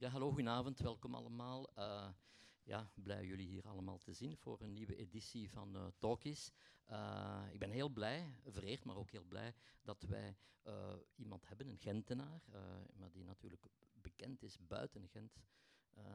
Ja, 0.00 0.08
hallo, 0.08 0.28
goedenavond, 0.28 0.78
welkom 0.78 1.14
allemaal. 1.14 1.70
Uh, 1.78 2.08
ja, 2.62 2.90
blij 2.94 3.24
jullie 3.24 3.46
hier 3.46 3.68
allemaal 3.68 3.98
te 3.98 4.12
zien 4.12 4.36
voor 4.36 4.60
een 4.60 4.72
nieuwe 4.72 4.96
editie 4.96 5.50
van 5.50 5.76
uh, 5.76 5.86
Talkies. 5.98 6.52
Uh, 6.90 7.42
ik 7.52 7.58
ben 7.58 7.70
heel 7.70 7.88
blij, 7.88 8.34
vereerd, 8.46 8.84
maar 8.84 8.96
ook 8.96 9.10
heel 9.10 9.24
blij 9.24 9.54
dat 9.82 10.02
wij 10.02 10.36
iemand 11.14 11.48
hebben, 11.48 11.68
een 11.68 11.78
Gentenaar, 11.78 12.42
maar 12.92 13.10
die 13.10 13.24
natuurlijk 13.24 13.66
bekend 13.92 14.42
is 14.42 14.58
buiten 14.66 15.08
Gent, 15.08 15.42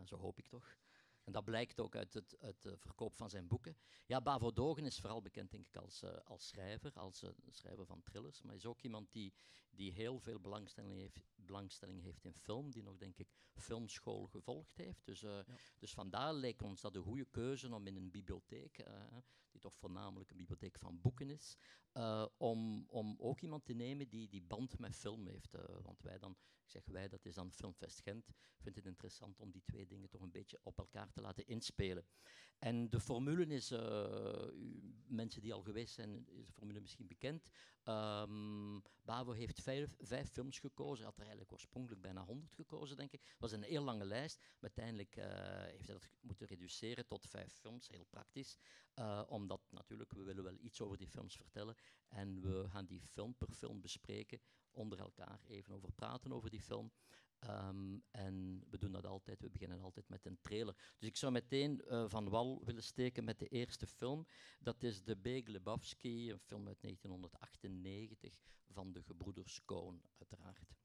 zo 0.05 0.18
hoop 0.18 0.39
ik 0.39 0.47
toch. 0.47 0.77
En 1.23 1.31
dat 1.31 1.43
blijkt 1.43 1.79
ook 1.79 1.95
uit, 1.95 2.13
het, 2.13 2.38
verkoop 2.75 3.15
van 3.15 3.29
zijn 3.29 3.47
boeken. 3.47 3.77
Ja, 4.05 4.21
Bavo 4.21 4.54
Dogen 4.54 4.86
is 4.86 5.00
vooral 5.00 5.21
bekend 5.21 5.52
denk 5.52 5.68
ik 5.68 5.75
als, 5.75 6.04
als 6.23 6.47
schrijver, 6.47 6.93
als 6.93 7.25
schrijver 7.50 7.86
van 7.86 8.04
thrillers, 8.04 8.41
maar 8.41 8.55
is 8.55 8.65
ook 8.65 8.81
iemand 8.81 9.11
die, 9.11 9.34
die 9.70 9.91
heel 9.91 10.20
veel 10.20 10.39
belangstelling 10.39 10.93
heeft, 10.93 11.32
belangstelling 11.46 12.02
heeft 12.02 12.25
in 12.25 12.34
film, 12.34 12.71
die 12.71 12.84
nog 12.84 12.98
denk 12.98 13.18
ik 13.18 13.28
filmschool 13.55 14.25
gevolgd 14.25 14.75
heeft. 14.75 15.06
Dus, 15.06 15.24
uh, 15.24 15.32
ja. 15.32 15.57
dus 15.79 15.93
vandaar 15.93 16.34
leek 16.34 16.61
ons 16.61 16.82
dat 16.82 16.96
een 16.96 17.04
goede 17.04 17.25
keuze 17.25 17.74
om 17.74 17.88
in 17.88 17.96
een 17.96 18.11
bibliotheek, 18.11 18.78
die 19.54 19.62
toch 19.62 19.75
voornamelijk 19.75 20.32
een 20.32 20.38
bibliotheek 20.38 20.78
van 20.80 21.02
boeken 21.02 21.30
is, 21.30 21.57
om, 22.38 22.86
om 22.89 23.16
ook 23.20 23.42
iemand 23.42 23.66
te 23.66 23.74
nemen 23.74 24.10
die 24.10 24.29
die 24.29 24.42
band 24.42 24.79
met 24.79 24.96
film 24.96 25.28
heeft. 25.28 25.56
want 25.82 26.02
wij 26.02 26.18
dan, 26.18 26.32
ik 26.64 26.70
zeg 26.70 26.86
wij, 26.86 27.07
dat 27.07 27.26
is 27.26 27.34
dan 27.34 27.52
Filmfest 27.52 28.02
Gent, 28.02 28.32
vindt 28.57 28.78
het 28.78 28.88
interessant 28.88 29.39
om 29.39 29.52
die 29.52 29.64
twee 29.66 29.88
dingen 29.88 30.10
toch 30.10 30.21
een 30.21 30.32
beetje 30.32 30.60
op 30.64 30.78
elkaar 30.78 31.12
te 31.12 31.21
laten 31.21 31.46
inspelen. 31.48 32.06
En 32.59 32.89
de 32.89 33.00
formule 33.00 33.45
is, 33.45 33.72
uh, 33.72 34.48
mensen 35.08 35.42
die 35.42 35.54
al 35.54 35.62
geweest 35.62 35.94
zijn, 35.94 36.28
is 36.28 36.45
de 36.45 36.54
formule 36.54 36.80
misschien 36.80 37.08
bekend. 37.08 37.50
Um, 37.86 38.81
Bavo 39.02 39.31
heeft 39.31 39.62
vijf, 39.62 39.95
vijf, 40.00 40.30
films 40.30 40.59
gekozen. 40.59 41.06
Had 41.06 41.14
er 41.14 41.22
eigenlijk 41.22 41.52
oorspronkelijk 41.52 42.02
bijna 42.02 42.23
honderd 42.23 42.54
gekozen, 42.54 42.98
denk 42.98 43.12
ik. 43.12 43.22
Het 43.23 43.40
was 43.40 43.52
een 43.52 43.64
heel 43.64 43.84
lange 43.84 44.06
lijst. 44.06 44.40
Maar 44.40 44.72
uiteindelijk 44.76 45.16
heeft 45.72 45.86
hij 45.86 45.95
dat 45.95 46.10
moeten 46.22 46.48
reduceren 46.48 47.08
tot 47.08 47.28
vijf 47.28 47.54
films, 47.54 47.88
heel 47.88 48.06
praktisch. 48.10 48.58
Uh, 48.99 49.23
omdat 49.27 49.61
natuurlijk, 49.69 50.13
we 50.13 50.23
willen 50.23 50.44
wel 50.44 50.58
iets 50.59 50.81
over 50.81 50.97
die 50.97 51.08
films 51.08 51.36
vertellen. 51.36 51.75
En 52.08 52.41
we 52.41 52.66
gaan 52.69 52.86
die 52.86 53.02
film 53.02 53.36
per 53.36 53.52
film 53.52 53.81
bespreken, 53.81 54.39
onder 54.72 54.99
elkaar 54.99 55.41
even 55.47 55.73
over 55.73 55.91
praten 55.91 56.31
over 56.31 56.49
die 56.49 56.61
film. 56.61 56.91
Um, 57.49 58.03
en 58.11 58.64
we 58.69 58.77
doen 58.77 58.91
dat 58.91 59.05
altijd, 59.05 59.41
we 59.41 59.49
beginnen 59.49 59.81
altijd 59.81 60.09
met 60.09 60.25
een 60.25 60.38
trailer. 60.41 60.75
Dus 60.99 61.09
ik 61.09 61.17
zou 61.17 61.31
meteen 61.31 61.81
uh, 61.88 62.09
van 62.09 62.30
wal 62.30 62.61
willen 62.66 62.83
steken 62.83 63.23
met 63.23 63.39
de 63.39 63.47
eerste 63.47 63.88
film. 63.88 64.27
Dat 64.59 64.83
is 64.83 65.03
De 65.03 65.17
Big 65.17 65.47
Lebowski, 65.47 66.31
een 66.31 66.39
film 66.39 66.67
uit 66.67 66.81
1998 66.81 68.41
van 68.67 68.94
de 68.94 69.03
gebroeders 69.03 69.66
Coen, 69.66 70.02
uiteraard. 70.17 70.83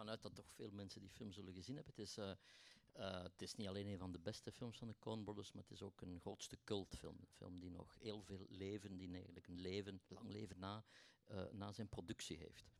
Ervan 0.00 0.14
uit 0.14 0.22
dat 0.22 0.34
toch 0.34 0.52
veel 0.52 0.70
mensen 0.70 1.00
die 1.00 1.10
film 1.10 1.32
zullen 1.32 1.54
gezien 1.54 1.76
hebben. 1.76 1.94
Het 1.96 2.04
is, 2.04 2.18
uh, 2.18 2.32
uh, 2.96 3.22
het 3.22 3.42
is 3.42 3.54
niet 3.54 3.68
alleen 3.68 3.86
een 3.86 3.98
van 3.98 4.12
de 4.12 4.18
beste 4.18 4.52
films 4.52 4.78
van 4.78 4.88
de 4.88 4.98
Coen 4.98 5.24
Brothers, 5.24 5.52
maar 5.52 5.62
het 5.62 5.72
is 5.72 5.82
ook 5.82 6.00
een 6.00 6.20
grootste 6.20 6.58
cultfilm. 6.64 7.16
Een 7.20 7.26
film 7.26 7.60
die 7.60 7.70
nog 7.70 7.96
heel 7.98 8.22
veel 8.22 8.46
leven, 8.48 8.96
die 8.96 9.12
eigenlijk 9.12 9.46
een 9.46 9.60
leven, 9.60 10.00
lang 10.08 10.28
leven 10.28 10.58
na, 10.58 10.84
uh, 11.30 11.50
na 11.52 11.72
zijn 11.72 11.88
productie 11.88 12.36
heeft. 12.36 12.78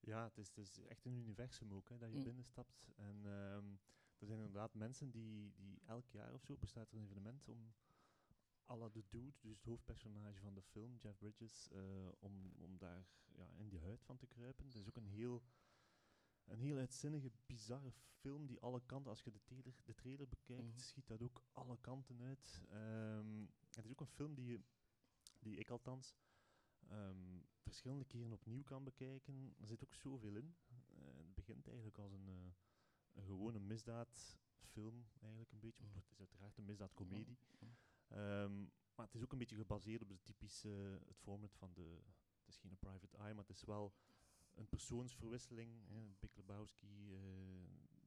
Ja, 0.00 0.24
het 0.24 0.38
is, 0.38 0.48
het 0.48 0.58
is 0.58 0.78
echt 0.86 1.04
een 1.04 1.16
universum 1.16 1.72
ook, 1.72 1.88
hè, 1.88 1.98
dat 1.98 2.10
je 2.10 2.18
mm. 2.18 2.24
binnenstapt. 2.24 2.86
En 2.96 3.24
um, 3.24 3.80
er 4.18 4.26
zijn 4.26 4.38
inderdaad 4.38 4.74
mensen 4.74 5.10
die, 5.10 5.52
die 5.56 5.80
elk 5.84 6.08
jaar 6.08 6.34
of 6.34 6.42
zo 6.42 6.56
bestaat 6.56 6.90
er 6.90 6.96
een 6.96 7.04
evenement 7.04 7.48
om 7.48 7.74
à 8.70 8.76
la 8.76 8.88
de 8.88 9.04
dude, 9.08 9.32
dus 9.40 9.50
het 9.50 9.64
hoofdpersonage 9.64 10.40
van 10.40 10.54
de 10.54 10.62
film, 10.62 10.96
Jeff 10.96 11.18
Bridges, 11.18 11.68
om, 12.18 12.52
om 12.58 12.78
daar 12.78 13.06
ja, 13.34 13.48
in 13.56 13.68
die 13.68 13.80
huid 13.80 14.02
van 14.02 14.16
te 14.16 14.26
kruipen. 14.26 14.64
Het 14.64 14.74
is 14.74 14.86
ook 14.86 14.96
een 14.96 15.06
heel 15.06 15.42
een 16.48 16.58
heel 16.58 16.76
uitzinnige, 16.76 17.30
bizarre 17.46 17.92
film 17.92 18.46
die 18.46 18.60
alle 18.60 18.82
kanten, 18.86 19.10
als 19.10 19.22
je 19.22 19.30
de 19.30 19.42
trailer, 19.42 19.74
de 19.84 19.94
trailer 19.94 20.28
bekijkt, 20.28 20.74
mm. 20.74 20.78
schiet 20.78 21.06
dat 21.06 21.22
ook 21.22 21.42
alle 21.52 21.78
kanten 21.80 22.20
uit. 22.20 22.62
Um, 22.72 23.50
het 23.70 23.84
is 23.84 23.90
ook 23.90 24.00
een 24.00 24.06
film 24.06 24.34
die, 24.34 24.64
die 25.38 25.56
ik 25.56 25.70
althans 25.70 26.16
um, 26.90 27.46
verschillende 27.62 28.04
keren 28.04 28.32
opnieuw 28.32 28.62
kan 28.62 28.84
bekijken. 28.84 29.54
Er 29.58 29.66
zit 29.66 29.84
ook 29.84 29.94
zoveel 29.94 30.36
in. 30.36 30.56
Uh, 30.68 31.16
het 31.16 31.34
begint 31.34 31.66
eigenlijk 31.66 31.98
als 31.98 32.12
een, 32.12 32.28
uh, 32.28 32.52
een 33.12 33.24
gewone 33.24 33.58
misdaadfilm, 33.60 35.06
eigenlijk 35.20 35.52
een 35.52 35.60
beetje. 35.60 35.84
Mm. 35.84 35.94
Het 35.94 36.10
is 36.10 36.18
uiteraard 36.18 36.56
een 36.56 36.64
misdaadcomedie. 36.64 37.38
Um, 38.12 38.72
maar 38.94 39.06
het 39.06 39.14
is 39.14 39.22
ook 39.22 39.32
een 39.32 39.38
beetje 39.38 39.56
gebaseerd 39.56 40.02
op 40.02 40.08
de 40.08 40.22
typische, 40.22 41.00
het 41.06 41.18
format 41.18 41.54
van 41.54 41.72
de, 41.72 42.00
het 42.38 42.48
is 42.48 42.56
geen 42.56 42.78
private 42.78 43.16
eye, 43.16 43.34
maar 43.34 43.44
het 43.46 43.56
is 43.56 43.64
wel 43.64 43.94
een 44.58 44.68
persoonsverwisseling. 44.68 45.88
Hè, 45.88 46.08
Big 46.20 46.34
Lebowski, 46.36 47.14
eh, 47.14 47.20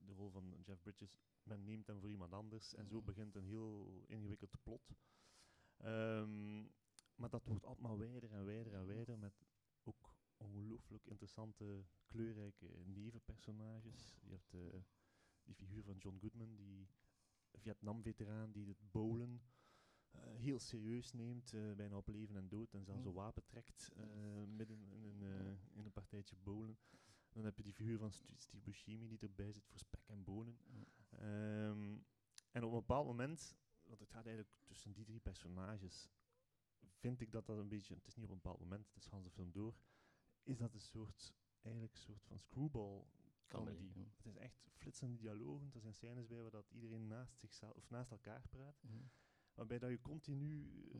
de 0.05 0.13
rol 0.13 0.29
van 0.29 0.57
Jeff 0.63 0.81
Bridges, 0.81 1.17
men 1.43 1.63
neemt 1.63 1.87
hem 1.87 1.99
voor 1.99 2.09
iemand 2.09 2.33
anders 2.33 2.73
en 2.75 2.87
zo 2.87 2.95
Mhm. 2.95 3.05
begint 3.05 3.35
een 3.35 3.45
heel 3.45 4.03
ingewikkeld 4.07 4.61
plot. 4.63 4.95
Ehm, 5.77 6.59
maar 7.15 7.29
dat 7.29 7.45
wordt 7.45 7.65
allemaal 7.65 7.97
wijder 7.97 8.31
en 8.31 8.45
wijder 8.45 8.73
en 8.73 8.85
wijder 8.85 9.17
met 9.17 9.33
ook 9.83 10.15
ongelooflijk 10.37 11.05
interessante, 11.05 11.85
kleurrijke 12.05 12.67
nevenpersonages. 12.85 14.17
Je 14.21 14.29
hebt 14.31 14.53
eh, 14.53 14.81
die 15.43 15.55
figuur 15.55 15.83
van 15.83 15.97
John 15.97 16.17
Goodman, 16.19 16.55
die 16.55 16.87
Vietnam-veteraan 17.51 18.51
die 18.51 18.67
het 18.67 18.91
bowlen 18.91 19.41
eh, 20.11 20.21
heel 20.35 20.59
serieus 20.59 21.13
neemt, 21.13 21.53
eh, 21.53 21.71
bijna 21.73 21.97
op 21.97 22.07
leven 22.07 22.35
en 22.35 22.47
dood, 22.47 22.73
en 22.73 22.83
zelfs 22.85 23.03
een 23.03 23.09
Mm. 23.09 23.15
wapen 23.15 23.45
trekt 23.45 23.91
eh, 23.95 24.03
midden 24.47 24.91
in 24.91 25.03
een, 25.03 25.21
in 25.71 25.85
een 25.85 25.91
partijtje 25.91 26.35
bowlen. 26.35 26.77
Dan 27.31 27.45
heb 27.45 27.57
je 27.57 27.63
die 27.63 27.73
figuur 27.73 27.97
van 27.97 28.11
Steve 28.11 28.63
Buscemi 28.63 29.07
die 29.07 29.19
erbij 29.19 29.51
zit 29.51 29.65
voor 29.67 29.79
spek 29.79 30.03
en 30.07 30.23
bonen. 30.23 30.57
Ehm, 31.09 31.97
en 32.51 32.63
op 32.63 32.71
een 32.71 32.79
bepaald 32.79 33.05
moment, 33.05 33.55
want 33.83 33.99
het 33.99 34.09
gaat 34.09 34.25
eigenlijk 34.25 34.55
tussen 34.65 34.93
die 34.93 35.05
drie 35.05 35.19
personages, 35.19 36.09
vind 36.87 37.21
ik 37.21 37.31
dat 37.31 37.45
dat 37.45 37.57
een 37.57 37.67
beetje, 37.69 37.95
het 37.95 38.07
is 38.07 38.15
niet 38.15 38.25
op 38.25 38.31
een 38.31 38.37
bepaald 38.41 38.59
moment, 38.59 38.87
het 38.87 38.95
is 38.97 39.05
Hans 39.05 39.23
de 39.23 39.29
film 39.31 39.51
door, 39.51 39.75
is 40.43 40.57
dat 40.57 40.73
een 40.73 40.81
soort, 40.81 41.33
eigenlijk 41.61 41.93
een 41.93 41.99
soort 42.01 42.23
van 42.23 42.39
screwball 42.39 43.03
comedy. 43.47 43.91
Het 44.17 44.25
is 44.25 44.35
echt 44.35 44.69
flitsende 44.75 45.17
dialogen, 45.17 45.71
er 45.73 45.81
zijn 45.81 45.93
scènes 45.93 46.27
bij 46.27 46.41
waar 46.41 46.51
dat 46.51 46.71
iedereen 46.71 47.07
naast, 47.07 47.37
zichzelf, 47.37 47.73
of 47.75 47.89
naast 47.89 48.11
elkaar 48.11 48.47
praat. 48.49 48.83
Waarbij 49.53 49.79
dat 49.79 49.89
je 49.89 50.01
continu 50.01 50.81
eh, 50.91 50.99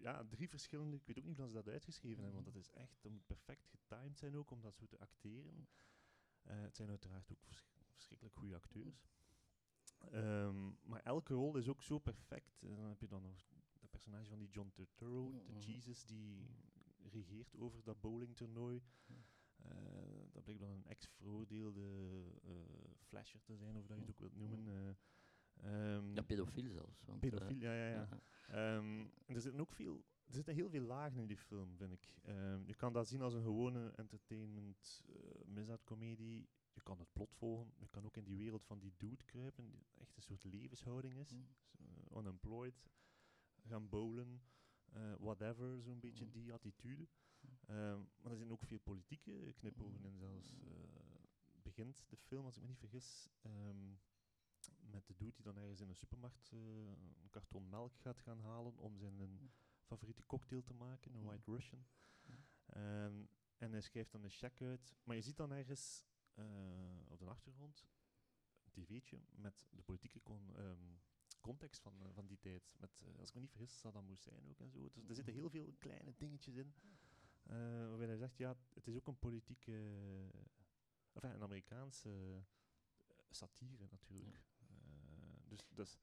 ja, 0.00 0.24
drie 0.24 0.48
verschillende, 0.48 0.96
ik 0.96 1.06
weet 1.06 1.18
ook 1.18 1.24
niet 1.24 1.40
of 1.40 1.46
ze 1.48 1.52
dat 1.54 1.68
uitgeschreven 1.68 2.22
hebben, 2.22 2.42
want 2.42 2.54
dat 2.54 2.62
is 2.62 2.70
echt, 2.70 3.02
dat 3.02 3.12
moet 3.12 3.26
perfect 3.26 3.66
getimed 3.66 4.18
zijn 4.18 4.36
ook 4.36 4.50
om 4.50 4.60
dat 4.60 4.76
zo 4.76 4.86
te 4.86 4.98
acteren. 4.98 5.68
Eh, 6.42 6.60
het 6.60 6.76
zijn 6.76 6.88
uiteraard 6.88 7.30
ook 7.32 7.42
vers- 7.44 7.66
verschrikkelijk 7.92 8.36
goede 8.36 8.54
acteurs. 8.54 9.08
Ehm, 10.10 10.70
maar 10.82 11.00
elke 11.02 11.34
rol 11.34 11.56
is 11.56 11.68
ook 11.68 11.82
zo 11.82 11.98
perfect. 11.98 12.62
En 12.62 12.74
dan 12.76 12.84
heb 12.88 13.00
je 13.00 13.06
dan 13.08 13.22
nog 13.22 13.46
dat 13.80 13.90
personage 13.90 14.28
van 14.28 14.38
die 14.38 14.48
John 14.50 14.70
Turturro, 14.74 15.30
de 15.46 15.52
Mhm. 15.52 15.58
Jesus, 15.70 16.04
die 16.04 16.46
regeert 17.10 17.56
over 17.56 17.82
dat 17.82 18.00
bowlingtoernooi. 18.00 18.82
Eh, 19.56 19.70
dat 20.32 20.42
blijkt 20.42 20.60
dan 20.60 20.70
een 20.70 20.84
ex-veroordeelde 20.86 22.22
eh, 22.42 22.50
flasher 22.98 23.42
te 23.42 23.56
zijn, 23.56 23.76
of 23.76 23.86
dat 23.86 23.96
je 23.96 24.02
het 24.02 24.10
ook 24.10 24.18
wilt 24.18 24.36
noemen. 24.36 24.64
Eh. 25.54 25.94
Ehm, 25.96 26.14
Ja, 26.14 26.22
pedofiel 26.22 26.70
zelfs. 26.70 27.02
Want, 27.04 27.22
eh, 27.24 27.30
pedofiel, 27.30 27.58
ja, 27.60 27.74
ja, 27.74 27.86
ja. 27.88 28.08
ja. 28.10 28.20
Ehm, 28.76 29.06
er 29.26 29.40
zitten 29.40 29.60
ook 29.60 29.72
veel, 29.72 30.04
er 30.26 30.34
zitten 30.34 30.54
heel 30.54 30.68
veel 30.70 30.82
lagen 30.82 31.18
in 31.18 31.26
die 31.26 31.36
film, 31.36 31.76
vind 31.76 31.92
ik. 31.92 32.16
Ehm, 32.22 32.62
je 32.66 32.74
kan 32.74 32.92
dat 32.92 33.08
zien 33.08 33.22
als 33.22 33.34
een 33.34 33.42
gewone 33.42 33.90
entertainment 33.96 35.02
uh, 35.08 35.14
misdaadcomedie. 35.46 36.48
Je 36.74 36.80
kan 36.82 36.98
het 36.98 37.12
plot 37.12 37.34
volgen. 37.34 37.72
Je 37.76 37.88
kan 37.88 38.04
ook 38.04 38.16
in 38.16 38.24
die 38.24 38.36
wereld 38.36 38.64
van 38.64 38.78
die 38.78 38.94
dude 38.96 39.24
kruipen, 39.24 39.64
die 39.70 39.86
echt 39.94 40.16
een 40.16 40.22
soort 40.22 40.44
levenshouding 40.44 41.16
is. 41.16 41.28
Dus, 41.28 41.62
eh, 41.78 42.16
unemployed, 42.18 42.90
gaan 43.62 43.88
bowlen, 43.88 44.42
eh, 44.92 45.14
whatever, 45.18 45.82
zo'n 45.82 46.00
beetje 46.00 46.24
Mhm. 46.24 46.32
die 46.32 46.52
attitude. 46.52 47.08
Ehm, 47.66 48.00
maar 48.20 48.30
er 48.30 48.36
zijn 48.36 48.50
ook 48.52 48.64
veel 48.64 48.78
politieke 48.78 49.52
knipogen 49.56 50.04
in 50.04 50.16
zelfs. 50.18 50.60
eh, 50.60 50.70
begint 51.62 52.04
de 52.08 52.16
film, 52.16 52.44
als 52.44 52.56
ik 52.56 52.62
me 52.62 52.68
niet 52.68 52.78
vergis, 52.78 53.28
met 54.80 55.06
de 55.06 55.14
dude 55.16 55.32
die 55.34 55.44
dan 55.44 55.56
ergens 55.56 55.80
in 55.80 55.88
een 55.88 55.96
supermarkt 55.96 56.52
eh, 56.52 56.58
een 57.22 57.30
karton 57.30 57.68
melk 57.68 57.96
gaat 57.96 58.18
gaan 58.20 58.40
halen 58.40 58.76
om 58.76 58.98
zijn 58.98 59.20
een 59.20 59.50
favoriete 59.82 60.26
cocktail 60.26 60.62
te 60.62 60.74
maken, 60.74 61.14
een. 61.14 61.22
White 61.24 61.50
Russian. 61.50 61.84
Ehm, 62.66 63.24
en 63.56 63.72
hij 63.72 63.80
schrijft 63.80 64.12
dan 64.12 64.22
een 64.24 64.30
cheque 64.30 64.66
uit. 64.66 64.94
Maar 65.04 65.16
je 65.16 65.22
ziet 65.22 65.36
dan 65.36 65.52
ergens 65.52 66.04
eh, 66.34 66.44
op 67.08 67.18
de 67.18 67.26
achtergrond 67.26 67.86
een 68.64 68.72
tv'tje 68.72 69.20
met 69.30 69.66
de 69.70 69.82
politieke 69.82 70.22
con- 70.22 70.56
ehm, 70.56 70.94
context 71.40 71.80
van, 71.82 72.02
eh, 72.02 72.08
van 72.12 72.26
die 72.26 72.38
tijd. 72.38 72.74
Met, 72.78 73.02
eh, 73.02 73.18
als 73.18 73.28
ik 73.28 73.34
me 73.34 73.40
niet 73.40 73.50
vergis, 73.50 73.78
Saddam 73.78 74.08
Hussein 74.08 74.48
ook 74.48 74.60
en 74.60 74.70
zo. 74.70 74.90
Dus 74.92 75.08
er 75.08 75.14
zitten 75.14 75.34
heel 75.34 75.50
veel 75.50 75.74
kleine 75.78 76.14
dingetjes 76.16 76.54
in. 76.54 76.74
eh, 77.42 77.56
waarbij 77.88 78.06
hij 78.06 78.16
zegt, 78.16 78.36
ja, 78.36 78.56
het 78.74 78.86
is 78.86 78.96
ook 78.96 79.06
een 79.06 79.18
politieke, 79.18 79.72
enfin, 81.12 81.30
een 81.30 81.42
Amerikaanse 81.42 82.10
eh, 83.08 83.14
satire 83.30 83.86
natuurlijk. 83.90 84.42
Dus, 85.52 85.68
dus 85.74 85.98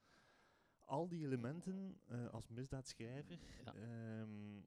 al 0.79 1.07
die 1.07 1.25
elementen 1.25 2.01
eh, 2.05 2.29
als 2.29 2.47
misdaadschrijver. 2.47 3.39
Ja. 3.65 3.73
ehm, 3.73 4.61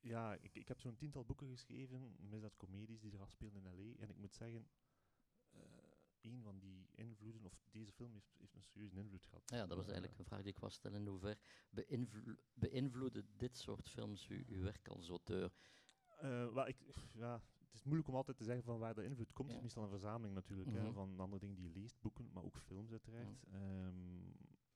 ja, 0.00 0.34
ik, 0.34 0.54
ik 0.54 0.68
heb 0.68 0.80
zo'n 0.80 0.96
tiental 0.96 1.24
boeken 1.24 1.48
geschreven, 1.48 2.16
misdaadcomedies 2.18 3.00
die 3.00 3.10
zich 3.10 3.20
afspelen 3.20 3.54
in 3.54 3.74
L.A. 3.74 4.00
En 4.02 4.08
ik 4.08 4.16
moet 4.16 4.34
zeggen, 4.34 4.68
eh 5.50 5.60
een 6.20 6.42
van 6.42 6.58
die 6.58 6.88
invloeden, 6.94 7.44
of 7.44 7.62
deze 7.70 7.92
film 7.92 8.12
heeft, 8.12 8.34
heeft 8.38 8.54
een 8.54 8.62
serieuze 8.62 8.96
invloed 8.98 9.26
gehad. 9.26 9.42
Ja, 9.50 9.66
dat 9.66 9.76
was 9.76 9.86
Eh, 9.86 9.90
eigenlijk 9.92 10.18
een 10.18 10.24
vraag 10.24 10.42
die 10.42 10.52
ik 10.52 10.58
was 10.58 10.74
stellen. 10.74 11.00
In 11.00 11.06
hoever 11.06 11.38
beïnvlo 11.70 12.34
beïnvloeden 12.54 13.28
dit 13.36 13.56
soort 13.56 13.88
films 13.88 14.28
uw, 14.28 14.44
uw 14.46 14.62
werk 14.62 14.88
als 14.88 15.08
auteur? 15.08 15.52
Wel, 16.20 16.66
ik, 16.66 16.76
ja, 17.12 17.42
het 17.70 17.78
is 17.78 17.82
moeilijk 17.84 18.08
om 18.08 18.14
altijd 18.14 18.36
te 18.36 18.44
zeggen 18.44 18.64
van 18.64 18.78
waar 18.78 18.94
de 18.94 19.04
invloed 19.04 19.32
komt. 19.32 19.48
Het 19.48 19.56
is 19.56 19.62
meestal 19.62 19.82
een 19.82 19.88
verzameling 19.88 20.34
natuurlijk, 20.34 20.70
hè, 20.72 20.82
Mhm. 20.84 20.92
van 20.92 21.20
andere 21.20 21.40
dingen 21.40 21.56
die 21.56 21.64
je 21.72 21.80
leest, 21.80 22.00
boeken, 22.00 22.30
maar 22.32 22.44
ook 22.44 22.56
films 22.56 22.90
uiteraard. 22.90 23.44
Ehm, 23.50 24.22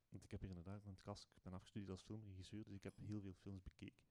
want 0.09 0.25
ik 0.25 0.31
heb 0.31 0.41
hier 0.41 0.49
inderdaad 0.49 0.85
een 0.85 1.01
kast, 1.03 1.31
ik 1.37 1.43
ben 1.43 1.53
afgestudeerd 1.53 1.91
als 1.91 2.03
filmregisseur, 2.03 2.65
dus 2.65 2.75
ik 2.75 2.83
heb 2.83 2.97
heel 2.97 3.21
veel 3.21 3.33
films 3.33 3.63
bekeken. 3.63 4.03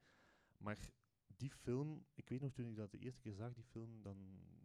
Maar 0.58 0.92
die 1.28 1.52
film, 1.52 2.06
ik 2.14 2.30
weet 2.30 2.42
nog 2.42 2.52
toen 2.52 2.66
ik 2.70 2.76
dat 2.76 2.92
de 2.92 2.98
eerste 3.00 3.22
keer 3.22 3.34
zag, 3.34 3.54
die 3.54 3.64
film, 3.64 4.02
dan, 4.02 4.18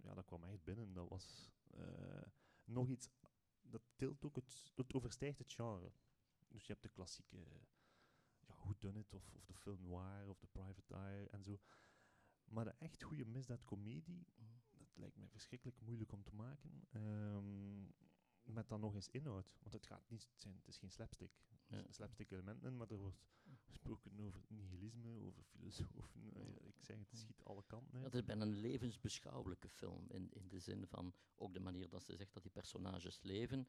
ja, 0.03 0.15
dat 0.15 0.25
kwam 0.25 0.45
echt 0.45 0.65
binnen. 0.65 0.93
Dat 0.93 1.09
was 1.09 1.51
eh, 1.71 2.23
nog 2.65 2.89
iets, 2.89 3.09
dat 3.63 3.83
tilt 3.97 4.25
ook 4.25 4.37
het, 4.37 4.73
het 4.77 4.95
overstijgt 4.95 5.39
het 5.39 5.53
genre. 5.53 5.93
Dus 6.49 6.67
je 6.67 6.73
hebt 6.73 6.83
de 6.85 6.89
klassieke, 6.89 7.37
ja, 8.47 8.55
Who 8.55 8.75
Done 8.79 8.99
It, 8.99 9.15
of, 9.15 9.35
of 9.35 9.45
de 9.47 9.55
film 9.55 9.83
noir, 9.83 10.29
of 10.29 10.39
de 10.39 10.47
Private 10.47 10.95
Eye 10.95 11.29
en 11.29 11.43
zo. 11.43 11.59
Maar 12.49 12.65
de 12.65 12.75
echt 12.79 13.03
goede 13.03 13.25
misdaadcomedie, 13.25 14.27
dat 14.73 14.89
lijkt 14.95 15.17
mij 15.17 15.29
verschrikkelijk 15.29 15.81
moeilijk 15.81 16.13
om 16.13 16.23
te 16.23 16.35
maken. 16.35 16.87
Ehm, 16.91 17.83
met 18.43 18.69
dan 18.69 18.81
nog 18.81 18.95
eens 18.95 19.09
inhoud. 19.09 19.57
Want 19.61 19.73
het, 19.75 19.87
gaat 19.87 20.09
niet 20.09 20.29
zijn, 20.35 20.57
het 20.57 20.69
is 20.69 20.79
geen 20.79 20.91
slapstick. 20.91 21.31
Er 21.49 21.57
Ja. 21.67 21.77
zitten 21.77 21.95
slapstick 21.95 22.31
elementen 22.31 22.69
in, 22.69 22.77
maar 22.77 22.91
er 22.91 22.97
wordt 22.99 23.27
gesproken 23.65 24.21
over 24.21 24.41
nihilisme, 24.49 25.19
over 25.21 25.43
filosofen. 25.45 26.35
eh, 26.35 26.43
ja, 26.55 26.69
ik 26.69 26.81
zeg 26.81 26.99
het, 26.99 27.19
schiet 27.19 27.45
alle 27.45 27.65
kanten 27.67 27.95
uit. 27.95 28.05
Het 28.05 28.15
is 28.15 28.25
bijna 28.25 28.43
een 28.43 28.61
levensbeschouwelijke 28.61 29.69
film, 29.69 30.07
in, 30.11 30.31
in 30.33 30.49
de 30.49 30.59
zin 30.59 30.87
van 30.87 31.15
ook 31.35 31.53
de 31.55 31.61
manier 31.61 31.89
dat 31.89 32.03
ze 32.05 32.17
zegt 32.17 32.33
dat 32.35 32.43
die 32.43 32.53
personages 32.53 33.23
leven. 33.23 33.69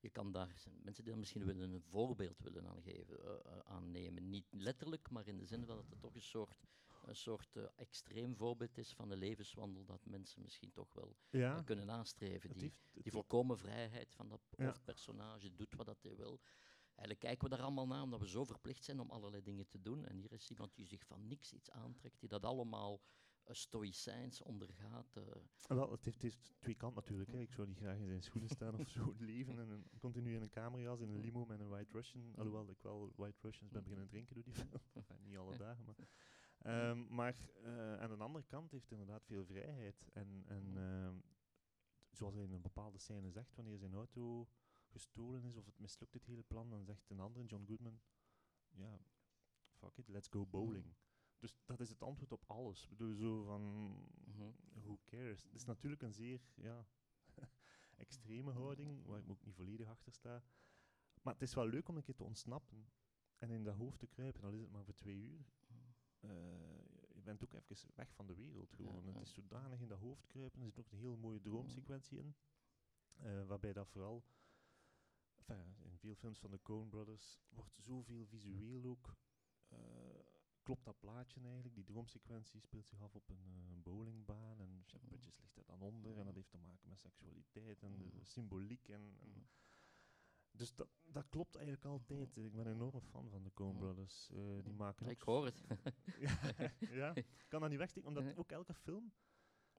Je 0.00 0.10
kan 0.10 0.32
daar 0.32 0.58
zijn 0.58 0.74
mensen 0.82 1.02
die 1.02 1.12
dan 1.12 1.18
misschien 1.20 1.44
willen 1.44 1.70
een 1.72 1.82
voorbeeld 1.82 2.38
willen 2.40 2.66
aangeven, 2.68 3.18
eh, 3.24 3.52
eh, 3.52 3.58
aannemen. 3.58 4.28
Niet 4.30 4.46
letterlijk, 4.50 5.10
maar 5.10 5.26
in 5.26 5.38
de 5.38 5.46
zin 5.46 5.66
van 5.66 5.76
dat 5.76 5.88
het 5.88 6.00
toch 6.00 6.14
een 6.14 6.22
soort, 6.22 6.66
een 7.08 7.16
soort 7.16 7.56
eh, 7.56 7.64
extreem 7.76 8.36
voorbeeld 8.36 8.78
is 8.78 8.92
van 8.92 9.08
de 9.08 9.16
levenswandel 9.16 9.84
dat 9.84 10.04
mensen 10.06 10.42
misschien 10.42 10.72
toch 10.72 10.92
wel 10.92 11.16
ja, 11.30 11.56
eh, 11.56 11.64
kunnen 11.64 11.86
nastreven. 11.86 12.52
Die, 12.58 12.72
die 12.92 13.12
volkomen 13.12 13.58
vrijheid 13.58 14.14
van 14.14 14.28
dat 14.28 14.40
Ja. 14.56 14.64
hoofdpersonage, 14.64 15.54
doet 15.54 15.74
wat 15.74 15.86
dat 15.86 16.02
hij 16.02 16.16
wil. 16.16 16.40
Eigenlijk 16.86 17.20
kijken 17.20 17.44
we 17.48 17.56
daar 17.56 17.64
allemaal 17.64 17.86
naar 17.86 18.02
omdat 18.02 18.20
we 18.20 18.28
zo 18.28 18.44
verplicht 18.44 18.84
zijn 18.84 19.00
om 19.00 19.10
allerlei 19.10 19.42
dingen 19.42 19.66
te 19.68 19.80
doen. 19.82 20.04
En 20.04 20.16
hier 20.16 20.32
is 20.32 20.50
iemand 20.50 20.74
die 20.76 20.86
zich 20.86 21.06
van 21.06 21.26
niks 21.26 21.52
iets 21.52 21.70
aantrekt, 21.70 22.20
die 22.20 22.28
dat 22.28 22.44
allemaal 22.44 23.00
uh, 23.46 23.54
stoïcijns 23.54 24.42
ondergaat. 24.42 25.16
eh. 25.16 25.22
Wel, 25.66 25.90
het 25.90 26.04
heeft, 26.04 26.22
het 26.22 26.32
heeft 26.32 26.52
twee 26.58 26.74
kanten 26.74 27.00
natuurlijk. 27.02 27.32
Hè. 27.32 27.38
Ik 27.40 27.52
zou 27.52 27.66
niet 27.68 27.78
graag 27.78 27.98
in 27.98 28.06
zijn 28.06 28.22
schoenen 28.22 28.50
staan 28.50 28.74
of 28.78 28.88
zo 28.88 29.14
leven. 29.18 29.58
En 29.58 29.68
een, 29.70 29.84
continu 29.98 30.34
in 30.34 30.42
een 30.42 30.50
kamerjas, 30.50 31.00
in 31.00 31.08
een 31.08 31.20
limo 31.20 31.44
met 31.44 31.60
een 31.60 31.68
White 31.68 31.92
Russian. 31.92 32.34
Alhoewel 32.36 32.70
ik 32.70 32.82
wel 32.82 33.12
White 33.16 33.38
Russians 33.40 33.72
ben 33.72 33.82
beginnen 33.82 34.08
drinken 34.08 34.34
door 34.34 34.44
die 34.44 34.54
film. 34.54 34.70
Niet 35.26 35.36
alle 35.36 35.56
dagen, 35.56 35.84
maar... 35.84 35.96
Ehm, 36.64 37.14
maar 37.14 37.36
eh, 37.62 37.96
aan 38.00 38.08
de 38.18 38.24
andere 38.24 38.44
kant 38.44 38.70
heeft 38.70 38.88
hij 38.88 38.98
inderdaad 38.98 39.24
veel 39.26 39.44
vrijheid. 39.44 40.08
En, 40.12 40.44
en 40.46 40.76
ehm, 40.76 41.16
zoals 42.10 42.34
hij 42.34 42.42
in 42.42 42.52
een 42.52 42.60
bepaalde 42.62 42.98
scène 42.98 43.30
zegt, 43.30 43.54
wanneer 43.54 43.78
zijn 43.78 43.94
auto 43.94 44.48
gestolen 44.86 45.44
is 45.44 45.56
of 45.56 45.66
het 45.66 45.78
mislukt 45.78 46.14
het 46.14 46.24
hele 46.24 46.42
plan, 46.42 46.70
dan 46.70 46.84
zegt 46.84 47.10
een 47.10 47.20
andere, 47.20 47.44
John 47.44 47.64
Goodman, 47.66 48.00
ja, 48.70 48.98
fuck 49.72 49.96
it, 49.98 50.08
let's 50.08 50.28
go 50.28 50.46
bowling. 50.46 50.94
Dus 51.38 51.54
dat 51.64 51.80
is 51.80 51.88
het 51.88 52.02
antwoord 52.02 52.32
op 52.32 52.44
alles. 52.46 52.82
Ik 52.84 52.96
bedoel, 52.96 53.14
zo 53.14 53.42
van, 53.44 53.62
Mhm. 54.24 54.50
who 54.72 54.98
cares? 55.04 55.42
Het 55.42 55.54
is 55.54 55.64
natuurlijk 55.64 56.02
een 56.02 56.12
zeer, 56.12 56.40
ja, 56.54 56.86
extreme 57.96 58.52
houding, 58.52 59.04
waar 59.06 59.18
ik 59.18 59.24
me 59.26 59.32
ook 59.32 59.44
niet 59.44 59.54
volledig 59.54 59.88
achter 59.88 60.12
sta. 60.12 60.42
Maar 61.22 61.32
het 61.32 61.42
is 61.42 61.54
wel 61.54 61.66
leuk 61.66 61.88
om 61.88 61.96
een 61.96 62.02
keer 62.02 62.14
te 62.14 62.24
ontsnappen 62.24 62.88
en 63.38 63.50
in 63.50 63.64
dat 63.64 63.74
hoofd 63.76 63.98
te 63.98 64.06
kruipen, 64.06 64.42
al 64.44 64.52
is 64.52 64.60
het 64.60 64.70
maar 64.70 64.84
voor 64.84 64.94
twee 64.94 65.16
uur. 65.20 65.46
Eh, 66.28 67.14
je 67.14 67.22
bent 67.22 67.42
ook 67.44 67.52
even 67.54 67.76
weg 67.94 68.12
van 68.14 68.26
de 68.26 68.34
wereld 68.34 68.72
gewoon. 68.72 69.02
Ja, 69.04 69.12
het 69.12 69.22
is 69.22 69.32
zodanig 69.32 69.80
in 69.80 69.88
dat 69.88 69.98
hoofd 69.98 70.26
kruipen. 70.26 70.60
Er 70.60 70.66
zit 70.66 70.78
ook 70.78 70.90
een 70.92 70.98
heel 70.98 71.16
mooie 71.16 71.40
droomsequentie 71.40 72.18
in. 72.18 72.34
eh, 73.14 73.44
waarbij 73.46 73.72
dat 73.72 73.88
vooral 73.88 74.24
enfin, 75.36 75.76
in 75.82 75.98
veel 75.98 76.14
films 76.14 76.38
van 76.38 76.50
de 76.50 76.62
Coen 76.62 76.88
Brothers 76.88 77.40
wordt 77.48 77.74
zoveel 77.76 78.26
visueel 78.26 78.84
ook. 78.84 79.14
eh, 79.68 79.78
klopt 80.62 80.84
dat 80.84 80.98
plaatje 81.00 81.40
eigenlijk? 81.40 81.74
Die 81.74 81.84
droomsequentie 81.84 82.60
speelt 82.60 82.86
zich 82.86 83.00
af 83.00 83.14
op 83.14 83.28
een 83.28 83.80
bowlingbaan 83.82 84.60
en 84.60 84.82
Jeff 84.86 85.02
Mhm. 85.02 85.12
Bridges 85.12 85.38
ligt 85.38 85.54
daar 85.54 85.64
dan 85.66 85.80
onder 85.80 86.18
en 86.18 86.24
dat 86.24 86.34
heeft 86.34 86.50
te 86.50 86.58
maken 86.58 86.88
met 86.88 86.98
seksualiteit 87.00 87.82
en 87.82 87.96
de 87.98 88.04
Mhm. 88.04 88.24
symboliek. 88.24 88.88
En, 88.88 89.16
en 89.20 89.28
Mhm. 89.28 89.40
Dus 90.56 90.74
dat, 90.74 90.88
dat 91.02 91.28
klopt 91.28 91.54
eigenlijk 91.54 91.84
altijd. 91.84 92.36
Ik 92.36 92.54
ben 92.54 92.66
een 92.66 92.74
enorme 92.74 93.00
fan 93.00 93.30
van 93.30 93.42
de 93.42 93.52
Coen. 93.52 93.76
Brothers. 93.76 94.30
Eh, 94.30 94.64
die 94.64 94.72
maken 94.72 95.08
Ik 95.08 95.22
hoor 95.22 95.44
het. 95.44 95.64
ja, 96.18 96.38
ja, 97.00 97.14
ik 97.14 97.26
kan 97.48 97.60
dat 97.60 97.70
niet 97.70 97.78
wegsteken, 97.78 98.08
omdat 98.08 98.36
ook 98.36 98.50
elke 98.50 98.74
film 98.74 99.12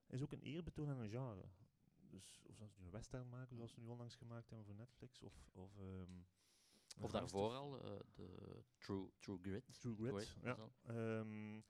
is 0.08 0.22
ook 0.22 0.32
een 0.32 0.42
eerbetoon 0.42 0.88
aan 0.88 0.98
een 0.98 1.10
genre. 1.10 1.48
Dus 2.10 2.42
of 2.46 2.60
als 2.60 2.72
ze 2.72 2.78
nu 2.78 2.84
een 2.84 2.92
western 2.92 3.28
maken, 3.28 3.56
zoals 3.56 3.72
ze 3.72 3.80
nu 3.80 3.86
onlangs 3.86 4.16
gemaakt 4.16 4.48
hebben 4.48 4.66
voor 4.66 4.74
Netflix, 4.74 5.22
of... 5.22 5.50
Of, 5.52 5.78
ehm, 5.78 6.20
Of 7.00 7.10
daarvoor 7.10 7.50
al, 7.54 7.82
eh, 7.82 8.00
de 8.14 8.62
True, 8.78 9.10
True 9.18 9.38
Grit. 9.38 9.80
True 9.80 9.94
Grit, 9.96 10.28
Grit 10.28 10.42
ja. 10.42 10.70
Ehm, 10.82 11.60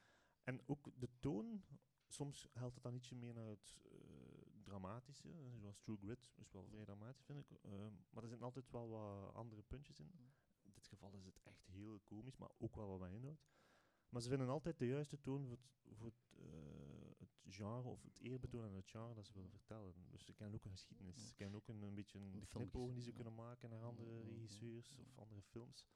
en 0.42 0.62
ook 0.66 0.90
de 1.00 1.08
toon, 1.20 1.64
soms 2.08 2.48
helpt 2.52 2.74
het 2.74 2.82
dan 2.82 2.94
ietsje 2.94 3.14
meer 3.14 3.34
naar 3.34 3.48
het 3.48 3.78
eh, 3.84 4.05
dramatische, 4.66 5.28
zoals 5.60 5.78
True 5.78 5.96
Grit 5.96 6.30
is 6.36 6.52
wel 6.52 6.64
vrij 6.64 6.84
dramatisch, 6.84 7.24
vind 7.24 7.38
ik. 7.38 7.50
Ehm, 7.62 7.94
maar 8.10 8.22
er 8.22 8.28
zitten 8.28 8.46
altijd 8.46 8.70
wel 8.70 8.88
wat 8.88 9.34
andere 9.34 9.62
puntjes 9.62 10.00
in. 10.00 10.10
In 10.62 10.72
dit 10.72 10.86
geval 10.86 11.12
is 11.14 11.24
het 11.24 11.40
echt 11.42 11.66
heel 11.66 12.00
komisch, 12.04 12.36
maar 12.36 12.50
ook 12.58 12.76
wel 12.76 12.88
wat 12.88 13.00
met 13.00 13.12
inhoud. 13.12 13.44
Maar 14.08 14.22
ze 14.22 14.28
vinden 14.28 14.48
altijd 14.48 14.78
de 14.78 14.86
juiste 14.86 15.20
toon 15.20 15.46
voor 15.46 15.56
het, 15.56 15.96
voor 15.96 16.06
het, 16.06 16.38
eh, 16.38 17.10
het 17.18 17.54
genre 17.54 17.88
of 17.88 18.02
het 18.02 18.18
eerbetoon 18.18 18.64
aan 18.64 18.74
het 18.74 18.88
genre 18.88 19.14
dat 19.14 19.26
ze 19.26 19.32
willen 19.32 19.50
vertellen. 19.50 19.94
Dus 20.10 20.24
ze 20.24 20.32
kennen 20.32 20.56
ook 20.56 20.64
een 20.64 20.70
geschiedenis, 20.70 21.28
ze 21.28 21.34
kennen 21.34 21.56
ook 21.56 21.68
een, 21.68 21.82
een 21.82 21.94
beetje 21.94 22.18
een, 22.18 22.46
knipogen 22.48 22.94
die 22.94 23.02
ze 23.02 23.08
ja. 23.08 23.14
kunnen 23.14 23.34
maken 23.34 23.70
naar 23.70 23.82
andere 23.82 24.10
mhm, 24.10 24.28
regisseurs 24.28 24.98
of 24.98 25.18
andere 25.18 25.42
films. 25.42 25.86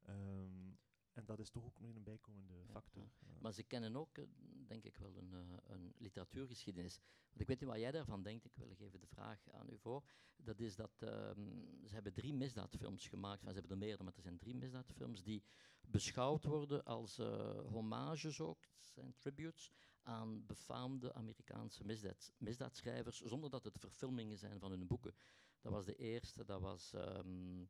Ehm, 0.00 0.72
en 1.12 1.24
dat 1.24 1.38
is 1.38 1.50
toch 1.50 1.64
ook 1.64 1.80
nog 1.80 1.94
een 1.94 2.02
bijkomende 2.02 2.64
factor. 2.70 3.10
ja. 3.18 3.36
Maar 3.40 3.52
ze 3.52 3.62
kennen 3.62 3.96
ook, 3.96 4.18
eh, 4.18 4.24
denk 4.66 4.84
ik 4.84 4.96
wel, 4.96 5.16
een, 5.16 5.32
eh, 5.32 5.74
een 5.74 5.92
literatuurgeschiedenis. 5.96 7.00
Want 7.28 7.40
ik 7.40 7.46
weet 7.46 7.60
niet 7.60 7.68
wat 7.68 7.78
jij 7.78 7.90
daarvan 7.90 8.22
denkt, 8.22 8.44
ik 8.44 8.56
wil 8.56 8.70
even 8.78 9.00
de 9.00 9.06
vraag 9.06 9.50
aan 9.50 9.70
u 9.70 9.78
voor. 9.78 10.04
Dat 10.36 10.60
is 10.60 10.76
dat 10.76 11.02
ehm, 11.02 11.86
ze 11.86 11.94
hebben 11.94 12.12
drie 12.12 12.34
misdaadfilms 12.34 13.08
gemaakt. 13.08 13.42
Ze 13.42 13.52
hebben 13.52 13.70
er 13.70 13.78
meerdere, 13.78 14.04
maar 14.04 14.16
er 14.16 14.22
zijn 14.22 14.38
drie 14.38 14.54
misdaadfilms 14.54 15.22
die 15.22 15.42
beschouwd 15.80 16.44
worden 16.44 16.84
als 16.84 17.18
eh, 17.18 17.60
hommages 17.66 18.40
ook, 18.40 18.66
zijn 18.78 19.14
tributes 19.18 19.72
aan 20.02 20.46
befaamde 20.46 21.12
Amerikaanse 21.14 21.84
misdaad, 21.84 22.32
misdaadschrijvers, 22.38 23.20
zonder 23.20 23.50
dat 23.50 23.64
het 23.64 23.78
verfilmingen 23.78 24.38
zijn 24.38 24.58
van 24.58 24.70
hun 24.70 24.86
boeken. 24.86 25.14
Dat 25.60 25.72
was 25.72 25.84
de 25.84 25.96
eerste, 25.96 26.44
dat 26.44 26.60
was, 26.60 26.92
ehm, 26.92 27.64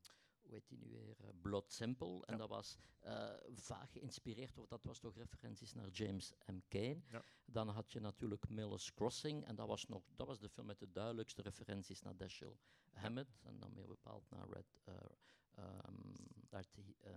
hoe 0.51 0.59
heet 0.59 0.69
die 0.69 0.79
nu 0.79 0.89
weer, 0.91 1.17
Eh, 1.21 1.29
Blood 1.41 1.73
Simple. 1.73 2.27
En 2.27 2.33
Ja. 2.33 2.37
dat 2.37 2.49
was 2.49 2.79
eh, 3.01 3.31
vaag 3.55 3.93
geïnspireerd, 3.93 4.59
of 4.59 4.67
dat 4.67 4.85
was 4.85 4.99
toch 4.99 5.17
referenties 5.17 5.75
naar 5.75 5.89
James 5.89 6.33
M. 6.47 6.59
Cain. 6.69 7.05
Ja. 7.09 7.23
Dan 7.45 7.69
had 7.69 7.93
je 7.93 8.01
natuurlijk 8.01 8.49
Miller's 8.49 8.95
Crossing, 8.95 9.45
en 9.45 9.55
dat 9.57 9.67
was, 9.67 9.87
nog, 9.87 10.03
dat 10.17 10.27
was 10.27 10.39
de 10.39 10.49
film 10.49 10.67
met 10.67 10.79
de 10.79 10.91
duidelijkste 10.93 11.43
referenties 11.43 12.03
naar 12.03 12.17
Dashiell 12.17 12.57
Hammett, 12.91 13.39
en 13.43 13.59
dan 13.59 13.75
meer 13.75 13.87
bepaald 13.87 14.31
naar 14.31 14.49
Red, 14.49 14.81
eh 14.85 14.95
Red 16.51 16.69
eh, 17.01 17.13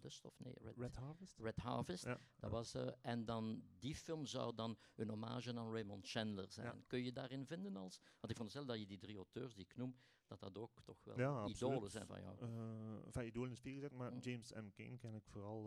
Dust, 0.00 0.24
of 0.24 0.38
nee, 0.38 0.54
Red, 0.60 0.76
Red 0.76 0.96
Harvest? 0.96 1.38
Red 1.38 1.56
Harvest. 1.56 2.04
Ja. 2.04 2.20
Dat 2.38 2.50
was, 2.50 2.74
eh, 2.74 2.88
en 3.02 3.24
dan 3.24 3.62
die 3.78 3.94
film 3.94 4.26
zou 4.26 4.54
dan 4.54 4.78
een 4.96 5.08
hommage 5.08 5.56
aan 5.58 5.72
Raymond 5.72 6.08
Chandler 6.08 6.50
zijn. 6.50 6.66
Ja. 6.66 6.82
Kun 6.86 7.02
je 7.04 7.12
daarin 7.12 7.46
vinden 7.46 7.76
als? 7.76 7.98
Want 8.00 8.12
ik 8.30 8.36
veronderstel 8.36 8.66
dat 8.66 8.78
je 8.78 8.86
die 8.86 8.98
drie 8.98 9.16
auteurs 9.16 9.54
die 9.54 9.64
ik 9.64 9.76
noem, 9.76 9.96
dat 10.26 10.40
dat 10.40 10.58
ook 10.58 10.82
toch 10.82 11.04
wel 11.04 11.18
Ja, 11.18 11.46
idolen 11.46 11.74
absoluut. 11.82 11.90
zijn 11.90 12.06
van 12.06 12.20
jou. 12.20 12.38
Eh, 12.40 13.04
enfin, 13.06 13.26
idolen 13.26 13.50
is 13.50 13.60
veel 13.60 13.74
gezegd, 13.74 13.92
maar 13.94 14.12
Mm. 14.12 14.18
James 14.18 14.52
M. 14.52 14.70
Cain 14.74 14.98
ken 14.98 15.14
ik 15.14 15.26
vooral, 15.26 15.62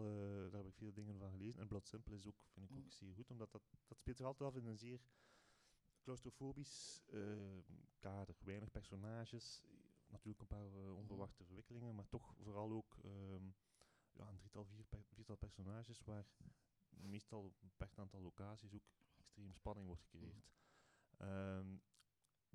daar 0.49 0.59
heb 0.61 0.67
ik 0.67 0.75
veel 0.75 0.93
dingen 0.93 1.17
van 1.17 1.29
gelezen. 1.31 1.61
En 1.61 1.67
Blood 1.67 1.87
Simple 1.87 2.15
is 2.15 2.27
ook, 2.27 2.35
vind 2.53 2.65
ik 2.69 2.71
Mm. 2.75 2.83
ook 2.83 2.91
zeer 2.91 3.13
goed, 3.15 3.29
omdat 3.31 3.51
dat, 3.51 3.61
dat 3.87 3.97
speelt 3.97 4.17
zich 4.17 4.25
altijd 4.25 4.49
af 4.49 4.55
in 4.55 4.65
een 4.65 4.77
zeer 4.77 4.99
claustrofobisch 6.01 7.01
kader. 7.99 8.35
Weinig 8.43 8.71
personages, 8.71 9.61
natuurlijk 10.13 10.41
een 10.41 10.47
paar 10.57 10.75
eh, 10.83 10.95
onverwachte 10.95 11.43
verwikkelingen, 11.45 11.95
maar 11.95 12.07
toch 12.07 12.33
vooral 12.39 12.71
ook 12.71 12.97
ehm, 13.03 13.45
ja, 14.11 14.27
een 14.29 14.37
drietal, 14.37 14.65
vier, 14.65 14.85
per- 14.85 15.05
viertal 15.13 15.35
personages 15.35 16.03
waar 16.03 16.25
meestal 16.89 17.43
een 17.45 17.67
beperkt 17.69 17.99
aantal 17.99 18.21
locaties 18.21 18.73
ook 18.73 18.87
extreem 19.17 19.53
spanning 19.53 19.87
wordt 19.87 20.01
gecreëerd. 20.01 20.51
Ehm 21.17 21.75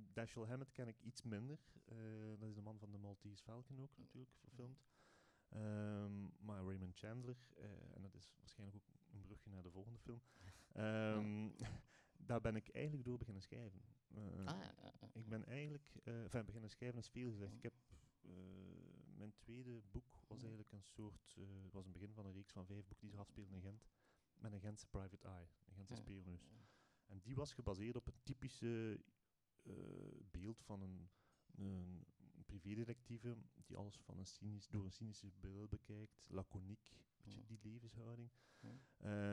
Dashiell 0.01 0.47
Hammett 0.47 0.73
ken 0.73 0.89
ik 0.89 1.01
iets 1.03 1.23
minder. 1.23 1.59
eh, 1.85 1.97
dat 2.39 2.49
is 2.49 2.55
de 2.55 2.63
man 2.63 2.79
van 2.79 2.91
de 2.91 2.99
Maltese 2.99 3.43
Falcon 3.43 3.81
ook 3.81 3.97
natuurlijk, 3.97 4.35
verfilmd. 4.35 4.87
Ehm, 5.49 6.45
maar 6.47 6.63
Raymond 6.65 6.97
Chandler, 6.99 7.37
eh, 7.57 7.65
en 7.95 8.03
dat 8.03 8.15
is 8.15 8.35
waarschijnlijk 8.39 8.79
ook 8.79 8.95
een 9.13 9.21
brugje 9.23 9.51
naar 9.51 9.63
de 9.63 9.71
volgende 9.71 9.99
film, 9.99 10.23
daar 12.29 12.41
ben 12.41 12.57
ik 12.57 12.69
eigenlijk 12.69 13.05
door 13.05 13.19
beginnen 13.19 13.43
schrijven. 13.43 13.81
Eh, 14.09 14.23
Ah, 14.47 14.59
ja, 14.59 14.75
ja, 14.83 14.93
ja. 15.01 15.09
ik 15.13 15.29
ben 15.29 15.45
eigenlijk, 15.47 15.91
eh 16.05 16.23
enfin, 16.23 16.45
beginnen 16.45 16.71
schrijven 16.71 16.99
is 16.99 17.09
veel 17.09 17.31
gezegd. 17.31 17.53
Ik 17.55 17.63
heb, 17.63 17.75
eh, 18.21 18.31
mijn 19.17 19.33
tweede 19.37 19.83
boek 19.91 20.21
was 20.27 20.39
eigenlijk 20.41 20.73
een 20.73 20.83
soort, 20.83 21.35
het 21.63 21.73
was 21.73 21.87
een 21.87 21.93
begin 21.93 22.13
van 22.13 22.27
een 22.27 22.33
reeks 22.33 22.53
van 22.53 22.67
vijf 22.67 22.79
boeken 22.87 23.01
die 23.01 23.11
zich 23.11 23.21
afspeelden 23.21 23.55
in 23.55 23.61
Gent, 23.63 23.89
met 24.35 24.53
een 24.53 24.61
Gentse 24.61 24.87
private 24.87 25.29
eye, 25.29 25.49
een 25.67 25.75
Gentse 25.75 25.95
Ja. 25.95 26.01
spionneus. 26.01 26.49
En 27.07 27.21
die 27.23 27.35
was 27.35 27.53
gebaseerd 27.53 27.97
op 27.97 28.07
het 28.07 28.25
typische 28.25 29.01
beeld 30.31 30.63
van 30.63 30.81
een, 30.83 31.09
een 31.55 32.07
privédetectieve 32.47 33.37
die 33.67 33.77
alles 33.77 33.97
van 33.99 34.19
een 34.19 34.27
cynisch, 34.27 34.69
door 34.69 34.85
een 34.85 34.93
cynische 34.93 35.31
bril 35.41 35.69
bekijkt, 35.69 36.27
laconiek, 36.31 36.93
beetje 37.25 37.45
die 37.47 37.59
levenshouding. 37.63 38.31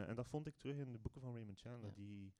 En 0.07 0.15
dat 0.15 0.27
vond 0.27 0.47
ik 0.47 0.57
terug 0.57 0.77
in 0.77 0.91
de 0.91 0.97
boeken 0.99 1.21
van 1.21 1.33
Raymond 1.33 1.59
Chandler, 1.59 1.93
die 1.93 2.33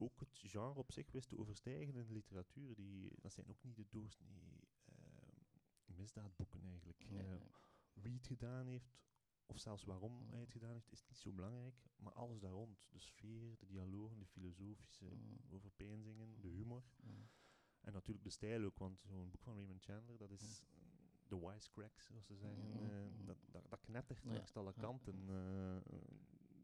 ook 0.00 0.20
het 0.20 0.38
genre 0.38 0.78
op 0.78 0.92
zich 0.92 1.10
wist 1.12 1.28
te 1.28 1.38
overstijgen 1.38 1.94
in 1.96 2.06
de 2.06 2.12
literatuur. 2.12 2.74
Die, 2.74 3.10
dat 3.20 3.32
zijn 3.32 3.48
ook 3.48 3.62
niet 3.62 3.76
de 3.76 3.86
doorsnee 3.90 4.60
eh, 4.84 4.94
misdaadboeken 5.84 6.62
eigenlijk. 6.64 7.04
Nee, 7.08 7.26
Eh, 7.26 7.40
wie 7.92 8.14
het 8.14 8.26
gedaan 8.26 8.66
heeft, 8.66 8.98
of 9.46 9.58
zelfs 9.58 9.84
waarom 9.84 10.12
Mm. 10.12 10.28
hij 10.30 10.40
het 10.40 10.50
gedaan 10.52 10.72
heeft, 10.74 10.92
is 10.92 11.04
niet 11.06 11.18
zo 11.18 11.32
belangrijk. 11.32 11.74
Maar 11.96 12.12
alles 12.12 12.38
daar 12.40 12.50
rond, 12.52 12.86
de 12.90 12.98
sfeer, 12.98 13.56
de 13.58 13.66
dialogen, 13.66 14.18
de 14.18 14.26
filosofische 14.26 15.04
Mm. 15.14 15.38
overpeinzingen, 15.48 16.40
de 16.40 16.48
humor. 16.48 16.84
Mm. 17.02 17.28
En 17.80 17.92
natuurlijk 17.92 18.24
de 18.24 18.30
stijl 18.30 18.64
ook, 18.64 18.78
want 18.78 19.00
zo'n 19.06 19.30
boek 19.30 19.42
van 19.42 19.54
Raymond 19.54 19.82
Chandler, 19.82 20.18
dat 20.18 20.30
is 20.30 20.62
eh, 20.70 20.78
de 21.28 21.38
wisecracks, 21.38 22.06
zoals 22.06 22.26
ze 22.26 22.36
zeggen. 22.36 22.66
Mm, 22.66 22.90
eh, 22.90 23.04
mm. 23.18 23.26
dat, 23.26 23.38
dat, 23.50 23.68
dat 23.70 23.80
knettert 23.80 24.22
Ja, 24.22 24.32
langs 24.32 24.56
alle 24.56 24.72
kanten. 24.74 25.26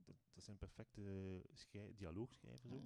dat, 0.04 0.16
dat 0.32 0.42
zijn 0.44 0.56
perfecte 0.58 1.42
schrij- 1.52 1.94
dialoogschrijvers 1.96 2.72
ook. 2.72 2.84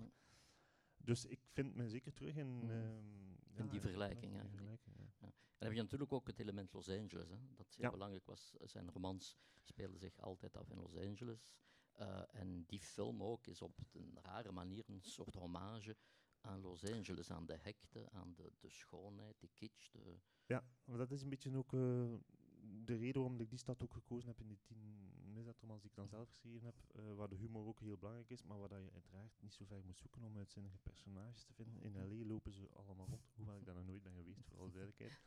Dus 1.04 1.25
ik 1.25 1.40
vind 1.52 1.75
me 1.75 1.88
zeker 1.88 2.12
terug 2.12 2.37
in... 2.37 2.49
Mm. 2.49 2.71
ehm, 2.71 3.30
ja, 3.57 3.66
die 3.66 3.80
vergelijking, 3.80 4.33
in 4.33 4.42
ja, 4.42 4.49
vergelijking, 4.49 4.97
ja. 4.97 5.09
Dan 5.19 5.69
heb 5.69 5.73
je 5.73 5.83
natuurlijk 5.83 6.12
ook 6.12 6.26
het 6.26 6.38
element 6.38 6.73
Los 6.73 6.88
Angeles, 6.88 7.28
hè, 7.28 7.37
dat 7.54 7.73
zeer 7.73 7.90
belangrijk 7.90 8.26
was. 8.26 8.54
Zijn 8.61 8.90
romans 8.90 9.37
speelden 9.62 9.99
zich 9.99 10.21
altijd 10.21 10.57
af 10.57 10.71
in 10.71 10.78
Los 10.78 10.97
Angeles. 10.97 11.52
Eh, 11.92 12.23
en 12.28 12.64
die 12.66 12.80
film 12.80 13.23
ook 13.23 13.47
is 13.47 13.62
op 13.62 13.78
een 13.92 14.19
rare 14.23 14.52
manier 14.52 14.85
een 14.87 15.02
soort 15.02 15.35
hommage 15.35 15.97
aan 16.40 16.61
Los 16.61 16.85
Angeles, 16.85 17.30
aan 17.30 17.47
de 17.47 17.57
hekte, 17.61 18.11
aan 18.11 18.35
de, 18.35 18.52
de 18.59 18.69
schoonheid, 18.69 19.40
de 19.40 19.49
kitsch. 19.54 19.90
De, 19.90 20.19
Ja, 20.47 20.64
maar 20.85 20.99
dat 20.99 21.11
is 21.11 21.23
een 21.23 21.28
beetje 21.28 21.57
ook 21.57 21.73
eh, 21.73 22.14
de 22.61 22.97
reden 22.97 23.21
waarom 23.21 23.40
ik 23.40 23.50
die 23.50 23.59
stad 23.59 23.83
ook 23.83 23.92
gekozen 23.92 24.28
heb 24.28 24.40
in 24.40 24.49
die 24.49 24.61
tien 24.62 25.12
misdaadromans 25.44 25.80
die 25.82 25.90
ik 25.90 25.97
dan 25.97 26.09
zelf 26.09 26.28
geschreven 26.28 26.66
heb, 26.66 26.76
eh, 26.94 27.14
waar 27.14 27.28
de 27.28 27.37
humor 27.37 27.66
ook 27.66 27.80
heel 27.80 27.97
belangrijk 27.97 28.30
is, 28.30 28.42
maar 28.42 28.59
waar 28.59 28.68
dat 28.68 28.82
je 28.82 28.90
uiteraard 28.92 29.32
niet 29.40 29.54
zo 29.54 29.64
ver 29.64 29.85
moet 29.85 29.99
zoeken 29.99 30.23
om 30.23 30.37
uitzinnige 30.37 30.78
personages 30.78 31.44
te 31.44 31.54
vinden. 31.54 31.82
In 31.82 31.92
L.A. 32.23 32.26
lopen 32.26 32.52
ze 32.52 32.68
allemaal 32.73 33.06
rond, 33.06 33.32
hoewel 33.37 33.56
ik 33.56 33.64
daar 33.64 33.75
nog 33.75 33.85
nooit 33.87 34.02
ben 34.02 34.14
geweest, 34.14 34.44
voor 34.44 34.59
alle 34.59 34.70
duidelijkheid. 34.70 35.20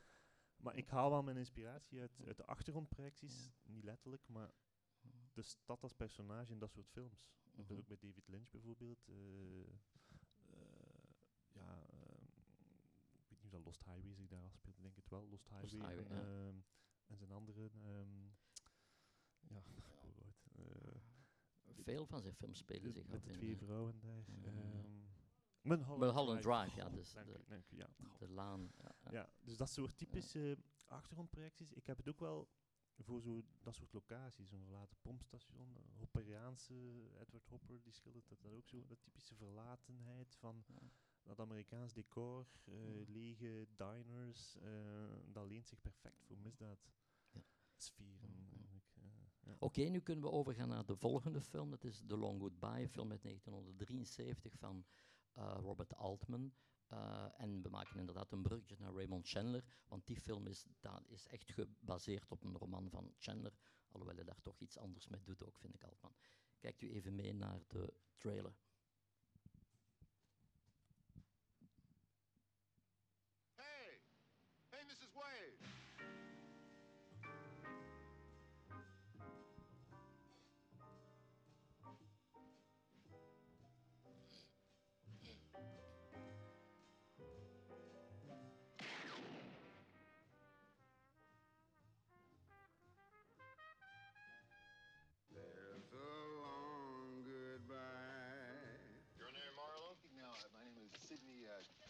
Maar 0.57 0.75
ik 0.75 0.87
haal 0.89 1.09
wel 1.09 1.23
mijn 1.23 1.37
inspiratie 1.37 1.99
uit, 1.99 2.21
uit 2.25 2.37
de 2.37 2.45
achtergrondprojecties, 2.45 3.51
niet 3.63 3.83
letterlijk, 3.83 4.27
maar 4.27 4.51
de 5.33 5.41
stad 5.41 5.83
als 5.83 5.93
personage 5.93 6.51
in 6.51 6.59
dat 6.59 6.71
soort 6.71 6.87
films. 6.89 7.31
Ik 7.43 7.55
dat 7.55 7.67
Mhm. 7.69 7.77
ook 7.79 7.87
met 7.87 8.01
David 8.01 8.27
Lynch 8.27 8.49
bijvoorbeeld. 8.49 9.07
eh, 9.07 9.61
eh, 9.61 9.67
ja, 11.51 11.85
ehm, 11.89 12.23
ik 13.13 13.29
weet 13.29 13.29
niet 13.29 13.43
of 13.43 13.49
dat 13.51 13.63
Lost 13.65 13.83
Highway 13.83 14.13
zich 14.13 14.27
daar 14.27 14.43
afspeelt, 14.43 14.77
ik 14.77 14.83
denk 14.83 14.95
het 14.95 15.09
wel. 15.09 15.27
Lost 15.29 15.49
Highway. 15.49 15.69
Highway, 15.69 16.05
en, 16.05 16.15
ja. 16.15 16.47
ehm, 16.47 16.57
en 17.07 17.17
zijn 17.17 17.31
andere. 17.31 17.69
ehm, 17.83 18.25
ja, 19.47 19.59
ik 19.59 20.01
word 20.01 20.19
oud. 20.21 20.45
Eh, 20.51 20.52
Veel 21.63 22.05
van 22.05 22.21
zijn 22.21 22.33
films 22.35 22.57
spelen 22.57 22.83
de- 22.83 22.91
zich 22.91 23.07
met 23.07 23.15
af 23.15 23.23
de 23.23 23.29
in 23.31 23.35
twee 23.37 23.51
eh, 23.51 23.57
vrouwen 23.57 23.99
daar. 23.99 24.23
Mm. 24.27 24.43
ehm, 24.45 25.01
Mulholland, 25.61 26.41
Drive, 26.41 26.75
ja, 26.75 26.89
dus 26.89 27.13
dank 27.13 27.27
de- 27.27 27.39
u, 27.39 27.43
dank 27.47 27.65
u, 27.71 27.77
ja. 27.77 27.89
de 28.19 28.29
laan. 28.29 28.71
Ja, 29.11 29.29
dus 29.39 29.57
dat 29.57 29.69
soort 29.69 29.97
typische 29.97 30.57
achtergrondprojecties. 30.85 31.71
Ik 31.73 31.85
heb 31.85 31.97
het 31.97 32.07
ook 32.09 32.19
wel 32.19 32.49
voor 32.97 33.21
zo 33.21 33.43
dat 33.61 33.75
soort 33.75 33.93
locaties, 33.93 34.51
een 34.51 34.63
verlaten 34.63 34.97
pompstation, 35.01 35.77
Hopperiaanse 35.93 36.73
Edward 37.19 37.45
Hopper, 37.45 37.81
die 37.81 37.93
schildert 37.93 38.27
dat, 38.29 38.41
dat 38.41 38.51
ook 38.53 38.67
zo, 38.67 38.85
dat 38.85 39.01
typische 39.01 39.35
verlatenheid 39.35 40.35
van 40.35 40.63
Ja. 40.67 40.79
dat 41.23 41.39
Amerikaans 41.39 41.93
decor, 41.93 42.47
eh, 42.63 42.73
Mm. 42.73 43.03
lege 43.07 43.67
diners, 43.75 44.57
eh, 44.57 45.13
dat 45.25 45.47
leent 45.47 45.67
zich 45.67 45.81
perfect 45.81 46.23
voor 46.25 46.37
misdaad. 46.37 46.87
Ja. 47.31 47.43
Sferen 47.77 48.29
Mm. 48.29 48.47
eh, 48.51 48.72
ja. 49.43 49.55
Oké, 49.59 49.81
nu 49.81 49.99
kunnen 49.99 50.23
we 50.23 50.31
overgaan 50.31 50.69
naar 50.69 50.85
de 50.85 50.95
volgende 50.95 51.41
film. 51.41 51.69
Dat 51.69 51.83
is 51.83 52.03
The 52.07 52.17
Long 52.17 52.39
Goodbye, 52.39 52.81
een 52.81 52.89
film 52.89 53.11
uit 53.11 53.23
1973 53.23 54.53
van 54.57 54.85
eh, 55.33 55.57
Robert 55.61 55.95
Altman. 55.95 56.53
Eh, 56.87 57.25
en 57.37 57.61
we 57.61 57.69
maken 57.69 57.99
inderdaad 57.99 58.31
een 58.31 58.41
bruggetje 58.41 58.75
naar 58.79 58.93
Raymond 58.93 59.27
Chandler, 59.29 59.63
want 59.87 60.07
die 60.07 60.19
film 60.19 60.47
is, 60.47 60.65
is 61.07 61.27
echt 61.27 61.51
gebaseerd 61.51 62.31
op 62.31 62.43
een 62.43 62.57
roman 62.57 62.89
van 62.89 63.13
Chandler, 63.17 63.53
alhoewel 63.91 64.15
hij 64.15 64.25
daar 64.25 64.41
toch 64.41 64.59
iets 64.59 64.77
anders 64.77 65.07
mee 65.07 65.23
doet 65.23 65.43
ook, 65.43 65.57
vind 65.57 65.75
ik 65.75 65.83
Altman. 65.83 66.15
Kijkt 66.59 66.81
u 66.81 66.91
even 66.91 67.15
mee 67.15 67.33
naar 67.33 67.61
de 67.67 67.93
trailer. 68.17 68.55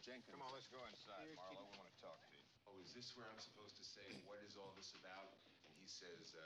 Jenkins. 0.04 0.36
Come 0.36 0.44
on, 0.44 0.52
let's 0.52 0.68
go 0.68 0.84
inside, 0.92 1.24
Here, 1.24 1.40
Marlo. 1.40 1.56
kid- 1.56 1.64
We 1.64 1.80
want 1.80 1.88
to 1.88 2.00
talk 2.04 2.20
to 2.28 2.36
you. 2.36 2.44
Oh, 2.68 2.76
is 2.84 2.92
this 2.92 3.16
where 3.16 3.24
I'm 3.32 3.40
supposed 3.40 3.80
to 3.80 3.86
say, 3.88 4.04
what 4.28 4.36
is 4.44 4.60
all 4.60 4.76
this 4.76 4.92
about? 5.00 5.32
And 5.64 5.72
he 5.80 5.88
says, 5.88 6.36
uh, 6.36 6.44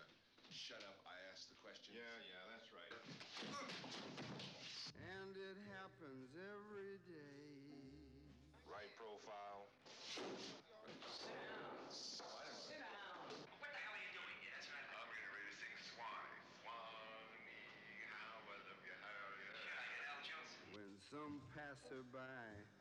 shut 0.54 0.78
up, 0.86 1.02
I 1.10 1.18
asked 1.34 1.50
the 1.50 1.58
question. 1.66 1.98
Yeah, 1.98 2.06
yeah, 2.06 2.44
that's 2.54 2.70
right. 2.70 2.94
And 5.02 5.34
it 5.34 5.58
happens 5.74 6.30
every 6.38 7.02
day. 7.10 7.50
Right 8.70 8.94
profile. 8.94 9.74
Sit 10.06 10.22
down. 10.70 11.82
Sit 11.90 12.78
down. 12.78 13.26
What 13.58 13.74
the 13.74 13.80
hell 13.82 13.94
are 13.98 14.04
you 14.06 14.12
doing? 14.22 14.38
Yeah, 14.46 14.54
that's 14.54 14.70
right. 14.70 14.86
I'm 14.86 15.10
getting 15.18 15.34
ready 15.34 15.50
to 15.50 15.58
sing 15.58 15.74
Swanee. 15.98 16.46
Swanee, 16.62 18.06
how 18.06 18.38
I 18.38 18.58
love 18.70 18.82
you, 18.86 18.94
how 19.02 19.18
you 19.34 19.50
When 20.78 20.92
some 21.10 21.42
passerby 21.58 22.77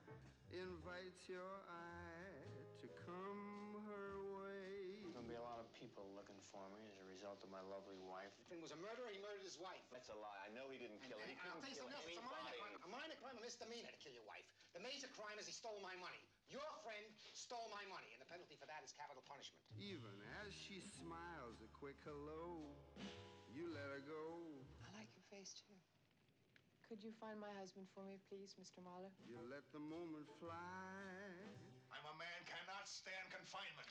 invites 0.54 1.26
your 1.26 1.52
eye 1.66 2.46
to 2.82 2.86
come 3.02 3.82
her 3.86 4.10
way. 4.38 5.02
There'll 5.10 5.26
be 5.26 5.38
a 5.38 5.42
lot 5.42 5.58
of 5.58 5.66
people 5.74 6.06
looking 6.14 6.38
for 6.52 6.62
me 6.70 6.86
as 6.92 6.98
a 7.02 7.06
result 7.08 7.42
of 7.42 7.50
my 7.50 7.62
lovely 7.66 7.98
wife. 7.98 8.30
If 8.46 8.54
it 8.54 8.60
was 8.62 8.70
a 8.70 8.80
murderer, 8.80 9.10
he 9.10 9.18
murdered 9.18 9.42
his 9.42 9.58
wife. 9.58 9.82
That's 9.90 10.12
a 10.12 10.18
lie. 10.18 10.38
I 10.46 10.50
know 10.54 10.68
he 10.70 10.78
didn't 10.78 11.02
kill 11.02 11.18
her. 11.18 11.26
He 11.26 11.34
And 11.34 11.42
I'll 11.50 11.58
couldn't 11.58 11.66
tell 11.66 11.72
you 11.72 11.78
kill 11.80 11.88
something 11.90 11.98
else. 11.98 12.14
It's 12.14 12.22
a 12.22 12.28
minor 12.30 12.54
crime. 12.54 12.76
A 12.86 12.90
minor 12.92 13.16
crime, 13.18 13.36
a 13.38 13.42
misdemeanor 13.42 13.90
to 13.90 14.00
kill 14.00 14.14
your 14.14 14.26
wife. 14.28 14.46
The 14.76 14.82
major 14.84 15.10
crime 15.16 15.40
is 15.40 15.48
he 15.48 15.54
stole 15.56 15.80
my 15.80 15.96
money. 15.98 16.20
Your 16.46 16.68
friend 16.86 17.02
stole 17.34 17.66
my 17.74 17.82
money, 17.90 18.06
and 18.14 18.20
the 18.22 18.28
penalty 18.30 18.54
for 18.54 18.70
that 18.70 18.84
is 18.86 18.94
capital 18.94 19.24
punishment. 19.26 19.58
Even 19.80 20.14
as 20.44 20.54
she 20.54 20.78
smiles 20.78 21.58
a 21.58 21.70
quick 21.74 21.98
hello, 22.06 22.70
you 23.50 23.72
let 23.74 23.88
her 23.90 24.04
go. 24.04 24.46
I 24.84 24.88
like 24.94 25.10
your 25.16 25.26
face 25.26 25.58
too. 25.58 25.74
Could 26.86 27.02
you 27.02 27.10
find 27.18 27.34
my 27.42 27.50
husband 27.58 27.90
for 27.90 28.06
me, 28.06 28.22
please, 28.30 28.54
Mr. 28.54 28.78
Mahler? 28.78 29.10
You 29.26 29.42
let 29.50 29.66
the 29.74 29.82
moment 29.82 30.30
fly. 30.38 30.54
I'm 31.90 32.06
a 32.06 32.14
man 32.14 32.40
cannot 32.46 32.86
stand 32.86 33.26
confinement. 33.34 33.90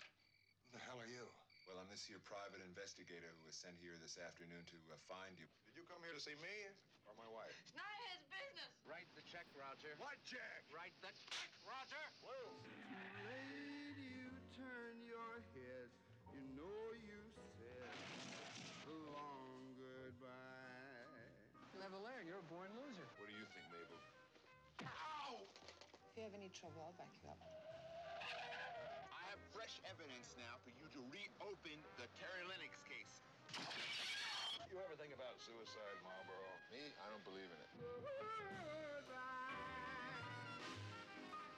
Who 0.63 0.79
the 0.79 0.83
hell 0.87 0.95
are 1.03 1.11
you? 1.11 1.27
Well, 1.67 1.75
I'm 1.75 1.91
this 1.91 2.07
here 2.07 2.23
private 2.23 2.63
investigator 2.63 3.27
who 3.35 3.43
was 3.43 3.59
sent 3.59 3.75
here 3.83 3.99
this 3.99 4.15
afternoon 4.15 4.63
to 4.71 4.79
uh, 4.87 4.95
find 5.11 5.35
you. 5.35 5.43
Did 5.67 5.75
you 5.75 5.83
come 5.91 5.99
here 6.07 6.15
to 6.15 6.23
see 6.23 6.39
me 6.39 6.55
or 7.03 7.11
my 7.19 7.27
wife? 7.27 7.51
It's 7.59 7.75
none 7.75 7.83
of 7.83 8.07
his 8.15 8.23
business. 8.31 8.71
Write 8.87 9.11
the 9.19 9.27
check, 9.27 9.51
Roger. 9.51 9.91
What 9.99 10.15
check? 10.23 10.63
Write 10.71 10.95
the 11.03 11.11
check, 11.27 11.51
Roger. 11.67 11.99
Whoa. 12.23 12.63
Late 13.27 13.99
you 14.07 14.31
turn 14.55 15.03
your 15.03 15.43
head. 15.51 15.91
You 16.31 16.39
know 16.55 16.95
you 16.95 17.24
born 22.55 22.71
loser. 22.79 23.03
What 23.19 23.27
do 23.27 23.35
you 23.35 23.43
think, 23.51 23.67
Mabel? 23.67 23.99
Ow! 24.87 25.43
If 25.43 26.11
you 26.15 26.23
have 26.23 26.31
any 26.31 26.47
trouble, 26.55 26.87
I'll 26.87 26.95
back 26.95 27.11
you 27.19 27.27
up. 27.27 27.35
I 29.11 29.21
have 29.27 29.41
fresh 29.51 29.75
evidence 29.83 30.31
now 30.39 30.55
for 30.63 30.71
you 30.71 30.87
to 30.95 31.03
reopen 31.11 31.83
the 31.99 32.07
Terry 32.15 32.47
Lennox 32.47 32.79
case. 32.87 33.27
You 34.71 34.79
ever 34.79 34.95
think 34.95 35.11
about 35.11 35.35
suicide, 35.43 35.99
Marlboro? 35.99 36.47
Me? 36.71 36.95
I 37.03 37.11
don't 37.11 37.27
believe 37.27 37.51
in 37.51 37.59
it. 37.59 37.71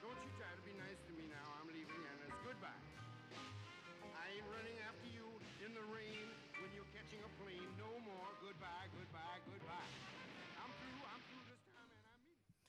Don't 0.01 0.17
you 0.17 0.31
try 0.33 0.49
to 0.49 0.63
be 0.65 0.73
nice 0.81 0.97
to 1.05 1.13
me 1.13 1.29
now. 1.29 1.45
I'm 1.61 1.69
leaving 1.69 2.01
and 2.09 2.17
it's 2.25 2.41
goodbye. 2.41 2.81
I 4.17 4.33
ain't 4.33 4.49
running 4.49 4.81
after 4.89 5.05
you 5.13 5.29
in 5.61 5.77
the 5.77 5.85
rain 5.93 6.26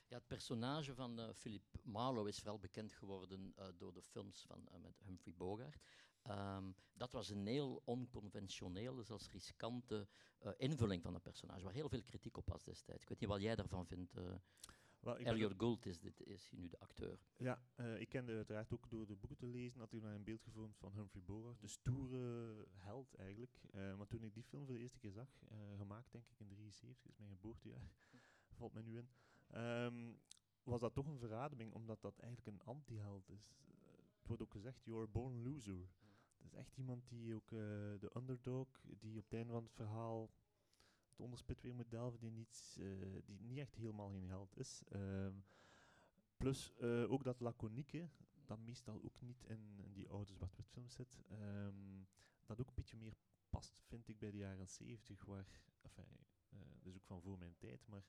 Ja, 0.09 0.15
het 0.15 0.27
personage 0.27 0.95
van 0.95 1.19
eh, 1.19 1.29
Philip 1.33 1.63
Marlowe 1.83 2.29
is 2.29 2.37
vooral 2.37 2.59
bekend 2.59 2.93
geworden 2.93 3.53
eh, 3.55 3.67
door 3.77 3.93
de 3.93 4.01
films 4.01 4.45
van, 4.47 4.67
eh, 4.67 4.79
met 4.79 4.99
Humphrey 5.05 5.33
Bogart. 5.37 5.81
Ehm, 6.21 6.71
dat 6.93 7.11
was 7.11 7.29
een 7.29 7.47
heel 7.47 7.81
onconventionele, 7.85 9.03
zelfs 9.03 9.31
riskante 9.31 10.07
invulling 10.57 11.01
van 11.01 11.13
het 11.13 11.23
personage, 11.23 11.63
waar 11.63 11.73
heel 11.73 11.89
veel 11.89 12.03
kritiek 12.03 12.37
op 12.37 12.49
was 12.49 12.63
destijds. 12.63 13.01
Ik 13.01 13.09
weet 13.09 13.19
niet 13.19 13.29
wat 13.29 13.41
jij 13.41 13.55
daarvan 13.55 13.87
vindt. 13.87 14.13
Wel, 14.99 15.17
Elliot 15.17 15.53
Gould 15.57 15.85
is, 15.85 15.99
dit, 15.99 16.21
is 16.21 16.51
nu 16.51 16.67
de 16.67 16.79
acteur. 16.79 17.19
Ja, 17.37 17.61
ik 17.97 18.09
kende 18.09 18.35
uiteraard 18.35 18.73
ook 18.73 18.89
door 18.89 19.07
de 19.07 19.15
boeken 19.15 19.37
te 19.37 19.47
lezen, 19.47 19.79
had 19.79 19.93
ik 19.93 20.01
naar 20.01 20.15
een 20.15 20.23
beeld 20.23 20.43
gevormd 20.43 20.77
van 20.77 20.93
Humphrey 20.93 21.23
Bogart, 21.23 21.61
de 21.61 21.67
stoere 21.67 22.67
held 22.71 23.15
eigenlijk. 23.15 23.61
Maar 23.71 24.07
toen 24.07 24.23
ik 24.23 24.33
die 24.33 24.43
film 24.43 24.65
voor 24.65 24.75
de 24.75 24.81
eerste 24.81 24.99
keer 24.99 25.11
zag, 25.11 25.29
gemaakt 25.77 26.11
denk 26.11 26.29
ik 26.29 26.39
in 26.39 26.47
73, 26.47 27.11
is 27.11 27.17
mijn 27.17 27.31
geboortejaar, 27.31 27.91
valt 28.57 28.73
mij 28.73 28.83
nu 28.83 28.97
in, 28.97 29.09
ehm, 29.51 30.11
was 30.63 30.79
dat 30.79 30.93
toch 30.93 31.07
een 31.07 31.19
verademing, 31.19 31.73
omdat 31.73 32.01
dat 32.01 32.19
eigenlijk 32.19 32.47
een 32.47 32.65
anti-held 32.65 33.29
is. 33.29 33.57
Het 34.17 34.27
wordt 34.27 34.41
ook 34.41 34.51
gezegd, 34.51 34.83
you're 34.83 35.03
a 35.03 35.11
born 35.11 35.43
loser. 35.43 35.89
Het 36.37 36.45
is 36.45 36.53
echt 36.53 36.77
iemand 36.77 37.09
die 37.09 37.35
ook 37.35 37.51
eh, 37.51 37.59
de 37.99 38.11
underdog, 38.15 38.81
die 38.99 39.17
op 39.17 39.23
het 39.23 39.33
einde 39.33 39.53
van 39.53 39.63
het 39.63 39.73
verhaal 39.73 40.29
het 41.09 41.19
onderspit 41.19 41.61
weer 41.61 41.75
moet 41.75 41.91
delven, 41.91 42.19
die 42.19 42.31
niet, 42.31 42.77
eh, 42.79 43.21
die 43.25 43.39
niet 43.39 43.57
echt 43.57 43.75
helemaal 43.75 44.09
geen 44.09 44.27
held 44.27 44.57
is. 44.57 44.83
Ehm, 44.89 45.33
plus 46.37 46.73
eh, 46.75 47.11
ook 47.11 47.23
dat 47.23 47.39
laconieke, 47.39 48.09
dat 48.45 48.59
meestal 48.59 49.01
ook 49.03 49.21
niet 49.21 49.43
in, 49.43 49.79
in 49.83 49.93
die 49.93 50.09
oude 50.09 50.33
zwart-wit 50.33 50.69
films 50.69 50.93
zit, 50.93 51.21
ehm, 51.27 52.03
dat 52.45 52.61
ook 52.61 52.67
een 52.67 52.75
beetje 52.75 52.97
meer 52.97 53.13
past, 53.49 53.81
vind 53.87 54.07
ik, 54.07 54.19
bij 54.19 54.31
de 54.31 54.37
jaren 54.37 54.67
70, 54.67 55.25
waar, 55.25 55.47
enfin, 55.81 56.05
dat 56.49 56.85
is 56.85 56.95
ook 56.95 57.05
van 57.05 57.21
voor 57.21 57.37
mijn 57.37 57.57
tijd, 57.57 57.87
maar 57.87 58.03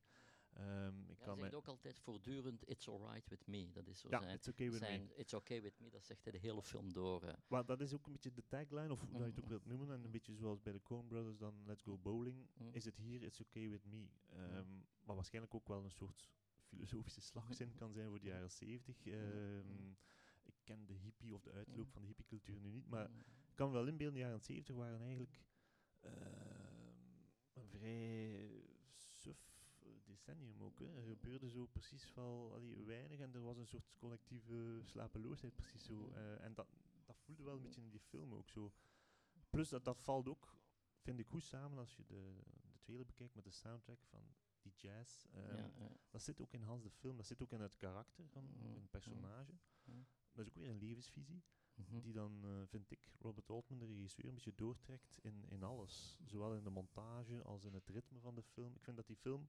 ehm, 0.52 1.10
ik 1.10 1.18
Ja, 1.18 1.24
kan 1.24 1.34
hij 1.34 1.42
zegt 1.42 1.54
ook 1.54 1.66
altijd 1.68 1.98
voortdurend 1.98 2.68
It's 2.68 2.88
alright 2.88 3.28
with 3.28 3.46
me. 3.46 3.70
Dat 3.72 3.86
is 3.86 4.00
zo 4.00 4.08
Ja, 4.10 4.20
zijn, 4.20 4.34
it's 4.34 4.48
okay 4.48 4.68
with 4.70 4.78
zijn 4.78 5.06
me. 5.06 5.14
It's 5.14 5.32
okay 5.34 5.62
with 5.62 5.78
me, 5.80 5.90
dat 5.90 6.04
zegt 6.04 6.22
hij 6.22 6.32
de 6.32 6.38
hele 6.38 6.62
film 6.62 6.92
door. 6.92 7.34
Maar 7.48 7.64
dat 7.66 7.80
is 7.80 7.92
ook 7.94 8.06
een 8.06 8.12
beetje 8.12 8.32
de 8.32 8.46
tagline, 8.46 8.92
of 8.92 9.00
hoe 9.00 9.08
dat 9.10 9.18
je 9.20 9.24
het 9.24 9.36
ook 9.38 9.40
Mhm. 9.44 9.48
wilt 9.50 9.64
noemen. 9.66 9.90
En 9.96 10.04
een 10.04 10.10
beetje 10.10 10.34
zoals 10.34 10.62
bij 10.62 10.72
de 10.72 10.82
Coen 10.82 11.06
Brothers 11.06 11.38
dan 11.38 11.62
Let's 11.66 11.82
Go 11.82 11.98
Bowling, 11.98 12.46
Mhm. 12.54 12.68
is 12.72 12.84
het 12.84 12.96
hier 12.96 13.22
It's 13.22 13.40
Okay 13.40 13.68
With 13.70 13.84
Me. 13.84 14.08
Ehm, 14.26 14.78
Maar 15.04 15.14
waarschijnlijk 15.14 15.54
ook 15.54 15.68
wel 15.68 15.84
een 15.84 15.90
soort 15.92 16.28
filosofische 16.66 17.20
slagzin 17.20 17.74
kan 17.74 17.92
zijn 17.92 18.08
voor 18.08 18.20
de 18.20 18.26
jaren 18.26 18.50
70. 18.50 19.06
Ehm, 19.06 19.90
ik 20.42 20.54
ken 20.64 20.86
de 20.86 20.92
hippie 20.94 21.34
of 21.34 21.42
de 21.42 21.50
uitloop 21.52 21.90
van 21.92 22.00
de 22.02 22.06
hippiecultuur 22.08 22.60
nu 22.60 22.70
niet, 22.70 22.86
maar 22.88 23.08
Mm. 23.10 23.18
ik 23.48 23.54
kan 23.54 23.66
me 23.68 23.74
wel 23.74 23.86
inbeelden, 23.86 24.14
de 24.14 24.24
jaren 24.24 24.40
70 24.40 24.74
waren 24.76 25.00
eigenlijk 25.00 25.40
een 27.52 27.68
vrij 27.68 28.59
decennium 30.24 30.62
ook. 30.62 30.78
Hè. 30.78 30.94
Er 30.96 31.02
gebeurde 31.02 31.48
zo 31.48 31.66
precies 31.66 32.14
wel 32.14 32.52
allee, 32.54 32.84
weinig 32.84 33.18
en 33.20 33.34
er 33.34 33.42
was 33.42 33.56
een 33.56 33.66
soort 33.66 33.96
collectieve 33.98 34.80
slapeloosheid 34.84 35.56
precies 35.56 35.84
zo. 35.84 36.10
Eh, 36.10 36.44
en 36.44 36.54
dat, 36.54 36.66
dat 37.04 37.16
voelde 37.18 37.42
wel 37.42 37.54
een 37.56 37.62
beetje 37.62 37.80
in 37.80 37.90
die 37.90 38.00
film 38.00 38.34
ook 38.34 38.48
zo. 38.48 38.72
Plus 39.50 39.68
dat, 39.68 39.84
dat 39.84 40.00
valt 40.02 40.28
ook, 40.28 40.56
vind 41.00 41.18
ik, 41.18 41.26
goed 41.26 41.42
samen 41.44 41.78
als 41.78 41.96
je 41.96 42.04
de, 42.06 42.40
de 42.72 42.78
trailer 42.80 43.06
bekijkt 43.06 43.34
met 43.34 43.44
de 43.44 43.50
soundtrack 43.50 44.04
van 44.04 44.34
die 44.62 44.72
jazz. 44.76 45.24
Ehm, 45.26 45.56
ja, 45.56 45.70
ja. 45.78 45.90
Dat 46.10 46.22
zit 46.22 46.40
ook 46.40 46.52
in 46.52 46.62
Hans 46.62 46.82
de 46.82 46.90
film, 46.90 47.16
dat 47.16 47.26
zit 47.26 47.42
ook 47.42 47.52
in 47.52 47.60
het 47.60 47.76
karakter 47.76 48.28
van 48.28 48.44
Mhm, 48.44 48.64
een 48.76 48.88
personage. 48.90 49.52
mhm. 49.84 50.02
Dat 50.32 50.44
is 50.44 50.50
ook 50.50 50.56
weer 50.56 50.68
een 50.70 50.78
levensvisie 50.78 51.42
Mhm. 51.74 52.00
die 52.00 52.12
dan, 52.12 52.44
eh, 52.44 52.62
vind 52.66 52.90
ik, 52.90 53.12
Robert 53.18 53.50
Altman, 53.50 53.78
de 53.78 53.86
regisseur, 53.86 54.28
een 54.28 54.34
beetje 54.34 54.54
doortrekt 54.54 55.18
in, 55.22 55.44
in 55.48 55.62
alles. 55.62 56.18
Zowel 56.24 56.54
in 56.54 56.64
de 56.64 56.70
montage 56.70 57.42
als 57.42 57.64
in 57.64 57.74
het 57.74 57.88
ritme 57.88 58.20
van 58.20 58.34
de 58.34 58.42
film. 58.42 58.74
Ik 58.74 58.82
vind 58.82 58.96
dat 58.96 59.06
die 59.06 59.16
film 59.16 59.48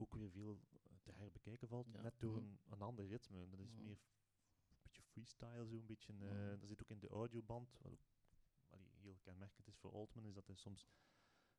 ook 0.00 0.14
weer 0.14 0.30
veel 0.30 0.60
te 1.02 1.12
herbekijken 1.12 1.68
valt, 1.68 1.86
Ja. 1.92 2.02
net 2.02 2.20
door 2.20 2.36
Mhm. 2.36 2.44
een, 2.44 2.58
een 2.68 2.82
ander 2.82 3.06
ritme. 3.06 3.48
Dat 3.48 3.58
is 3.60 3.70
meer 3.72 3.98
een 4.68 4.82
beetje 4.82 5.02
freestyle, 5.02 5.66
zo 5.68 5.74
een 5.76 5.86
beetje. 5.86 6.12
eh, 6.12 6.58
dat 6.60 6.68
zit 6.68 6.80
ook 6.82 6.90
in 6.90 6.98
de 6.98 7.08
audioband, 7.08 7.78
wat 7.78 7.92
ook 7.92 8.00
allee, 8.68 8.90
heel 8.96 9.18
kenmerkend 9.20 9.66
is 9.66 9.76
voor 9.76 9.92
Altman, 9.92 10.24
is 10.24 10.34
dat 10.34 10.46
hij 10.46 10.56
soms 10.56 10.88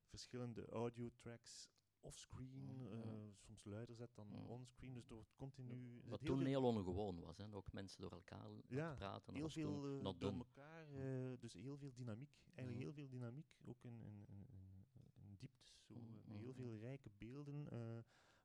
verschillende 0.09 0.65
audio-tracks 0.65 1.69
offscreen, 2.01 2.75
Mhm. 2.75 2.93
eh, 2.93 3.31
soms 3.37 3.63
luider 3.63 3.95
zet 3.95 4.15
dan 4.15 4.27
Mhm. 4.27 4.45
onscreen, 4.45 4.93
dus 4.93 5.07
er 5.09 5.13
wordt 5.15 5.35
continu... 5.35 6.01
Wat 6.05 6.25
toen 6.25 6.45
heel 6.45 6.63
ongewoon 6.63 7.19
was, 7.19 7.37
hè? 7.37 7.53
ook 7.53 7.71
mensen 7.71 8.01
door 8.01 8.11
elkaar 8.11 8.49
praten. 8.95 9.33
heel 9.33 9.49
veel 9.49 10.01
not 10.01 10.19
door 10.19 10.33
elkaar, 10.33 10.87
eh, 10.93 11.39
dus 11.39 11.53
heel 11.53 11.77
veel 11.77 11.93
dynamiek. 11.93 12.41
Eigenlijk 12.53 12.77
heel 12.77 12.93
veel 12.93 13.09
dynamiek, 13.09 13.57
ook 13.65 13.83
in, 13.83 14.01
in, 14.01 14.25
in, 14.27 14.47
in, 14.49 14.85
in 15.13 15.35
dieptes. 15.37 15.77
Zo, 15.81 15.93
heel 16.37 16.53
veel 16.53 16.77
rijke 16.77 17.09
beelden, 17.09 17.69
eh, 17.69 17.99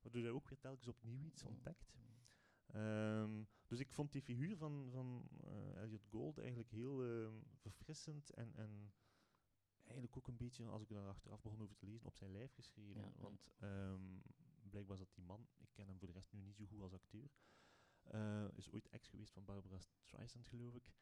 waardoor 0.04 0.22
hij 0.22 0.30
ook 0.30 0.48
weer 0.48 0.58
telkens 0.58 0.88
opnieuw 0.88 1.24
iets 1.24 1.42
Mhm. 1.42 1.52
ontdekt. 1.52 1.92
Ehm, 2.66 3.42
dus 3.66 3.78
ik 3.80 3.92
vond 3.92 4.12
die 4.12 4.22
figuur 4.22 4.56
van, 4.56 4.88
van 4.90 5.28
eh, 5.40 5.82
Elliot 5.82 6.04
Gold 6.04 6.38
eigenlijk 6.38 6.70
heel 6.70 7.04
ehm, 7.04 7.34
verfrissend 7.54 8.30
en, 8.30 8.54
en 8.54 8.92
eigenlijk 9.82 10.16
ook 10.16 10.28
een 10.28 10.36
beetje, 10.36 10.64
als 10.64 10.82
ik 10.82 10.90
er 10.90 11.08
achteraf 11.08 11.42
begon 11.42 11.60
over 11.62 11.76
te 11.76 11.86
lezen, 11.86 12.06
op 12.06 12.16
zijn 12.16 12.30
lijf 12.30 12.52
geschreven. 12.52 13.00
Ja. 13.02 13.12
Want 13.16 13.50
ehm, 13.58 14.18
blijkbaar 14.70 14.96
zat 14.96 15.14
die 15.14 15.24
man, 15.24 15.48
ik 15.58 15.68
ken 15.72 15.86
hem 15.86 15.98
voor 15.98 16.08
de 16.08 16.14
rest 16.14 16.32
nu 16.32 16.40
niet 16.40 16.56
zo 16.56 16.66
goed 16.66 16.80
als 16.80 16.92
acteur, 16.92 17.30
eh, 18.02 18.48
is 18.54 18.70
ooit 18.70 18.88
ex 18.88 19.08
geweest 19.08 19.32
van 19.32 19.44
Barbara 19.44 19.78
Streisand, 19.78 20.46
geloof 20.46 20.74
ik. 20.74 20.92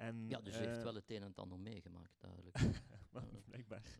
En, 0.00 0.28
Ja, 0.28 0.40
dus 0.40 0.54
hij 0.56 0.64
heeft 0.64 0.76
eh, 0.78 0.82
wel 0.84 0.94
het 0.94 1.10
een 1.10 1.22
en 1.22 1.28
het 1.28 1.38
ander 1.38 1.58
meegemaakt, 1.58 2.20
duidelijk. 2.20 2.56
blijkbaar. 3.44 3.98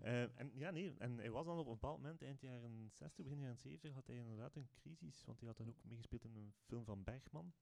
Eh, 0.00 0.38
en 0.38 0.50
ja, 0.54 0.70
nee, 0.70 0.94
en 0.98 1.18
hij 1.18 1.30
was 1.30 1.46
dan 1.46 1.58
op 1.58 1.66
een 1.66 1.72
bepaald 1.72 1.96
moment, 1.96 2.22
eind 2.22 2.40
jaren 2.40 2.90
60, 2.92 3.24
begin 3.24 3.40
jaren 3.40 3.58
70, 3.58 3.94
had 3.94 4.06
hij 4.06 4.16
inderdaad 4.16 4.56
een 4.56 4.68
crisis, 4.74 5.24
want 5.24 5.38
hij 5.38 5.48
had 5.48 5.56
dan 5.56 5.68
ook 5.68 5.84
meegespeeld 5.84 6.24
in 6.24 6.36
een 6.36 6.54
film 6.66 6.84
van 6.84 7.04
Bergman. 7.04 7.52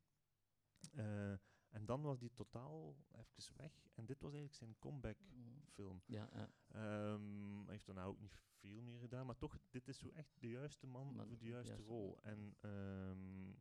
Eh, 0.93 1.33
en 1.69 1.85
dan 1.87 2.03
was 2.03 2.21
hij 2.21 2.29
totaal 2.35 2.97
even 3.11 3.57
weg. 3.57 3.73
En 3.95 4.07
dit 4.07 4.21
was 4.21 4.33
eigenlijk 4.33 4.55
zijn 4.55 4.79
comeback 4.79 5.19
Mm. 5.33 5.63
film. 5.73 6.03
Ja, 6.07 6.29
ja. 6.33 6.51
Ehm, 6.69 7.63
hij 7.65 7.73
heeft 7.73 7.87
daarna 7.87 8.05
ook 8.05 8.21
niet 8.21 8.37
veel 8.59 8.83
meer 8.83 8.99
gedaan, 8.99 9.27
maar 9.27 9.37
toch, 9.39 9.59
dit 9.71 9.89
is 9.89 9.99
zo 9.99 10.09
echt 10.11 10.41
de 10.41 10.49
juiste 10.49 10.87
man 10.87 11.15
voor 11.15 11.39
de 11.39 11.47
juiste 11.47 11.69
juiste 11.71 11.87
rol. 11.87 12.19
En, 12.23 12.57
ehm, 12.61 13.53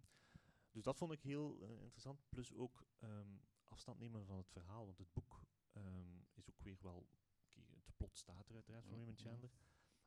dus 0.72 0.84
dat 0.84 0.98
vond 0.98 1.12
ik 1.12 1.22
heel 1.22 1.62
interessant. 1.62 2.30
Plus 2.30 2.54
ook 2.54 2.86
ehm, 3.00 3.38
afstand 3.80 4.00
nemen 4.00 4.26
van 4.26 4.38
het 4.38 4.50
verhaal, 4.50 4.86
want 4.86 4.98
het 4.98 5.14
boek 5.14 5.42
ehm, 5.72 6.22
is 6.34 6.50
ook 6.50 6.62
weer 6.62 6.78
wel... 6.82 7.08
het 7.54 7.96
plot 7.98 8.18
staat 8.18 8.50
er 8.50 8.56
uiteraard 8.56 8.86
van. 8.86 8.96
Raymond 8.96 9.22
Chandler. 9.22 9.52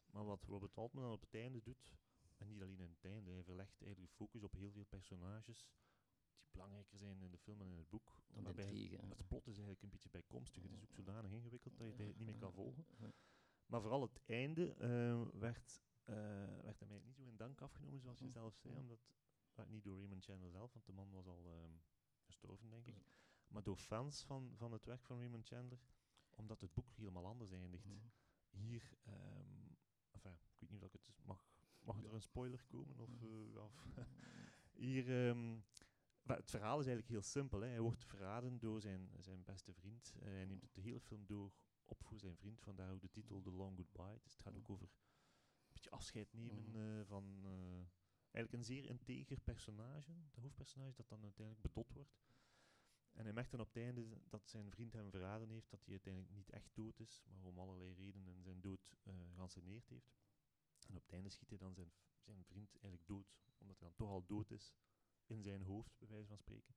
Maar 0.06 0.24
wat 0.24 0.44
Robert 0.44 0.76
Altman 0.76 1.02
dan 1.02 1.12
op 1.12 1.20
het 1.20 1.34
einde 1.34 1.62
doet, 1.62 1.96
en 2.38 2.46
niet 2.46 2.62
alleen 2.62 2.80
in 2.80 2.90
het 2.90 3.04
einde, 3.04 3.30
hij 3.30 3.44
verlegt 3.44 3.82
eigenlijk 3.82 4.10
de 4.10 4.16
focus 4.16 4.42
op 4.42 4.52
heel 4.52 4.70
veel 4.70 4.84
personages 4.84 5.66
die 6.42 6.50
belangrijker 6.50 6.98
zijn 6.98 7.22
in 7.22 7.30
de 7.30 7.38
film 7.38 7.60
en 7.60 7.70
in 7.70 7.76
het 7.76 7.88
boek. 7.88 8.22
Dan 8.26 8.44
waarbij 8.44 8.64
intrigue. 8.64 8.98
het 9.08 9.26
plot 9.26 9.46
is 9.46 9.56
eigenlijk 9.56 9.82
een 9.82 9.90
beetje 9.90 10.10
bijkomstig. 10.10 10.62
Het 10.62 10.72
is 10.72 10.82
ook 10.82 10.92
zodanig 10.92 11.30
ingewikkeld 11.30 11.78
dat 11.78 11.96
je 11.96 12.02
het 12.02 12.16
niet 12.16 12.26
meer 12.26 12.38
kan 12.38 12.52
volgen. 12.52 12.86
Maar 13.66 13.80
vooral 13.80 14.02
het 14.02 14.20
einde 14.26 14.74
eh, 14.74 15.40
werd, 15.40 15.82
eh, 16.02 16.14
werd 16.68 16.80
hem 16.80 16.90
eigenlijk 16.90 17.06
niet 17.06 17.16
zo 17.16 17.24
in 17.24 17.36
dank 17.36 17.60
afgenomen, 17.60 18.00
zoals 18.00 18.18
je 18.18 18.28
zelf 18.28 18.56
zei. 18.56 18.76
Omdat, 18.76 19.00
niet 19.66 19.84
door 19.84 19.98
Raymond 19.98 20.24
Chandler 20.24 20.50
zelf, 20.50 20.72
want 20.72 20.86
de 20.86 20.92
man 20.92 21.10
was 21.10 21.26
al 21.26 21.46
ehm, 21.46 21.72
gestorven, 22.24 22.70
denk 22.70 22.86
ik. 22.86 23.21
Maar 23.52 23.62
door 23.62 23.76
fans 23.76 24.22
van, 24.24 24.52
van 24.56 24.72
het 24.72 24.84
werk 24.84 25.04
van 25.04 25.18
Raymond 25.18 25.46
Chandler, 25.46 25.78
omdat 26.30 26.60
het 26.60 26.74
boek 26.74 26.90
helemaal 26.92 27.26
anders 27.26 27.50
eindigt. 27.50 27.84
Mhm. 27.86 27.98
Hier, 28.50 28.92
ehm, 29.02 29.66
enfin, 30.10 30.32
ik 30.32 30.58
weet 30.60 30.70
niet 30.70 30.84
of 30.84 30.94
ik 30.94 31.06
het 31.06 31.24
mag, 31.24 31.46
mag 31.82 32.02
er 32.04 32.14
een 32.14 32.22
spoiler 32.22 32.64
komen? 32.66 32.98
Of, 33.00 33.08
Mhm. 33.20 33.24
eh, 33.56 33.62
of 33.64 33.84
hier, 34.72 35.28
ehm, 35.28 35.58
het 36.22 36.50
verhaal 36.50 36.78
is 36.80 36.86
eigenlijk 36.86 37.08
heel 37.08 37.22
simpel. 37.22 37.60
Hè. 37.60 37.68
Hij 37.68 37.80
wordt 37.80 38.04
verraden 38.04 38.58
door 38.58 38.80
zijn, 38.80 39.10
zijn 39.18 39.44
beste 39.44 39.72
vriend. 39.72 40.14
Eh, 40.20 40.28
hij 40.28 40.44
neemt 40.44 40.62
het 40.62 40.74
de 40.74 40.80
hele 40.80 41.00
film 41.00 41.26
door 41.26 41.52
op 41.84 42.04
voor 42.04 42.18
zijn 42.18 42.36
vriend, 42.36 42.60
vandaar 42.60 42.92
ook 42.92 43.00
de 43.00 43.10
titel 43.10 43.40
The 43.42 43.50
Long 43.50 43.76
Goodbye. 43.76 44.18
Dus 44.22 44.32
het 44.32 44.42
gaat 44.42 44.56
ook 44.56 44.70
over 44.70 44.86
een 44.86 45.72
beetje 45.72 45.90
afscheid 45.90 46.32
nemen 46.32 46.64
Mhm. 46.68 46.76
eh, 46.76 47.04
van 47.06 47.44
eigenlijk 48.30 48.52
een 48.52 48.64
zeer 48.64 48.84
integer 48.84 49.40
personage, 49.40 50.12
de 50.30 50.40
hoofdpersonage, 50.40 50.94
dat 50.96 51.08
dan 51.08 51.22
uiteindelijk 51.22 51.62
bedot 51.66 51.92
wordt. 51.92 52.16
En 53.12 53.24
hij 53.24 53.32
merkt 53.32 53.50
dan 53.50 53.60
op 53.60 53.66
het 53.66 53.76
einde 53.82 54.20
dat 54.28 54.48
zijn 54.48 54.70
vriend 54.70 54.92
hem 54.92 55.10
verraden 55.10 55.48
heeft, 55.48 55.70
dat 55.70 55.80
hij 55.84 55.90
uiteindelijk 55.92 56.34
niet 56.34 56.50
echt 56.50 56.70
dood 56.74 56.98
is, 57.00 57.22
maar 57.30 57.44
om 57.44 57.58
allerlei 57.58 57.92
redenen 57.92 58.42
zijn 58.42 58.60
dood 58.60 58.94
eh 59.02 59.14
geanceneerd 59.34 59.88
heeft. 59.88 60.14
En 60.88 60.96
op 60.96 61.02
het 61.02 61.12
einde 61.12 61.28
schiet 61.28 61.48
hij 61.48 61.58
dan 61.58 61.74
zijn, 61.74 61.92
zijn 62.20 62.44
vriend 62.44 62.70
eigenlijk 62.70 63.06
dood, 63.06 63.38
omdat 63.58 63.78
hij 63.78 63.88
dan 63.88 63.96
toch 63.96 64.08
al 64.08 64.26
dood 64.26 64.50
is 64.50 64.74
in 65.26 65.42
zijn 65.42 65.62
hoofd, 65.62 65.98
bij 65.98 66.08
wijze 66.08 66.26
van 66.28 66.38
spreken. 66.38 66.74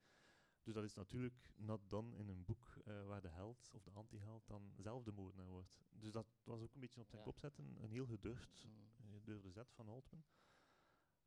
Dus 0.63 0.73
dat 0.73 0.83
is 0.83 0.93
natuurlijk 0.93 1.51
not 1.55 1.89
done 1.89 2.17
in 2.17 2.27
een 2.29 2.45
boek 2.45 2.75
eh, 2.85 3.05
waar 3.05 3.21
de 3.21 3.27
held 3.29 3.69
of 3.71 3.83
de 3.83 3.91
anti-held 3.91 4.47
dan 4.47 4.73
zelf 4.77 5.03
de 5.03 5.11
moordenaar 5.11 5.49
wordt. 5.49 5.79
Dus 5.89 6.11
dat 6.11 6.27
was 6.43 6.61
ook 6.61 6.73
een 6.73 6.79
beetje 6.79 7.01
op 7.01 7.07
zijn 7.09 7.21
Ja. 7.21 7.27
kop 7.27 7.39
zetten, 7.39 7.83
een 7.83 7.91
heel 7.91 8.05
gedurfd, 8.05 8.63
Mm. 8.65 9.11
gedurfde 9.11 9.51
zet 9.51 9.71
van 9.71 9.87
Altman. 9.87 10.23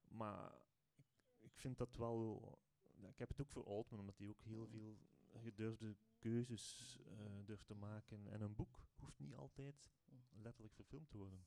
Maar 0.04 0.60
ik, 0.94 1.06
ik 1.38 1.56
vind 1.58 1.78
dat 1.78 1.96
wel... 1.96 2.58
ja, 3.00 3.08
Ik 3.08 3.18
heb 3.18 3.28
het 3.28 3.40
ook 3.40 3.50
voor 3.50 3.64
Altman, 3.66 4.00
omdat 4.00 4.18
hij 4.18 4.28
ook 4.28 4.42
heel 4.42 4.66
veel 4.66 4.98
gedurfde 5.42 5.96
keuzes 6.18 6.98
eh, 7.06 7.16
durft 7.44 7.66
te 7.66 7.74
maken. 7.74 8.26
En 8.28 8.40
een 8.40 8.54
boek 8.54 8.80
hoeft 8.96 9.18
niet 9.18 9.34
altijd 9.34 9.90
Mm. 10.10 10.42
letterlijk 10.42 10.74
verfilmd 10.74 11.10
te 11.10 11.16
worden. 11.16 11.44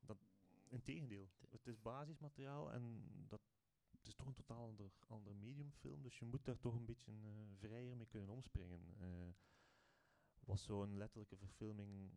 Dat, 0.00 0.18
integendeel, 0.68 1.28
het 1.50 1.66
is 1.66 1.80
basismateriaal 1.80 2.72
en 2.72 3.04
dat, 3.28 3.40
het 3.90 4.06
is 4.06 4.14
toch 4.14 4.26
een 4.26 4.34
totaal 4.34 4.66
ander, 4.66 4.90
ander 5.06 5.34
mediumfilm, 5.36 6.02
dus 6.02 6.18
je 6.18 6.24
moet 6.24 6.44
daar 6.44 6.58
toch 6.58 6.74
een 6.74 6.84
beetje 6.84 7.12
eh, 7.12 7.18
vrijer 7.58 7.96
mee 7.96 8.06
kunnen 8.06 8.28
omspringen. 8.28 8.80
Eh, 8.98 9.28
wat 10.44 10.60
zou 10.60 10.82
een 10.86 10.96
letterlijke 10.96 11.36
verfilming 11.36 12.10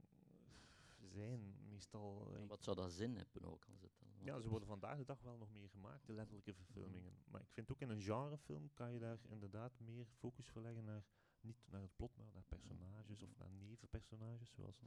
zijn? 0.99 1.55
Meestal... 1.69 2.35
En 2.35 2.47
Wat 2.47 2.63
zou 2.63 2.75
dat 2.75 2.91
zin 2.91 3.15
hebben 3.15 3.43
ook 3.43 3.65
als 3.65 3.81
het. 3.81 4.04
Ja, 4.25 4.39
ze 4.39 4.49
worden 4.49 4.67
vandaag 4.67 4.97
de 4.97 5.05
dag 5.05 5.21
wel 5.21 5.37
nog 5.37 5.51
meer 5.51 5.69
gemaakt, 5.69 6.05
de 6.05 6.13
letterlijke 6.13 6.53
verfilmingen. 6.53 7.13
Maar 7.25 7.41
ik 7.41 7.51
vind 7.51 7.71
ook 7.71 7.81
in 7.81 7.89
een 7.89 8.01
genrefilm 8.01 8.73
kan 8.73 8.91
je 8.93 8.99
daar 8.99 9.19
inderdaad 9.29 9.79
meer 9.79 10.05
focus 10.05 10.47
verleggen 10.49 10.83
naar, 10.83 11.03
niet 11.41 11.67
naar 11.69 11.81
het 11.81 11.95
plot, 11.95 12.15
maar 12.17 12.31
naar 12.33 12.43
personages 12.43 13.21
of 13.21 13.35
naar 13.37 13.51
nevenpersonages, 13.51 14.51
zoals 14.51 14.79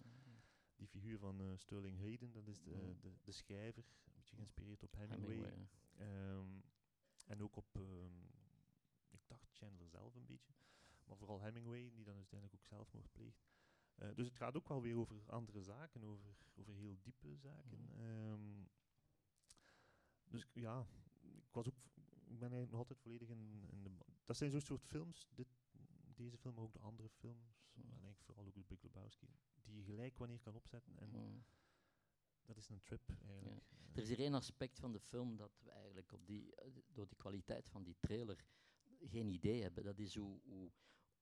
die 0.76 0.86
figuur 0.88 1.18
van 1.18 1.40
eh, 1.40 1.56
Sterling 1.56 1.98
Hayden, 1.98 2.32
dat 2.32 2.46
is 2.46 2.62
de, 2.62 2.70
Mhm. 2.70 3.00
de, 3.00 3.12
de 3.22 3.32
schrijver, 3.32 3.84
een 4.04 4.12
beetje 4.14 4.34
geïnspireerd 4.36 4.82
op 4.82 4.94
Hemingway. 4.94 5.34
Hemingway, 5.36 5.68
Ehm, 5.96 6.60
en 7.26 7.42
ook 7.42 7.56
op, 7.56 7.76
ehm, 7.76 8.22
ik 9.10 9.20
dacht 9.26 9.52
Chandler 9.52 9.88
zelf 9.88 10.14
een 10.14 10.26
beetje, 10.26 10.52
maar 11.04 11.16
vooral 11.16 11.40
Hemingway, 11.40 11.90
die 11.94 12.04
dan 12.04 12.16
uiteindelijk 12.16 12.60
ook 12.60 12.66
zelfmoord 12.66 13.12
pleegt. 13.12 13.46
Eh, 13.94 14.14
dus 14.14 14.26
het 14.26 14.36
gaat 14.36 14.56
ook 14.56 14.68
wel 14.68 14.82
weer 14.82 14.96
over 14.96 15.30
andere 15.30 15.62
zaken, 15.62 16.02
over, 16.04 16.36
over 16.54 16.74
heel 16.74 16.98
diepe 17.02 17.36
zaken. 17.36 17.80
Mhm. 17.80 18.64
Dus 20.30 20.42
ik- 20.42 20.54
ja, 20.54 20.86
ik 21.22 21.52
was 21.52 21.68
ook, 21.68 21.74
ik 22.24 22.38
ben 22.38 22.40
eigenlijk 22.50 22.70
nog 22.70 22.80
altijd 22.80 22.98
volledig 23.00 23.28
in, 23.28 23.64
in 23.70 23.82
de. 23.82 23.90
Dat 24.24 24.36
zijn 24.36 24.50
zo'n 24.50 24.60
soort 24.60 24.84
films, 24.84 25.28
dit, 25.34 25.48
deze 26.14 26.36
film, 26.38 26.54
maar 26.54 26.64
ook 26.64 26.72
de 26.72 26.78
andere 26.78 27.08
films, 27.08 27.66
en 27.74 27.82
eigenlijk 27.90 28.20
vooral 28.22 28.44
ook 28.46 28.54
de 28.54 28.64
Big 28.64 28.82
Lebowski, 28.82 29.28
die 29.62 29.76
je 29.76 29.82
gelijk 29.84 30.18
wanneer 30.18 30.40
kan 30.40 30.54
opzetten. 30.54 30.98
En 30.98 31.10
Mm. 31.10 31.44
dat 32.44 32.56
is 32.56 32.68
een 32.68 32.82
trip 32.82 33.08
eigenlijk. 33.26 33.64
Er 33.92 34.02
is 34.02 34.08
hier 34.08 34.18
één 34.18 34.34
aspect 34.34 34.78
van 34.78 34.92
de 34.92 35.00
film 35.00 35.36
dat 35.36 35.58
we 35.64 35.70
eigenlijk 35.70 36.12
op 36.12 36.26
die, 36.26 36.54
eh, 36.54 36.70
door 36.86 37.08
die 37.08 37.16
kwaliteit 37.16 37.68
van 37.68 37.82
die 37.82 37.96
trailer 38.00 38.44
geen 39.00 39.28
idee 39.28 39.62
hebben. 39.62 39.84
Dat 39.84 39.98
is 39.98 40.14
hoe, 40.14 40.40
hoe, 40.44 40.70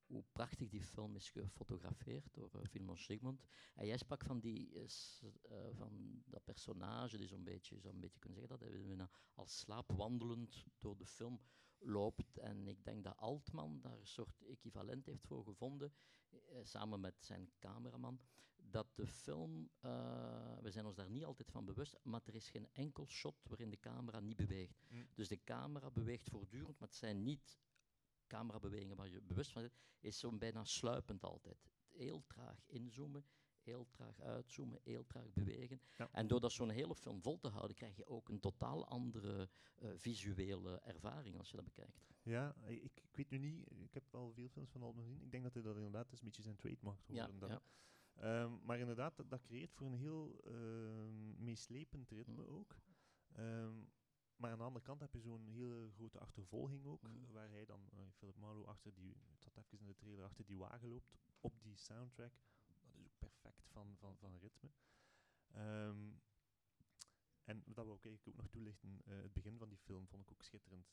hoe 0.07 0.25
prachtig 0.33 0.69
die 0.69 0.83
film 0.83 1.16
is 1.16 1.31
gefotografeerd 1.31 2.35
door 2.35 2.51
uh, 2.57 2.62
Vilmos 2.64 3.05
Sigmund. 3.05 3.42
En 3.75 3.87
jij 3.87 3.97
sprak 3.97 4.25
van, 4.25 4.40
die, 4.40 4.81
eh, 5.42 5.57
van 5.73 6.23
dat 6.27 6.45
personage, 6.45 7.16
die 7.16 7.29
zo'n 7.29 7.45
beetje, 7.45 7.75
je 7.75 7.81
zou 7.81 7.95
een 7.95 8.01
beetje 8.01 8.19
kunnen 8.19 8.38
zeggen 8.38 8.59
dat 8.59 8.69
hij 8.69 9.09
als 9.35 9.59
slaapwandelend 9.59 10.64
door 10.79 10.97
de 10.97 11.07
film 11.07 11.40
loopt. 11.79 12.38
En 12.38 12.69
ik 12.69 12.85
denk 12.85 13.05
dat 13.05 13.16
Altman 13.16 13.81
daar 13.81 13.99
een 13.99 14.07
soort 14.07 14.42
equivalent 14.49 15.07
heeft 15.07 15.27
voor 15.27 15.45
gevonden, 15.45 15.92
eh, 16.31 16.59
samen 16.62 17.01
met 17.01 17.25
zijn 17.25 17.51
cameraman 17.59 18.21
dat 18.57 18.97
de 18.97 19.07
film, 19.07 19.71
we 20.61 20.71
zijn 20.71 20.87
ons 20.87 20.97
daar 20.97 21.11
niet 21.11 21.25
altijd 21.25 21.51
van 21.51 21.64
bewust, 21.64 21.99
maar 22.03 22.21
er 22.25 22.35
is 22.35 22.49
geen 22.49 22.69
enkel 22.73 23.07
shot 23.09 23.42
waarin 23.49 23.71
de 23.71 23.81
camera 23.81 24.21
niet 24.21 24.37
beweegt. 24.37 24.87
Mm. 24.88 25.09
Dus 25.14 25.29
de 25.29 25.45
camera 25.45 25.90
beweegt 25.90 26.29
voortdurend, 26.29 26.79
maar 26.79 26.88
het 26.88 26.97
zijn 26.97 27.23
niet 27.23 27.59
camerabewegingen 28.27 28.97
waar 28.97 29.09
je 29.09 29.21
bewust 29.21 29.53
van 29.53 29.62
bent, 29.62 29.75
is 30.01 30.19
zo'n 30.19 30.39
bijna 30.39 30.65
sluipend 30.65 31.23
altijd. 31.25 31.71
Heel 31.91 32.25
traag 32.27 32.67
inzoomen, 32.67 33.25
heel 33.61 33.87
traag 33.91 34.21
uitzoomen, 34.21 34.81
heel 34.83 35.07
traag 35.07 35.33
bewegen. 35.33 35.81
Ja. 35.97 36.09
En 36.12 36.27
door 36.27 36.41
dat 36.41 36.53
zo'n 36.53 36.71
hele 36.71 36.95
film 36.95 37.23
vol 37.23 37.39
te 37.39 37.49
houden, 37.49 37.77
krijg 37.77 37.97
je 37.97 38.07
ook 38.07 38.29
een 38.29 38.41
totaal 38.41 38.87
andere 38.87 39.49
eh, 39.77 39.91
visuele 39.95 40.79
ervaring 40.79 41.39
als 41.39 41.51
je 41.51 41.57
dat 41.57 41.65
bekijkt. 41.65 42.01
Ja, 42.23 42.55
ik, 42.67 43.01
ik 43.03 43.17
weet 43.17 43.31
nu 43.31 43.39
niet, 43.39 43.71
ik 43.71 43.95
heb 43.95 44.05
wel 44.11 44.33
veel 44.33 44.49
films 44.49 44.71
van 44.71 44.83
Altman 44.83 45.05
gezien. 45.05 45.23
Ik 45.23 45.31
denk 45.31 45.43
dat 45.43 45.55
hij 45.55 45.62
dat 45.62 45.77
inderdaad 45.77 46.12
is 46.12 46.19
een 46.19 46.25
beetje 46.25 46.43
zijn 46.43 46.57
trademark 46.57 46.99
Ja, 47.07 47.25
geworden. 47.25 47.39
dan. 47.39 47.49
ja. 47.51 47.62
Ehm, 48.17 48.53
maar 48.65 48.79
inderdaad, 48.79 49.17
dat, 49.17 49.31
dat 49.31 49.43
creëert 49.43 49.73
voor 49.73 49.87
een 49.87 49.99
heel 49.99 50.41
ehm, 50.45 51.45
meeslepend 51.45 52.11
ritme 52.11 52.43
Mm. 52.43 52.49
ook. 52.49 52.77
Ehm, 53.33 53.75
maar 54.37 54.51
aan 54.51 54.59
de 54.59 54.64
andere 54.64 54.85
kant 54.85 55.01
heb 55.01 55.12
je 55.14 55.20
zo'n 55.20 55.46
hele 55.49 55.90
grote 55.90 56.18
achtervolging 56.18 56.85
ook, 56.87 57.03
Mhm. 57.03 57.33
waar 57.33 57.49
hij 57.49 57.64
dan, 57.64 57.88
eh, 57.90 57.99
Philip 58.12 58.37
Marlowe, 58.37 58.66
achter 58.66 58.94
die, 58.94 59.16
zat 59.38 59.57
even 59.57 59.79
in 59.79 59.87
de 59.87 59.94
trailer, 59.94 60.25
achter 60.25 60.44
die 60.46 60.59
wagen 60.59 60.88
loopt, 60.88 61.11
op 61.40 61.62
die 61.62 61.77
soundtrack. 61.77 62.33
Dat 62.66 62.94
is 62.94 63.05
ook 63.05 63.18
perfect 63.18 63.68
van, 63.68 63.96
van, 63.99 64.16
van 64.16 64.38
ritme. 64.38 64.70
Ehm, 65.51 66.11
en 67.44 67.62
dat 67.66 67.85
wil 67.85 67.94
ik 67.94 68.05
eigenlijk 68.05 68.27
ook 68.27 68.37
nog 68.42 68.49
toelichten, 68.51 69.01
eh, 69.05 69.16
het 69.22 69.33
begin 69.33 69.59
van 69.59 69.68
die 69.68 69.79
film 69.79 70.07
vond 70.09 70.22
ik 70.22 70.31
ook 70.33 70.42
schitterend. 70.42 70.92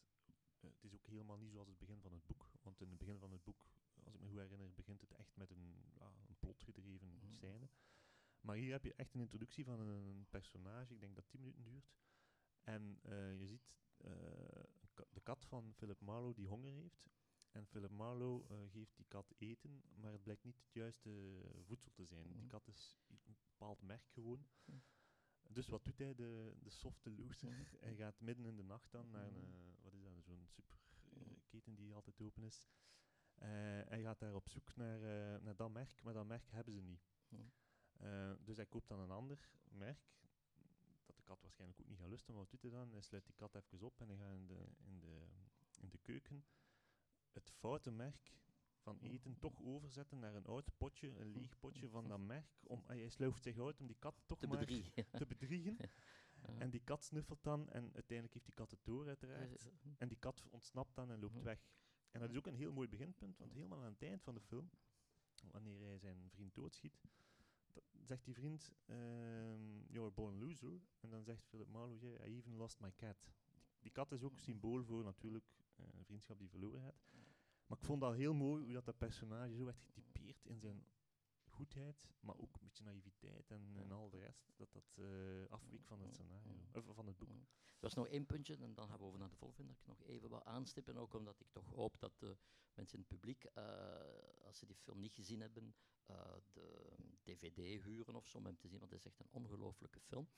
Eh, 0.60 0.70
het 0.70 0.84
is 0.84 0.94
ook 0.94 1.06
helemaal 1.08 1.38
niet 1.38 1.52
zoals 1.52 1.68
het 1.68 1.78
begin 1.78 2.02
van 2.02 2.12
het 2.14 2.26
boek, 2.28 2.50
want 2.62 2.82
in 2.82 2.90
het 2.90 2.98
begin 2.98 3.20
van 3.20 3.32
het 3.32 3.44
boek, 3.44 3.66
als 4.04 4.14
ik 4.14 4.20
me 4.22 4.28
goed 4.28 4.38
herinner, 4.38 4.74
begint 4.74 5.02
het 5.02 5.12
echt 5.14 5.36
met 5.36 5.50
een, 5.50 5.76
een 6.28 6.38
plotgedreven 6.40 7.14
Mhm. 7.16 7.32
scène. 7.34 7.70
Maar 8.42 8.56
hier 8.56 8.72
heb 8.72 8.84
je 8.84 8.94
echt 8.94 9.14
een 9.14 9.20
introductie 9.20 9.66
van 9.66 9.80
een 9.80 10.26
personage, 10.30 10.94
ik 10.94 11.00
denk 11.00 11.16
dat 11.16 11.30
10 11.30 11.40
minuten 11.40 11.64
duurt. 11.64 11.92
En 12.64 13.00
eh, 13.02 13.40
je 13.40 13.46
ziet 13.48 13.76
eh, 13.98 14.12
een 14.82 14.90
ka- 14.94 15.06
de 15.14 15.22
kat 15.22 15.46
van 15.46 15.74
Philip 15.74 16.00
Marlowe 16.00 16.34
die 16.34 16.48
honger 16.48 16.72
heeft. 16.74 17.10
En 17.52 17.68
Philip 17.68 17.92
Marlowe 17.92 18.48
eh, 18.48 18.58
geeft 18.72 18.96
die 18.96 19.06
kat 19.08 19.34
eten, 19.38 19.84
maar 19.96 20.12
het 20.12 20.24
blijkt 20.24 20.44
niet 20.44 20.58
het 20.58 20.74
juiste 20.74 21.42
voedsel 21.62 21.92
te 21.92 22.06
zijn. 22.06 22.32
Die 22.32 22.42
Mhm. 22.42 22.48
kat 22.48 22.68
is 22.68 22.98
een 23.08 23.36
bepaald 23.52 23.82
merk 23.82 24.08
gewoon. 24.08 24.48
Dus 25.48 25.68
wat 25.68 25.84
doet 25.86 25.98
hij, 25.98 26.16
de, 26.16 26.54
de 26.60 26.70
softe 26.70 27.10
loser? 27.12 27.50
Mhm. 27.52 27.62
Hij 27.86 27.96
gaat 27.96 28.20
midden 28.20 28.46
in 28.46 28.56
de 28.56 28.64
nacht 28.64 28.92
dan 28.92 29.10
naar 29.10 29.28
een, 29.28 29.50
Mhm. 29.50 29.54
eh, 29.56 29.74
wat 29.82 29.94
is 29.94 30.02
dat, 30.04 30.24
zo'n 30.24 30.48
superketen 30.48 31.76
die 31.76 31.94
altijd 31.94 32.22
open 32.22 32.44
is. 32.44 32.68
Hij 33.88 34.02
gaat 34.02 34.20
daar 34.20 34.36
op 34.36 34.50
zoek 34.50 34.76
naar, 34.76 35.00
naar 35.42 35.56
dat 35.56 35.72
merk, 35.72 36.02
maar 36.04 36.14
dat 36.14 36.26
merk 36.26 36.48
hebben 36.50 36.74
ze 36.74 36.82
niet. 36.82 37.12
Dus 38.40 38.56
hij 38.58 38.66
koopt 38.66 38.88
dan 38.88 39.00
een 39.00 39.12
ander 39.12 39.50
merk, 39.70 40.00
kat 41.34 41.42
waarschijnlijk 41.42 41.80
ook 41.82 41.88
niet 41.88 42.00
gaat 42.00 42.10
lusten, 42.10 42.34
maar 42.34 42.42
wat 42.42 42.52
doet 42.52 42.62
hij 42.62 42.72
dan? 42.72 42.92
Hij 42.92 43.02
sluit 43.02 43.26
die 43.26 43.36
kat 43.36 43.56
even 43.56 43.82
op 43.82 44.02
en 44.02 44.08
hij 44.08 44.18
gaat 44.18 44.34
in 44.34 44.48
de, 44.48 44.66
in 44.84 45.00
de, 45.00 45.26
in 45.82 45.90
de 45.90 45.98
keuken 45.98 46.46
het 47.32 47.50
foute 47.50 47.92
merk 47.92 48.32
van 48.78 49.00
eten 49.00 49.40
toch 49.40 49.62
overzetten 49.62 50.20
naar 50.20 50.36
een 50.36 50.46
oud 50.46 50.78
potje, 50.78 51.08
een 51.20 51.32
leeg 51.32 51.60
potje 51.60 51.90
van 51.90 52.08
dat 52.08 52.20
merk. 52.20 52.48
Om, 52.64 52.84
hij 52.86 53.10
sluift 53.10 53.44
zich 53.44 53.60
uit 53.60 53.80
om 53.80 53.88
die 53.88 53.96
kat 54.00 54.24
toch 54.26 54.40
Te 54.40 54.48
maar 54.48 54.58
bedriegen. 54.58 55.06
te 55.20 55.26
bedriegen. 55.26 55.78
En 56.58 56.70
die 56.70 56.84
kat 56.84 57.04
snuffelt 57.04 57.44
dan 57.44 57.70
en 57.70 57.84
uiteindelijk 57.94 58.34
heeft 58.34 58.46
die 58.46 58.56
kat 58.56 58.72
het 58.72 58.80
door 58.86 59.08
uiteraard. 59.08 59.72
En 59.98 60.08
die 60.08 60.18
kat 60.18 60.44
ontsnapt 60.50 60.96
dan 60.96 61.12
en 61.12 61.20
loopt 61.20 61.34
Mhm. 61.36 61.44
weg. 61.44 61.66
En 62.12 62.20
dat 62.20 62.30
is 62.30 62.38
ook 62.38 62.48
een 62.48 62.56
heel 62.56 62.72
mooi 62.72 62.88
beginpunt, 62.88 63.38
want 63.38 63.54
helemaal 63.54 63.80
aan 63.84 63.92
het 63.92 64.02
eind 64.04 64.24
van 64.24 64.34
de 64.34 64.42
film, 64.42 64.70
wanneer 65.52 65.80
hij 65.80 65.98
zijn 66.00 66.30
vriend 66.30 66.56
doodschiet, 66.56 67.00
zegt 68.06 68.26
die 68.26 68.34
vriend, 68.34 68.74
ehm 68.86 69.74
you're 69.88 70.08
a 70.08 70.12
born 70.12 70.40
loser. 70.40 70.82
En 71.00 71.10
dan 71.10 71.24
zegt 71.24 71.46
Philip 71.46 71.68
Marlowe, 71.68 72.00
yeah, 72.00 72.28
I 72.28 72.36
even 72.36 72.56
lost 72.56 72.80
my 72.80 72.94
cat. 72.96 73.18
Die, 73.52 73.64
die 73.80 73.92
kat 73.92 74.12
is 74.12 74.24
ook 74.24 74.40
symbool 74.40 74.84
voor 74.84 75.04
natuurlijk 75.04 75.46
eh, 75.76 75.86
een 75.94 76.06
vriendschap 76.06 76.40
die 76.40 76.50
verloren 76.50 76.82
gaat. 76.82 77.02
Maar 77.66 77.78
ik 77.78 77.86
vond 77.86 78.02
dat 78.02 78.16
heel 78.16 78.34
mooi 78.34 78.64
hoe 78.64 78.74
dat, 78.74 78.86
dat 78.86 78.98
personage 78.98 79.56
zo 79.56 79.66
werd 79.66 79.80
getypeerd 79.80 80.46
in 80.46 80.60
zijn 80.60 80.86
goedheid, 81.54 82.10
maar 82.20 82.38
ook 82.38 82.54
een 82.54 82.62
beetje 82.62 82.84
naïviteit 82.84 83.52
en, 83.52 83.76
en 83.76 83.92
al 83.92 84.10
de 84.10 84.20
rest, 84.20 84.52
dat 84.56 84.72
dat 84.72 85.06
afweek 85.50 85.86
van 85.86 86.02
het 86.02 86.14
scenario, 86.14 86.52
of 86.74 86.96
van 86.96 87.08
het 87.08 87.18
boek. 87.18 87.30
Mm. 87.30 87.48
Er 87.84 87.90
was 87.90 87.94
nog 87.94 88.08
één 88.08 88.26
puntje, 88.26 88.56
en 88.56 88.74
dan 88.74 88.88
gaan 88.88 88.98
we 88.98 89.04
over 89.04 89.20
naar 89.20 89.30
de 89.30 89.36
volgende, 89.36 89.72
dat 89.72 89.80
ik 89.80 89.88
nog 89.88 90.04
even 90.04 90.30
wil 90.30 90.44
aanstippen. 90.46 90.98
Ook 90.98 91.14
omdat 91.14 91.40
ik 91.40 91.48
toch 91.52 91.70
hoop 91.70 92.00
dat 92.00 92.20
de 92.20 92.38
mensen 92.74 92.98
in 92.98 93.06
het 93.08 93.20
publiek, 93.20 93.44
eh, 93.44 94.46
als 94.46 94.60
ze 94.60 94.66
die 94.66 94.76
film 94.76 95.00
niet 95.00 95.14
gezien 95.14 95.40
hebben, 95.40 95.76
eh, 96.06 96.36
de 96.52 96.92
DVD 97.24 97.84
huren 97.84 98.16
of 98.16 98.28
zo 98.28 98.38
om 98.38 98.46
hem 98.46 98.58
te 98.58 98.68
zien, 98.68 98.80
want 98.80 98.92
het 98.92 99.00
is 99.00 99.06
echt 99.06 99.20
een 99.20 99.32
ongelooflijke 99.32 100.00
film. 100.00 100.30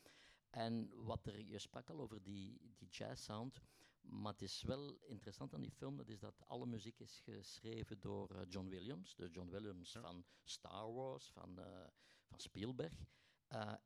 En 0.49 0.89
wat 0.93 1.27
er, 1.27 1.39
je 1.39 1.59
sprak 1.59 1.89
al 1.89 1.99
over 1.99 2.23
die, 2.23 2.73
die 2.77 2.87
jazz 2.89 3.23
sound, 3.23 3.61
maar 4.01 4.31
het 4.31 4.41
is 4.41 4.61
wel 4.61 4.97
interessant 5.01 5.53
aan 5.53 5.61
die 5.61 5.71
film, 5.71 5.97
dat 5.97 6.09
is 6.09 6.19
dat 6.19 6.45
alle 6.45 6.65
muziek 6.65 6.99
is 6.99 7.19
geschreven 7.19 7.99
door 7.99 8.29
eh, 8.29 8.41
John 8.49 8.67
Williams. 8.67 9.15
De 9.15 9.29
John 9.29 9.49
Williams 9.49 9.93
Ja. 9.93 10.01
van 10.01 10.25
Star 10.43 10.93
Wars, 10.93 11.31
van, 11.31 11.59
eh, 11.59 11.87
van 12.25 12.39
Spielberg. 12.39 13.05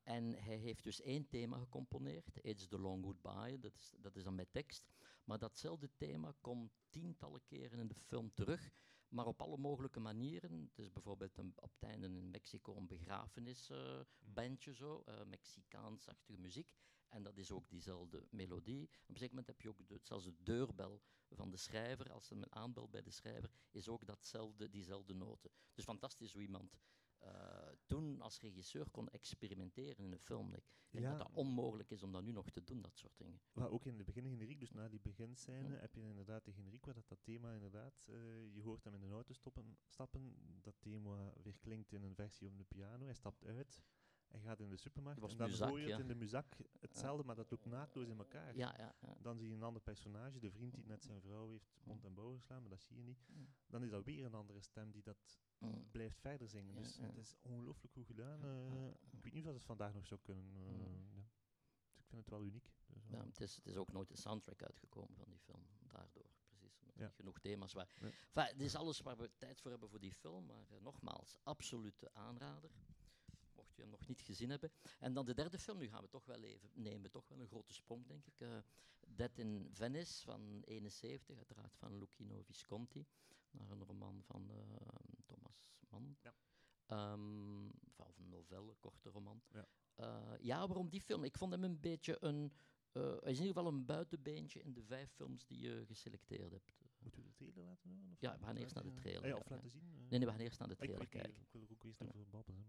En 0.03 0.33
hij 0.33 0.57
heeft 0.57 0.83
dus 0.83 1.01
één 1.01 1.27
thema 1.27 1.57
gecomponeerd, 1.57 2.39
It's 2.41 2.67
the 2.67 2.79
Long 2.79 3.03
Goodbye, 3.03 3.59
dat 3.59 3.75
is, 3.75 3.93
dat 3.97 4.15
is 4.15 4.23
dan 4.23 4.35
met 4.35 4.51
tekst. 4.53 4.89
Maar 5.23 5.39
datzelfde 5.39 5.89
thema 5.95 6.33
komt 6.41 6.71
tientallen 6.89 7.43
keren 7.45 7.79
in 7.79 7.87
de 7.87 7.95
film 7.95 8.33
terug, 8.33 8.71
maar 9.09 9.25
op 9.25 9.41
alle 9.41 9.57
mogelijke 9.57 9.99
manieren. 9.99 10.61
Het 10.61 10.79
is 10.79 10.91
bijvoorbeeld 10.91 11.37
een, 11.37 11.53
op 11.55 11.71
het 11.73 11.83
einde 11.83 12.07
in 12.07 12.29
Mexico 12.29 12.75
een 12.75 12.87
begrafenisbandje, 12.87 14.73
zo, 14.73 15.01
eh, 15.05 15.23
Mexicaans-achtige 15.25 16.39
muziek. 16.39 16.73
En 17.07 17.23
dat 17.23 17.37
is 17.37 17.51
ook 17.51 17.69
diezelfde 17.69 18.27
melodie. 18.29 18.83
Op 18.83 18.91
een 18.91 19.15
gegeven 19.15 19.29
moment 19.29 19.47
heb 19.47 19.61
je 19.61 19.69
ook 19.69 19.87
de, 19.87 19.99
zelfs 20.03 20.25
de 20.25 20.35
deurbel 20.43 21.01
van 21.29 21.49
de 21.49 21.57
schrijver. 21.57 22.11
Als 22.11 22.29
er 22.29 22.37
een 22.37 22.51
aanbel 22.51 22.89
bij 22.89 23.01
de 23.01 23.11
schrijver, 23.11 23.51
is 23.71 23.87
ook 23.87 24.05
datzelfde, 24.05 24.69
diezelfde 24.69 25.13
noten. 25.13 25.51
Dus 25.73 25.83
fantastisch 25.83 26.31
hoe 26.31 26.41
iemand 26.41 26.77
eh, 27.19 27.67
toen 27.85 28.21
als 28.21 28.39
regisseur 28.41 28.89
kon 28.89 29.09
experimenteren 29.09 30.03
in 30.05 30.11
een 30.11 30.19
film. 30.19 30.53
Ik 30.53 30.63
denk 30.89 31.05
Ja. 31.05 31.17
dat 31.17 31.27
dat 31.27 31.35
onmogelijk 31.37 31.89
is 31.91 32.03
om 32.03 32.11
dat 32.11 32.23
nu 32.23 32.31
nog 32.31 32.49
te 32.49 32.63
doen, 32.63 32.81
dat 32.81 32.97
soort 32.97 33.17
dingen. 33.17 33.41
Maar 33.53 33.69
ook 33.69 33.85
in 33.85 33.97
de 33.97 34.03
begingeneriek, 34.03 34.59
dus 34.59 34.71
na 34.71 34.87
die 34.89 34.99
beginscène, 34.99 35.69
Ja. 35.69 35.79
heb 35.79 35.95
je 35.95 36.01
inderdaad 36.01 36.45
de 36.45 36.53
generiek 36.53 36.85
waar 36.85 36.93
dat, 36.93 37.07
dat 37.07 37.19
thema 37.23 37.53
inderdaad, 37.53 38.07
eh, 38.09 38.53
je 38.53 38.61
hoort 38.61 38.83
hem 38.83 38.93
in 38.93 39.01
de 39.01 39.07
auto 39.07 39.33
stoppen, 39.33 39.77
stappen, 39.85 40.35
dat 40.61 40.75
thema 40.79 41.33
weer 41.43 41.57
klinkt 41.59 41.91
in 41.91 42.03
een 42.03 42.15
versie 42.15 42.47
op 42.47 42.57
de 42.57 42.63
piano, 42.63 43.05
hij 43.05 43.13
stapt 43.13 43.45
uit, 43.45 43.81
hij 44.31 44.39
gaat 44.41 44.59
in 44.59 44.69
de 44.69 44.77
supermarkt 44.77 45.21
en 45.21 45.37
dan 45.37 45.49
muzak, 45.49 45.69
hoor 45.69 45.77
je 45.79 45.85
het 45.85 45.93
ja. 45.95 45.99
in 46.01 46.07
de 46.07 46.15
muzak 46.15 46.57
hetzelfde, 46.79 47.23
maar 47.23 47.35
dat 47.35 47.51
loopt 47.51 47.65
naadloos 47.65 48.07
in 48.07 48.17
elkaar. 48.17 48.55
Ja, 48.55 48.73
ja, 48.77 48.95
ja. 49.01 49.15
Dan 49.21 49.37
zie 49.37 49.47
je 49.49 49.53
een 49.55 49.63
ander 49.63 49.81
personage, 49.81 50.39
de 50.39 50.51
vriend 50.51 50.73
die 50.75 50.85
net 50.85 51.03
zijn 51.03 51.21
vrouw 51.21 51.49
heeft 51.49 51.79
mond 51.83 52.03
en 52.03 52.13
bouw 52.13 52.35
geslaan, 52.35 52.61
maar 52.61 52.69
dat 52.69 52.81
zie 52.81 52.97
je 52.97 53.03
niet. 53.03 53.25
Dan 53.67 53.83
is 53.83 53.89
dat 53.89 54.03
weer 54.03 54.25
een 54.25 54.33
andere 54.33 54.61
stem 54.61 54.91
die 54.91 55.01
dat 55.03 55.39
Mm. 55.59 55.87
blijft 55.91 56.19
verder 56.19 56.47
zingen. 56.47 56.75
Dus 56.75 56.97
het 56.97 57.17
is 57.17 57.35
ongelooflijk 57.41 57.93
goed 57.93 58.05
gedaan. 58.05 58.43
Eh, 58.43 58.87
ik 59.11 59.23
weet 59.23 59.33
niet 59.33 59.41
of 59.41 59.43
dat 59.45 59.53
het 59.53 59.63
vandaag 59.63 59.93
nog 59.93 60.05
zou 60.07 60.19
kunnen. 60.23 60.53
eh, 60.55 60.61
Mm. 60.61 61.09
ja. 61.15 61.23
Dus 61.89 61.97
ik 61.99 62.05
vind 62.05 62.21
het 62.21 62.29
wel 62.29 62.43
uniek. 62.43 62.71
Dus, 62.87 63.07
Ja, 63.09 63.17
eh, 63.19 63.25
het, 63.25 63.41
is, 63.41 63.55
het 63.55 63.65
is 63.67 63.75
ook 63.75 63.91
nooit 63.91 64.09
een 64.09 64.17
soundtrack 64.17 64.63
uitgekomen 64.63 65.15
van 65.15 65.25
die 65.29 65.39
film, 65.39 65.65
daardoor. 65.87 66.29
Precies, 66.47 66.79
omdat 66.81 66.95
Ja. 66.97 67.05
niet 67.05 67.15
genoeg 67.15 67.39
thema's 67.39 67.73
waren. 67.73 67.91
Nee. 68.01 68.11
Enfin, 68.11 68.43
het 68.53 68.61
is 68.61 68.75
alles 68.75 68.99
waar 69.01 69.17
we 69.17 69.29
tijd 69.37 69.61
voor 69.61 69.71
hebben 69.71 69.89
voor 69.89 69.99
die 69.99 70.13
film, 70.13 70.45
maar 70.45 70.65
nogmaals, 70.81 71.37
absolute 71.43 72.13
aanrader. 72.13 72.69
Hem 73.79 73.89
nog 73.89 74.07
niet 74.07 74.21
gezien 74.21 74.49
hebben. 74.49 74.71
En 74.99 75.13
dan 75.13 75.25
de 75.25 75.33
derde 75.33 75.59
film, 75.59 75.77
nu 75.77 75.89
gaan 75.89 76.01
we 76.03 76.09
toch 76.09 76.25
wel 76.25 76.43
even, 76.43 76.69
nemen 76.73 77.11
toch 77.11 77.27
wel 77.27 77.39
een 77.39 77.47
grote 77.47 77.73
sprong, 77.73 78.07
denk 78.07 78.25
ik. 78.25 78.39
eh 78.39 78.57
Dead 79.07 79.37
in 79.37 79.67
Venice 79.71 80.23
van 80.23 80.61
71, 80.63 81.37
uiteraard 81.37 81.75
van 81.75 81.97
Lucchino 81.97 82.41
Visconti, 82.41 83.05
naar 83.51 83.71
een 83.71 83.83
roman 83.83 84.23
van 84.23 84.51
eh, 84.51 84.85
Thomas 85.25 85.71
Mann. 85.89 86.17
Ja. 86.21 86.33
Ehm, 86.85 87.65
of 87.95 88.17
een 88.17 88.29
novelle, 88.29 88.75
korte 88.79 89.09
roman. 89.09 89.41
Ja. 89.51 89.67
Eh, 89.95 90.33
ja, 90.39 90.67
waarom 90.67 90.89
die 90.89 91.01
film? 91.01 91.23
Ik 91.23 91.37
vond 91.37 91.51
hem 91.51 91.63
een 91.63 91.79
beetje 91.79 92.17
een... 92.19 92.53
hij 92.91 93.03
is 93.31 93.39
in 93.39 93.45
ieder 93.45 93.45
geval 93.47 93.67
een 93.67 93.85
buitenbeentje 93.85 94.61
in 94.61 94.73
de 94.73 94.83
vijf 94.83 95.11
films 95.11 95.45
die 95.45 95.59
je 95.59 95.85
geselecteerd 95.85 96.51
hebt. 96.51 96.73
Moeten 96.99 97.21
we 97.21 97.27
de 97.27 97.33
trailer 97.33 97.63
laten 97.63 97.89
horen? 97.89 98.11
Of 98.11 98.19
Ja, 98.21 98.37
we 98.39 98.45
gaan 98.45 98.55
eerst 98.55 98.75
naar 98.75 98.83
de 98.83 98.93
trailer, 98.93 99.21
ja, 99.23 99.27
ja, 99.27 99.35
of 99.35 99.49
ja. 99.49 99.55
laten 99.55 99.69
zien? 99.69 99.89
Nee, 99.89 100.07
nee, 100.09 100.25
we 100.27 100.31
gaan 100.31 100.39
eerst 100.39 100.59
naar 100.59 100.67
de 100.67 100.75
trailer 100.75 101.07
kijken. 101.07 101.41
ik 101.41 101.47
wil 101.51 101.61
er 101.61 101.71
ook 101.71 101.83
eerst 101.83 102.01
over 102.01 102.29
babbelen. 102.29 102.65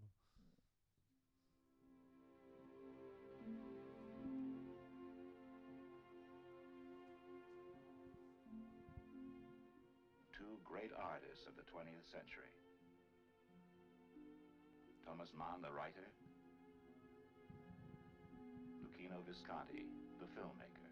Great 10.71 10.95
artists 10.95 11.43
of 11.51 11.53
the 11.59 11.67
20th 11.67 12.07
century. 12.15 12.47
Thomas 15.03 15.27
Mann, 15.35 15.59
the 15.59 15.67
writer. 15.75 16.07
Lucchino 18.79 19.19
Visconti, 19.27 19.83
the 20.23 20.31
filmmaker. 20.31 20.87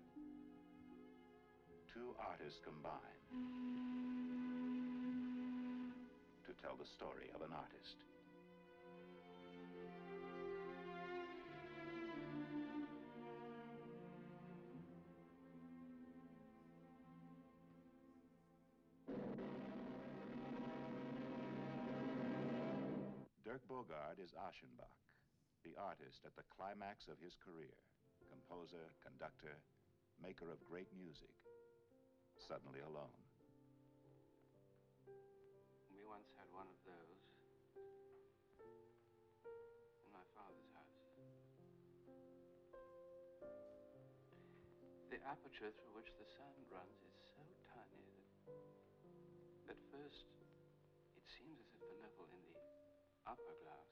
Two 1.88 2.12
artists 2.20 2.60
combined 2.60 3.24
to 6.44 6.52
tell 6.60 6.76
the 6.76 6.86
story 7.00 7.32
of 7.32 7.40
an 7.40 7.56
artist. 7.56 8.04
Dirk 23.50 23.66
Bogarde 23.66 24.22
is 24.22 24.38
Aschenbach, 24.38 24.94
the 25.66 25.74
artist 25.74 26.22
at 26.22 26.38
the 26.38 26.46
climax 26.54 27.10
of 27.10 27.18
his 27.18 27.34
career, 27.34 27.74
composer, 28.30 28.94
conductor, 29.02 29.58
maker 30.22 30.54
of 30.54 30.62
great 30.70 30.86
music, 30.94 31.34
suddenly 32.38 32.86
alone. 32.86 33.18
We 35.90 36.06
once 36.06 36.30
had 36.38 36.46
one 36.54 36.70
of 36.70 36.78
those 36.86 37.26
in 40.06 40.14
my 40.14 40.22
father's 40.38 40.70
house. 40.78 41.02
The 45.10 45.18
aperture 45.26 45.74
through 45.74 45.98
which 45.98 46.14
the 46.22 46.30
sound 46.38 46.70
runs 46.70 47.02
is 47.02 47.18
so 47.34 47.42
tiny 47.74 48.14
that 49.66 49.74
at 49.74 49.82
first 49.90 50.30
it 51.18 51.26
seems 51.26 51.58
as 51.58 51.74
if 51.74 51.82
the 51.82 51.98
level 52.06 52.30
in 52.30 52.46
the 52.46 52.59
upper 53.28 53.56
glass 53.64 53.92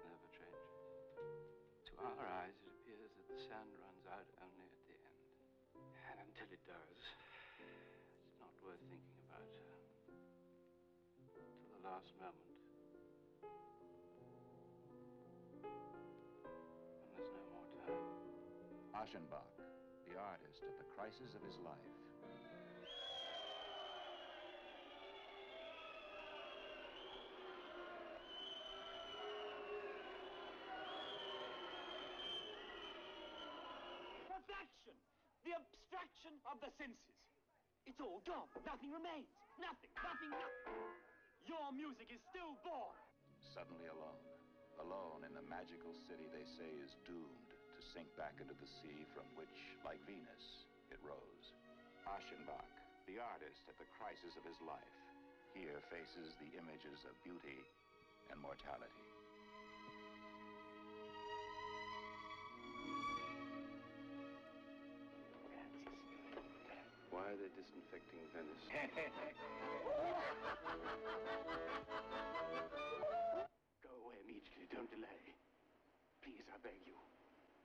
never 0.00 0.28
changes. 0.32 0.80
To 1.90 1.92
our 2.00 2.24
eyes, 2.40 2.56
it 2.64 2.70
appears 2.72 3.12
that 3.16 3.26
the 3.28 3.38
sand 3.48 3.68
runs 3.76 4.04
out 4.08 4.28
only 4.40 4.68
at 4.68 4.80
the 4.86 4.96
end. 4.96 5.16
And 6.08 6.16
until 6.24 6.48
it 6.52 6.62
does, 6.64 7.00
it's 7.60 8.38
not 8.40 8.52
worth 8.64 8.80
thinking 8.88 9.18
about 9.28 9.50
uh, 9.50 9.76
till 11.28 11.68
the 11.76 11.82
last 11.84 12.12
moment. 12.16 12.52
When 15.52 15.60
there's 17.16 17.32
no 17.34 17.44
more 17.52 17.68
time. 17.84 18.00
Aschenbach, 18.96 19.52
the 20.08 20.16
artist 20.16 20.64
at 20.64 20.76
the 20.80 20.88
crisis 20.96 21.36
of 21.36 21.42
his 21.44 21.56
life. 21.60 22.09
Perfection! 34.50 34.98
The 35.46 35.54
abstraction 35.54 36.34
of 36.50 36.58
the 36.58 36.74
senses. 36.74 37.22
It's 37.86 38.02
all 38.02 38.18
gone. 38.26 38.50
Nothing 38.66 38.90
remains. 38.90 39.30
Nothing, 39.62 39.94
nothing, 40.02 40.34
nothing. 40.34 40.74
Your 41.46 41.70
music 41.70 42.10
is 42.10 42.18
still 42.34 42.58
born. 42.66 42.98
Suddenly 43.54 43.86
alone. 43.86 44.26
Alone 44.82 45.22
in 45.22 45.38
the 45.38 45.46
magical 45.46 45.94
city 46.10 46.26
they 46.34 46.42
say 46.58 46.66
is 46.82 46.98
doomed 47.06 47.46
to 47.46 47.80
sink 47.94 48.10
back 48.18 48.42
into 48.42 48.58
the 48.58 48.66
sea 48.82 49.06
from 49.14 49.30
which, 49.38 49.54
like 49.86 50.02
Venus, 50.02 50.66
it 50.90 50.98
rose. 51.06 51.46
Aschenbach, 52.10 52.74
the 53.06 53.22
artist 53.22 53.62
at 53.70 53.78
the 53.78 53.86
crisis 54.02 54.34
of 54.34 54.42
his 54.42 54.58
life, 54.66 54.98
here 55.54 55.78
faces 55.94 56.34
the 56.42 56.50
images 56.58 57.06
of 57.06 57.14
beauty 57.22 57.62
and 58.34 58.42
mortality. 58.42 59.09
Why 67.30 67.38
are 67.38 67.54
disinfecting 67.54 68.26
Venice? 68.34 68.66
Go 73.86 73.92
away 74.02 74.18
immediately. 74.26 74.66
Don't 74.74 74.90
delay. 74.90 75.38
Please, 76.26 76.42
I 76.50 76.58
beg 76.58 76.74
you. 76.82 76.98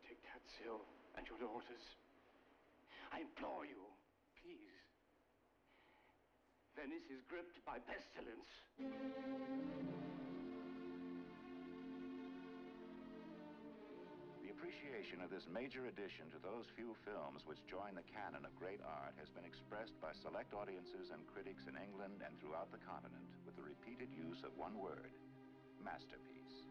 Take 0.05 0.21
Tatsill 0.21 0.85
and 1.17 1.25
your 1.25 1.41
daughters. 1.41 1.81
I 3.09 3.25
implore 3.25 3.65
you. 3.65 3.89
Please. 4.37 4.77
Venice 6.77 7.09
is 7.09 7.25
gripped 7.25 7.57
by 7.65 7.81
pestilence. 7.89 8.45
Appreciation 14.65 15.21
of 15.21 15.29
this 15.29 15.45
major 15.45 15.85
addition 15.85 16.25
to 16.33 16.41
those 16.41 16.65
few 16.73 16.97
films 17.05 17.45
which 17.45 17.61
join 17.69 17.93
the 17.93 18.01
canon 18.09 18.41
of 18.49 18.57
great 18.57 18.81
art 18.81 19.13
has 19.13 19.29
been 19.29 19.45
expressed 19.45 19.93
by 20.01 20.09
select 20.09 20.57
audiences 20.57 21.13
and 21.13 21.21
critics 21.29 21.69
in 21.69 21.77
England 21.77 22.25
and 22.25 22.33
throughout 22.41 22.73
the 22.73 22.81
continent 22.81 23.29
with 23.45 23.53
the 23.53 23.61
repeated 23.61 24.09
use 24.09 24.41
of 24.41 24.49
one 24.57 24.73
word 24.81 25.13
masterpiece. 25.77 26.65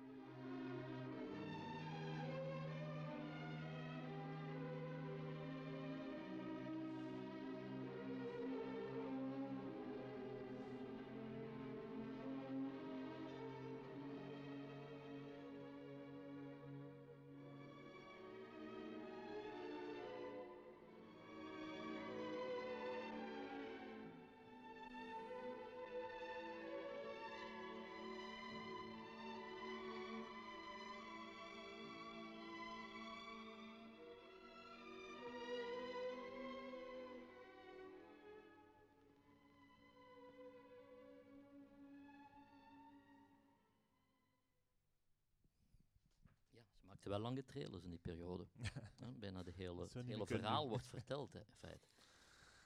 Maakte 46.94 47.09
wel 47.09 47.18
lange 47.18 47.44
trailers 47.44 47.85
in 47.85 47.90
die 47.90 47.98
periode. 47.98 48.46
Ja, 48.96 49.11
bijna 49.18 49.42
de 49.42 49.50
hele, 49.50 49.83
het 49.83 49.94
hele 49.94 50.07
kunnen 50.07 50.26
verhaal 50.26 50.68
wordt 50.68 50.87
verteld, 50.87 51.33
hè, 51.33 51.38
in 51.38 51.54
feite. 51.54 51.88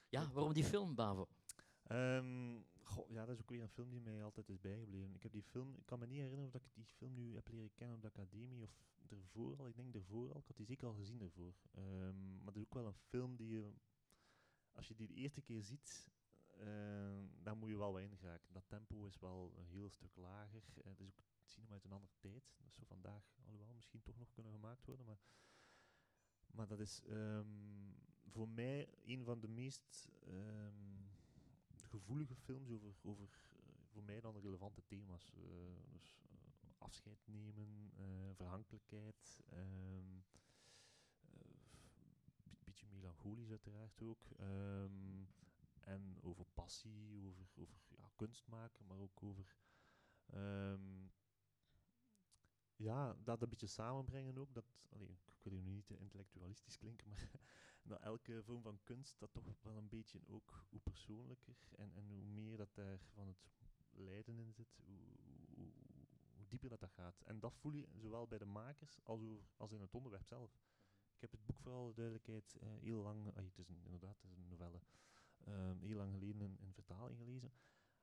Ja, 0.09 0.31
waarom 0.33 0.53
die 0.53 0.65
film, 0.65 0.95
Bavo? 0.95 1.29
Ehm, 1.83 2.61
goh, 2.83 3.11
ja, 3.11 3.25
dat 3.27 3.35
is 3.35 3.41
ook 3.41 3.51
weer 3.51 3.63
een 3.63 3.69
film 3.69 3.91
die 3.91 4.01
mij 4.01 4.23
altijd 4.23 4.49
is 4.49 4.61
bijgebleven. 4.61 5.15
Ik 5.15 5.23
heb 5.23 5.33
die 5.33 5.43
film, 5.43 5.75
ik 5.77 5.87
kan 5.87 5.99
me 5.99 6.07
niet 6.07 6.19
herinneren 6.19 6.47
of 6.47 6.53
dat 6.53 6.65
ik 6.65 6.75
die 6.75 6.85
film 6.85 7.15
nu 7.15 7.35
heb 7.35 7.49
leren 7.49 7.75
kennen 7.75 7.97
op 7.97 8.03
de 8.03 8.09
academie 8.09 8.63
of 8.63 8.71
ervoor 9.09 9.59
al. 9.59 9.67
Ik 9.67 9.77
denk 9.77 9.95
ervoor 9.95 10.33
al. 10.33 10.41
Ik 10.41 10.47
had 10.47 10.57
die 10.57 10.67
zeker 10.67 10.87
al 10.87 10.95
gezien 10.95 11.21
ervoor. 11.21 11.55
Ehm, 11.75 12.37
maar 12.37 12.47
het 12.47 12.57
is 12.57 12.63
ook 12.63 12.75
wel 12.75 12.87
een 12.87 12.95
film 13.09 13.37
die 13.37 13.49
je, 13.49 13.73
als 14.73 14.89
je 14.89 14.95
die 14.95 15.07
de 15.07 15.15
eerste 15.15 15.41
keer 15.41 15.63
ziet, 15.63 16.09
eh, 16.47 17.23
dan 17.43 17.59
moet 17.59 17.69
je 17.69 17.77
wel 17.77 17.93
weinig 17.95 18.21
raken. 18.21 18.53
Dat 18.53 18.69
tempo 18.69 19.07
is 19.07 19.19
wel 19.19 19.53
een 19.57 19.67
heel 19.67 19.91
stuk 19.91 20.17
lager. 20.17 20.63
Eh, 20.75 20.85
het 20.85 21.01
is 21.01 21.09
ook 21.09 21.23
cinema 21.49 21.73
uit 21.73 21.85
een 21.85 21.93
andere 21.93 22.17
tijd. 22.19 22.57
Dat 22.63 22.73
zou 22.73 22.87
vandaag, 22.87 23.33
alhoewel, 23.45 23.75
misschien 23.75 24.03
toch 24.03 24.19
nog 24.19 24.33
kunnen 24.33 24.53
gemaakt 24.53 24.85
worden. 24.85 25.07
Maar, 25.07 25.21
maar 26.47 26.67
dat 26.67 26.81
is 26.81 27.03
ehm, 27.05 27.47
voor 28.27 28.49
mij 28.49 28.89
een 29.05 29.25
van 29.25 29.41
de 29.41 29.49
meest 29.49 30.09
ehm, 30.27 30.99
gevoelige 31.85 32.35
films 32.37 32.71
over, 32.71 32.95
over 33.03 33.29
eh, 33.53 33.69
voor 33.99 34.03
mij 34.03 34.21
dan 34.21 34.41
relevante 34.41 34.83
thema's. 34.87 35.33
Eh, 35.35 35.43
dus 35.93 36.23
eh, 36.31 36.37
afscheid 36.79 37.27
nemen, 37.27 37.93
verhankelijkheid, 38.35 39.41
ehm, 39.49 40.19
eh, 41.21 41.41
een 42.45 42.65
beetje 42.65 42.87
melancholisch 42.87 43.51
uiteraard 43.51 44.03
ook. 44.03 44.31
en 45.81 46.19
over 46.23 46.47
passie, 46.55 47.27
over, 47.27 47.47
over 47.55 47.77
ja, 47.97 48.11
kunst 48.17 48.47
maken, 48.47 48.87
maar 48.87 48.99
ook 48.99 49.23
over 49.23 49.57
ja, 52.79 53.17
dat 53.25 53.43
een 53.43 53.49
beetje 53.49 53.67
samenbrengen 53.67 54.39
ook. 54.39 54.55
Dat, 54.55 54.65
allee, 54.89 55.19
ik 55.25 55.43
wil 55.43 55.53
nu 55.53 55.71
niet 55.71 55.87
te 55.87 55.99
intellectualistisch 55.99 56.79
klinken, 56.79 57.09
maar 57.09 57.31
dat 57.91 58.01
elke 58.01 58.43
vorm 58.43 58.63
van 58.63 58.81
kunst 58.85 59.19
dat 59.19 59.33
toch 59.33 59.45
wel 59.63 59.77
een 59.77 59.89
beetje 59.89 60.21
ook 60.29 60.67
hoe 60.69 60.81
persoonlijker 60.81 61.57
en, 61.77 61.93
en 61.95 62.09
hoe 62.09 62.25
meer 62.25 62.57
dat 62.57 62.75
daar 62.75 62.99
van 63.13 63.27
het 63.27 63.51
lijden 63.91 64.39
in 64.39 64.53
zit, 64.53 64.81
hoe, 64.85 64.99
hoe, 65.55 65.73
dieper 66.49 66.69
dat, 66.69 66.81
dat 66.81 66.91
gaat. 66.91 67.23
En 67.23 67.41
dat 67.41 67.55
voel 67.55 67.73
je 67.73 67.89
zowel 67.97 68.27
bij 68.27 68.39
de 68.39 68.45
makers 68.45 68.99
als, 69.03 69.21
over, 69.21 69.49
als 69.57 69.73
in 69.73 69.81
het 69.81 69.95
onderwerp 69.95 70.25
zelf. 70.25 70.53
Ik 71.15 71.21
heb 71.21 71.31
het 71.31 71.47
boek 71.47 71.59
voor 71.59 71.73
alle 71.73 71.95
duidelijkheid 71.95 72.57
eh, 72.57 72.69
heel 72.81 73.03
lang, 73.03 73.27
ah, 73.37 73.45
het 73.45 73.59
is 73.59 73.69
inderdaad 73.69 74.21
het 74.21 74.31
is 74.31 74.37
een 74.37 74.49
novelle, 74.49 74.81
ehm, 75.45 75.81
heel 75.81 75.97
lang 75.97 76.13
geleden 76.13 76.41
in, 76.41 76.59
in 76.59 76.73
vertaling 76.73 77.19
gelezen. 77.19 77.53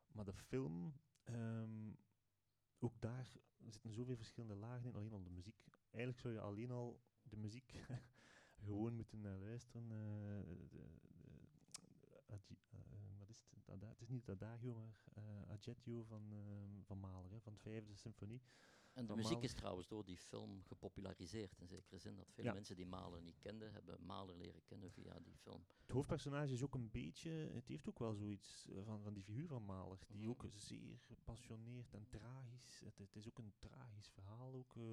Maar 0.07 0.25
de 0.25 0.33
film, 0.33 0.93
ehm, 1.23 1.93
ook 2.79 3.01
daar 3.01 3.37
zitten 3.75 3.93
zoveel 3.93 4.15
verschillende 4.15 4.55
lagen 4.55 4.85
in, 4.85 4.95
alleen 4.95 5.13
al 5.13 5.23
de 5.23 5.29
muziek. 5.29 5.63
Eigenlijk 5.91 6.19
zou 6.19 6.33
je 6.33 6.39
alleen 6.39 6.71
al 6.71 7.01
de 7.23 7.37
muziek 7.37 7.73
gewoon 8.65 8.93
moeten 8.95 9.21
naar 9.21 9.37
luisteren. 9.37 9.83
eh, 9.91 9.97
de, 10.47 10.67
de, 10.69 10.83
eh, 12.27 13.19
wat 13.19 13.29
is 13.29 13.39
het? 13.49 13.69
Ada- 13.69 13.89
het 13.89 14.01
is 14.01 14.07
niet 14.09 14.25
het 14.27 14.41
Adagio, 14.41 14.73
maar 14.73 15.03
eh 15.13 15.49
Adagio 15.51 16.03
van, 16.03 16.33
van 16.83 16.99
Mahler, 16.99 17.31
hè, 17.31 17.39
van 17.41 17.53
de 17.53 17.59
vijfde 17.59 17.95
symfonie. 17.95 18.41
En 18.95 19.05
de 19.05 19.15
muziek 19.15 19.41
is 19.41 19.53
trouwens 19.53 19.87
door 19.87 20.05
die 20.05 20.17
film 20.17 20.63
gepopulariseerd. 20.63 21.57
In 21.59 21.67
zekere 21.67 21.97
zin 21.99 22.15
dat 22.15 22.31
veel 22.31 22.43
Ja. 22.43 22.53
mensen 22.53 22.75
die 22.75 22.85
Mahler 22.85 23.21
niet 23.21 23.39
kenden, 23.39 23.73
hebben 23.73 24.03
Mahler 24.03 24.35
leren 24.35 24.63
kennen 24.65 24.91
via 24.91 25.19
die 25.19 25.37
film. 25.37 25.65
Het 25.81 25.91
hoofdpersonage 25.91 26.53
is 26.53 26.63
ook 26.63 26.73
een 26.75 26.91
beetje, 26.91 27.29
het 27.29 27.67
heeft 27.67 27.87
ook 27.89 27.99
wel 27.99 28.13
zoiets 28.13 28.67
eh, 28.69 28.83
van, 28.83 29.01
van 29.01 29.13
die 29.13 29.23
figuur 29.23 29.47
van 29.47 29.63
Mahler, 29.65 29.99
die 30.07 30.21
Mhm. 30.21 30.29
ook 30.29 30.45
zeer 30.53 30.97
gepassioneerd 30.99 31.93
en 31.93 32.07
tragisch, 32.09 32.79
het, 32.85 32.97
het 32.97 33.15
is 33.15 33.27
ook 33.27 33.37
een 33.37 33.53
tragisch 33.59 34.09
verhaal, 34.09 34.53
ook 34.53 34.75
eh, 34.75 34.83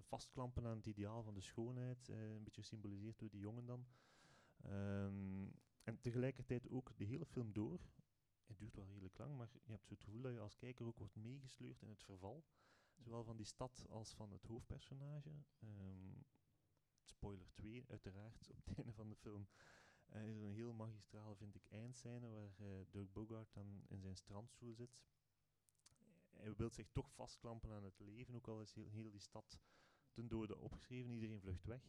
vastklampen 0.00 0.66
aan 0.66 0.76
het 0.76 0.86
ideaal 0.86 1.22
van 1.22 1.34
de 1.34 1.40
schoonheid, 1.40 2.08
eh, 2.08 2.32
een 2.34 2.44
beetje 2.44 2.60
gesymboliseerd 2.62 3.18
door 3.18 3.30
die 3.30 3.40
jongen 3.40 3.66
dan. 3.66 3.86
Ehm, 4.62 5.46
en 5.84 6.00
tegelijkertijd 6.00 6.68
ook 6.70 6.92
de 6.96 7.04
hele 7.04 7.26
film 7.26 7.52
door, 7.52 7.80
het 8.46 8.58
duurt 8.58 8.74
wel 8.74 8.86
redelijk 8.86 9.18
lang, 9.18 9.36
maar 9.36 9.48
je 9.64 9.70
hebt 9.72 9.86
zo 9.86 9.94
het 9.94 10.02
gevoel 10.04 10.22
dat 10.22 10.32
je 10.32 10.38
als 10.40 10.56
kijker 10.56 10.86
ook 10.86 10.98
wordt 10.98 11.14
meegesleurd 11.16 11.82
in 11.82 11.88
het 11.88 12.02
verval, 12.02 12.44
zowel 12.98 13.24
van 13.24 13.36
die 13.36 13.46
stad 13.46 13.86
als 13.88 14.14
van 14.14 14.32
het 14.32 14.44
hoofdpersonage. 14.44 15.42
Ehm, 15.58 16.22
spoiler 17.02 17.50
2 17.52 17.84
uiteraard, 17.88 18.50
op 18.50 18.66
het 18.66 18.76
einde 18.78 18.92
van 18.92 19.08
de 19.08 19.16
film, 19.16 19.48
uh, 20.14 20.28
is 20.28 20.40
een 20.40 20.52
heel 20.52 20.72
magistrale, 20.72 21.36
vind 21.36 21.54
ik, 21.54 21.66
eindscène 21.66 22.28
waar 22.28 22.60
uh, 22.60 22.80
Dirk 22.90 23.12
Bogart 23.12 23.52
dan 23.52 23.84
in 23.88 24.00
zijn 24.00 24.16
strandstoel 24.16 24.74
zit. 24.74 24.98
Hij 26.30 26.54
wil 26.54 26.70
zich 26.70 26.88
toch 26.92 27.12
vastklampen 27.12 27.70
aan 27.70 27.84
het 27.84 27.98
leven, 27.98 28.34
ook 28.34 28.48
al 28.48 28.60
is 28.60 28.74
heel, 28.74 29.10
die 29.10 29.20
stad 29.20 29.58
ten 30.12 30.28
dode 30.28 30.56
opgeschreven, 30.56 31.10
iedereen 31.10 31.40
vlucht 31.40 31.64
weg. 31.64 31.82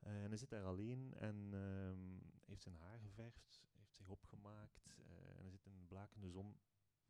Uh, 0.00 0.22
en 0.22 0.28
hij 0.28 0.36
zit 0.36 0.50
daar 0.50 0.64
alleen 0.64 1.14
en 1.14 1.52
um, 1.52 2.22
heeft 2.44 2.62
zijn 2.62 2.76
haar 2.76 2.98
geverfd, 2.98 3.62
heeft 3.72 3.94
zich 3.94 4.08
opgemaakt 4.08 4.86
en 5.38 5.40
hij 5.40 5.50
zit 5.50 5.66
in 5.66 5.78
de 5.78 5.86
blakende 5.86 6.30
zon, 6.30 6.56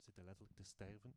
zit 0.00 0.14
hij 0.14 0.24
letterlijk 0.24 0.56
te 0.56 0.62
sterven. 0.64 1.14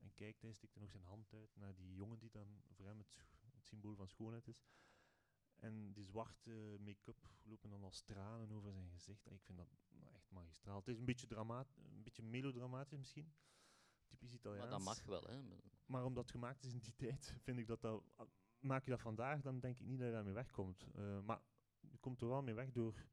En 0.00 0.14
kijkt 0.14 0.42
hij, 0.42 0.52
stikt 0.52 0.74
hij 0.74 0.82
nog 0.82 0.90
zijn 0.90 1.04
hand 1.04 1.32
uit 1.34 1.56
naar 1.56 1.74
die 1.74 1.94
jongen 1.94 2.18
die 2.18 2.30
dan 2.30 2.62
voor 2.70 2.86
hem 2.86 2.98
het, 2.98 3.18
het 3.54 3.66
symbool 3.66 3.94
van 3.94 4.08
schoonheid 4.08 4.48
is. 4.48 4.64
En 5.56 5.92
die 5.92 6.04
zwarte 6.04 6.76
make-up 6.80 7.30
lopen 7.42 7.70
dan 7.70 7.82
als 7.82 8.00
tranen 8.00 8.52
over 8.52 8.72
zijn 8.72 8.90
gezicht. 8.90 9.30
Ik 9.30 9.42
vind 9.42 9.58
dat 9.58 9.68
nou, 9.88 10.14
echt 10.14 10.30
magistraal. 10.30 10.78
Het 10.78 10.88
is 10.88 10.98
een 10.98 11.04
beetje, 11.04 11.26
dramaat, 11.26 11.76
een 11.76 12.02
beetje 12.02 12.22
melodramatisch 12.22 12.98
misschien. 12.98 13.34
Typisch 14.06 14.32
Italiaans. 14.32 14.70
Maar 14.70 14.78
dat 14.78 14.86
mag 14.86 15.02
wel, 15.04 15.22
hè? 15.22 15.42
Maar 15.86 16.04
omdat 16.04 16.22
het 16.22 16.32
gemaakt 16.32 16.64
is 16.64 16.72
in 16.72 16.78
die 16.78 16.94
tijd, 16.96 17.34
vind 17.42 17.58
ik 17.58 17.66
dat 17.66 17.80
dat... 17.80 18.04
Maak 18.58 18.84
je 18.84 18.90
dat 18.90 19.00
vandaag, 19.00 19.40
dan 19.40 19.60
denk 19.60 19.78
ik 19.78 19.86
niet 19.86 19.98
dat 19.98 20.06
je 20.06 20.12
daarmee 20.12 20.32
wegkomt. 20.32 20.86
Uh, 20.96 21.20
maar 21.20 21.42
je 21.80 21.98
komt 21.98 22.20
er 22.20 22.28
wel 22.28 22.42
mee 22.42 22.54
weg 22.54 22.72
door 22.72 23.06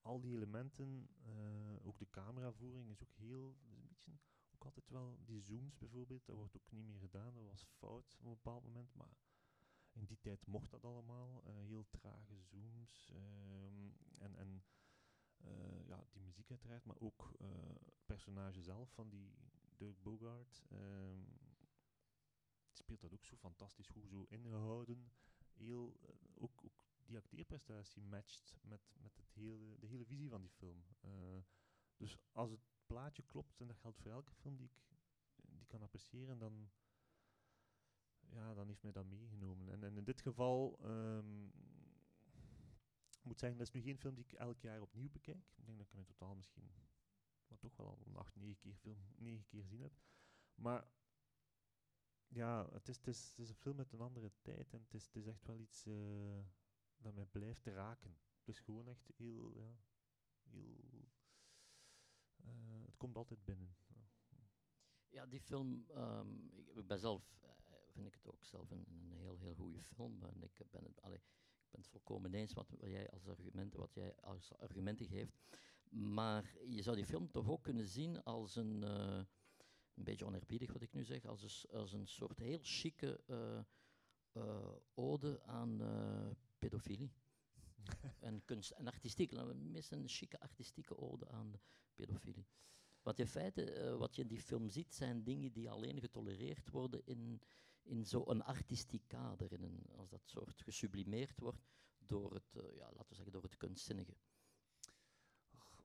al 0.00 0.20
die 0.20 0.34
elementen. 0.34 1.08
Uh, 1.26 1.86
ook 1.86 1.98
de 1.98 2.10
cameravoering 2.10 2.90
is 2.90 3.02
ook 3.02 3.12
heel... 3.14 3.56
Is 3.62 3.76
een 3.76 3.86
beetje, 3.88 4.18
altijd 4.66 4.88
wel... 4.88 5.18
Die 5.24 5.40
zooms 5.40 5.78
bijvoorbeeld, 5.78 6.26
dat 6.26 6.36
wordt 6.36 6.56
ook 6.56 6.70
niet 6.70 6.84
meer 6.84 6.98
gedaan. 6.98 7.34
Dat 7.34 7.44
was 7.44 7.64
fout 7.64 8.16
op 8.18 8.24
een 8.24 8.30
bepaald 8.30 8.64
moment, 8.64 8.94
maar 8.94 9.16
in 9.96 10.04
die 10.04 10.20
tijd 10.20 10.46
mocht 10.46 10.70
dat 10.70 10.84
allemaal. 10.84 11.42
Uh, 11.46 11.54
heel 11.54 11.86
trage 11.90 12.42
zooms. 12.42 13.10
Um, 13.12 13.96
en 14.18 14.36
en 14.36 14.64
uh, 15.44 15.86
ja, 15.86 16.04
die 16.10 16.22
muziek 16.22 16.50
uiteraard, 16.50 16.84
maar 16.84 16.98
ook 16.98 17.36
uh, 17.40 17.48
personage 18.06 18.62
zelf 18.62 18.90
van 18.92 19.08
die 19.08 19.34
Dirk 19.76 20.02
Bogart. 20.02 20.62
Um, 20.72 21.38
speelt 22.72 23.00
dat 23.00 23.12
ook 23.12 23.24
zo 23.24 23.36
fantastisch 23.36 23.88
goed, 23.88 24.08
zo 24.08 24.24
ingehouden. 24.28 25.12
Heel, 25.52 25.96
ook, 26.34 26.64
ook 26.64 26.84
die 27.04 27.16
acteerprestatie 27.16 28.02
matcht 28.02 28.56
met, 28.62 28.80
met 28.98 29.16
het 29.16 29.30
hele, 29.32 29.78
de 29.78 29.86
hele 29.86 30.04
visie 30.04 30.28
van 30.28 30.40
die 30.40 30.50
film. 30.50 30.84
dus 31.96 32.16
als 32.32 32.50
het 32.50 32.75
plaatje 32.86 33.22
klopt, 33.22 33.60
en 33.60 33.66
dat 33.66 33.76
geldt 33.76 33.98
voor 33.98 34.10
elke 34.10 34.34
film 34.34 34.56
die 34.56 34.66
ik 34.66 34.84
die 35.58 35.66
kan 35.66 35.82
appreciëren, 35.82 36.38
dan 36.38 36.70
ja, 38.20 38.54
dan 38.54 38.66
heeft 38.66 38.82
mij 38.82 38.92
dat 38.92 39.06
meegenomen. 39.06 39.68
En, 39.68 39.84
en 39.84 39.96
in 39.96 40.04
dit 40.04 40.20
geval, 40.20 40.78
um, 40.84 41.52
moet 43.22 43.38
zeggen, 43.38 43.58
dat 43.58 43.66
is 43.66 43.72
nu 43.72 43.80
geen 43.80 43.98
film 43.98 44.14
die 44.14 44.24
ik 44.24 44.32
elk 44.32 44.60
jaar 44.60 44.80
opnieuw 44.80 45.10
bekijk. 45.10 45.52
Ik 45.56 45.66
denk 45.66 45.78
dat 45.78 45.86
ik 45.86 45.92
in 45.92 46.04
totaal 46.04 46.34
misschien, 46.34 46.70
maar 47.48 47.58
toch 47.58 47.76
wel 47.76 47.86
al 47.86 48.18
acht, 48.18 48.36
negen 48.36 48.58
keer, 48.58 48.74
film, 48.74 48.98
negen 49.16 49.44
keer 49.44 49.62
gezien 49.62 49.80
heb. 49.80 49.92
Maar 50.54 50.88
ja, 52.28 52.68
het 52.72 52.88
is, 52.88 52.96
het, 52.96 53.38
is, 53.38 53.48
een 53.48 53.54
film 53.54 53.76
met 53.76 53.92
een 53.92 54.00
andere 54.00 54.32
tijd 54.42 54.72
en 54.72 54.80
het 54.80 54.94
is, 54.94 55.04
het 55.04 55.16
is 55.16 55.26
echt 55.26 55.44
wel 55.44 55.58
iets 55.58 55.86
uh, 55.86 56.44
dat 56.96 57.14
mij 57.14 57.26
blijft 57.26 57.66
raken. 57.66 58.18
Is 58.44 58.58
gewoon 58.58 58.88
echt 58.88 59.10
heel, 59.16 59.56
ja, 59.56 59.76
heel... 60.42 61.08
Uh, 62.46 62.84
het 62.86 62.96
komt 62.96 63.16
altijd 63.16 63.44
binnen. 63.44 63.76
Ja, 65.08 65.26
die 65.26 65.40
film, 65.40 65.86
um, 65.96 66.50
ik, 66.74 66.86
ben 66.86 66.98
zelf 66.98 67.36
vind 67.96 68.06
ik 68.06 68.14
het 68.14 68.26
ook 68.26 68.44
zelf 68.44 68.70
een, 68.70 68.84
een 68.88 69.12
heel, 69.12 69.38
heel 69.38 69.54
goede 69.54 69.82
film. 69.82 70.22
En 70.22 70.42
ik 70.42 70.70
ben 70.70 70.84
het, 70.84 71.02
allee, 71.02 71.18
ik 71.18 71.70
ben 71.70 71.80
het 71.80 71.88
volkomen 71.88 72.34
eens 72.34 72.52
wat, 72.52 72.70
wat, 72.70 72.90
jij 72.90 73.10
als 73.10 73.26
argumenten, 73.26 73.80
wat 73.80 73.94
jij 73.94 74.16
als 74.20 74.56
argumenten 74.58 75.06
geeft. 75.06 75.38
Maar 75.88 76.56
je 76.66 76.82
zou 76.82 76.96
die 76.96 77.06
film 77.06 77.30
toch 77.30 77.48
ook 77.48 77.62
kunnen 77.62 77.86
zien 77.86 78.22
als 78.22 78.56
een, 78.56 78.82
uh, 78.82 79.22
een 79.94 80.04
beetje 80.04 80.24
onerbiedig 80.24 80.72
wat 80.72 80.82
ik 80.82 80.92
nu 80.92 81.04
zeg, 81.04 81.24
als 81.24 81.42
een, 81.42 81.70
als 81.78 81.92
een 81.92 82.06
soort 82.06 82.38
heel 82.38 82.58
chique 82.62 83.20
uh, 83.26 84.72
ode 84.94 85.42
aan 85.42 85.80
pedofilie. 86.58 87.12
En 88.20 88.44
kunst 88.44 88.70
en 88.70 88.86
artistiek, 88.86 89.32
minstens 89.54 90.02
een 90.02 90.08
chique 90.08 90.40
artistieke 90.40 90.96
ode 90.96 91.28
aan 91.28 91.60
pedofilie. 91.94 92.46
Want 93.02 93.18
in 93.18 93.28
feite, 93.28 93.94
wat 93.98 94.16
je 94.16 94.22
in 94.22 94.28
die 94.28 94.40
film 94.40 94.68
ziet, 94.68 94.94
zijn 94.94 95.22
dingen 95.24 95.52
die 95.52 95.70
alleen 95.70 96.00
getolereerd 96.00 96.70
worden 96.70 97.06
in, 97.06 97.42
in 97.82 98.04
zo'n 98.04 98.42
artistiek 98.42 99.02
kader, 99.06 99.52
in 99.52 99.62
een, 99.62 99.86
als 99.96 100.10
dat 100.10 100.22
soort 100.24 100.62
gesublimeerd 100.62 101.38
wordt 101.38 101.66
door 101.98 102.34
het, 102.34 102.56
uh, 102.56 102.76
ja, 102.76 102.84
laten 102.84 103.08
we 103.08 103.14
zeggen, 103.14 103.32
door 103.32 103.42
het 103.42 103.56
kunstzinnige. 103.56 104.16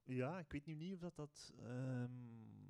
Ja, 0.03 0.39
ik 0.39 0.51
weet 0.51 0.65
nu 0.65 0.75
niet 0.75 0.93
of 0.93 0.99
dat 0.99 1.15
dat... 1.15 1.53
Um, 1.59 2.69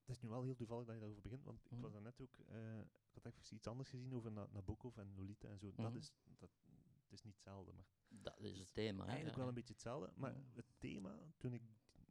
het 0.00 0.16
is 0.16 0.20
nu 0.20 0.28
wel 0.28 0.42
heel 0.42 0.54
toevallig 0.54 0.84
dat 0.84 0.94
je 0.94 1.00
daarover 1.00 1.22
begint, 1.22 1.44
want 1.44 1.70
mm. 1.70 1.76
ik 1.76 1.82
was 1.82 2.02
net 2.02 2.20
ook... 2.20 2.38
Uh, 2.38 2.78
ik 2.80 3.14
had 3.14 3.24
even 3.24 3.56
iets 3.56 3.66
anders 3.66 3.88
gezien 3.88 4.14
over 4.14 4.32
Na 4.32 4.48
Nabokov 4.50 4.96
en 4.96 5.14
Lolita 5.14 5.48
en 5.48 5.58
zo. 5.58 5.72
Mm. 5.76 5.84
Dat 5.84 5.94
is... 5.94 6.12
Dat, 6.38 6.50
het 7.02 7.12
is 7.12 7.22
niet 7.22 7.34
hetzelfde, 7.34 7.72
maar... 7.72 7.86
Dat 8.22 8.40
is 8.40 8.58
het 8.58 8.74
thema, 8.74 9.06
Eigenlijk 9.06 9.36
wel 9.36 9.48
een 9.48 9.54
beetje 9.54 9.72
hetzelfde, 9.72 10.12
maar 10.16 10.34
het 10.54 10.66
thema, 10.78 11.18
toen 11.36 11.52
ik 11.52 11.62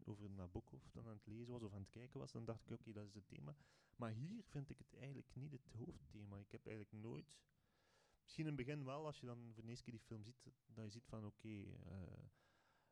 over 0.06 0.30
Nabokov 0.30 0.91
dan 0.91 1.08
aan 1.08 1.16
het 1.16 1.26
lezen 1.26 1.51
was 1.51 1.64
of 1.64 1.74
aan 1.74 1.82
het 1.82 1.89
kijken 1.89 2.20
was, 2.20 2.32
dan 2.32 2.45
dacht 2.45 2.62
ik, 2.62 2.72
oké, 2.72 2.82
okay, 2.82 2.93
dat 2.93 3.08
is 3.08 3.14
het 3.14 3.28
thema. 3.28 3.56
Maar 3.95 4.12
hier 4.12 4.43
vind 4.43 4.70
ik 4.70 4.78
het 4.78 4.93
eigenlijk 4.93 5.36
niet 5.36 5.51
het 5.51 5.68
hoofdthema. 5.68 6.38
Ik 6.38 6.51
heb 6.51 6.66
eigenlijk 6.66 7.04
nooit... 7.04 7.38
Misschien 8.22 8.45
in 8.45 8.58
het 8.58 8.66
begin 8.66 8.86
wel, 8.86 9.06
als 9.06 9.20
je 9.20 9.26
dan 9.26 9.51
voor 9.54 9.64
de 9.64 9.70
eerste 9.70 9.84
keer 9.84 9.93
die 9.93 10.04
film 10.06 10.24
ziet, 10.24 10.43
dat 10.66 10.84
je 10.84 10.89
ziet 10.89 11.06
van, 11.06 11.26
oké, 11.26 11.36
okay, 11.36 11.51
uh, 11.51 12.24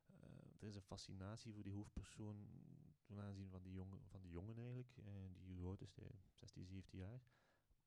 uh, 0.07 0.61
er 0.61 0.67
is 0.67 0.75
een 0.75 0.81
fascinatie 0.81 1.53
voor 1.53 1.63
die 1.63 1.73
hoofdpersoon 1.73 2.47
ten 3.03 3.19
aanzien 3.19 3.49
van 3.49 3.61
die 3.61 3.73
jongen, 3.73 4.01
van 4.07 4.21
die 4.21 4.31
jongen 4.31 4.57
eigenlijk, 4.57 4.97
uh, 4.97 5.05
die 5.43 5.65
oud 5.65 5.81
is, 5.81 5.97
16, 6.33 6.65
17 6.65 6.99
jaar. 6.99 7.21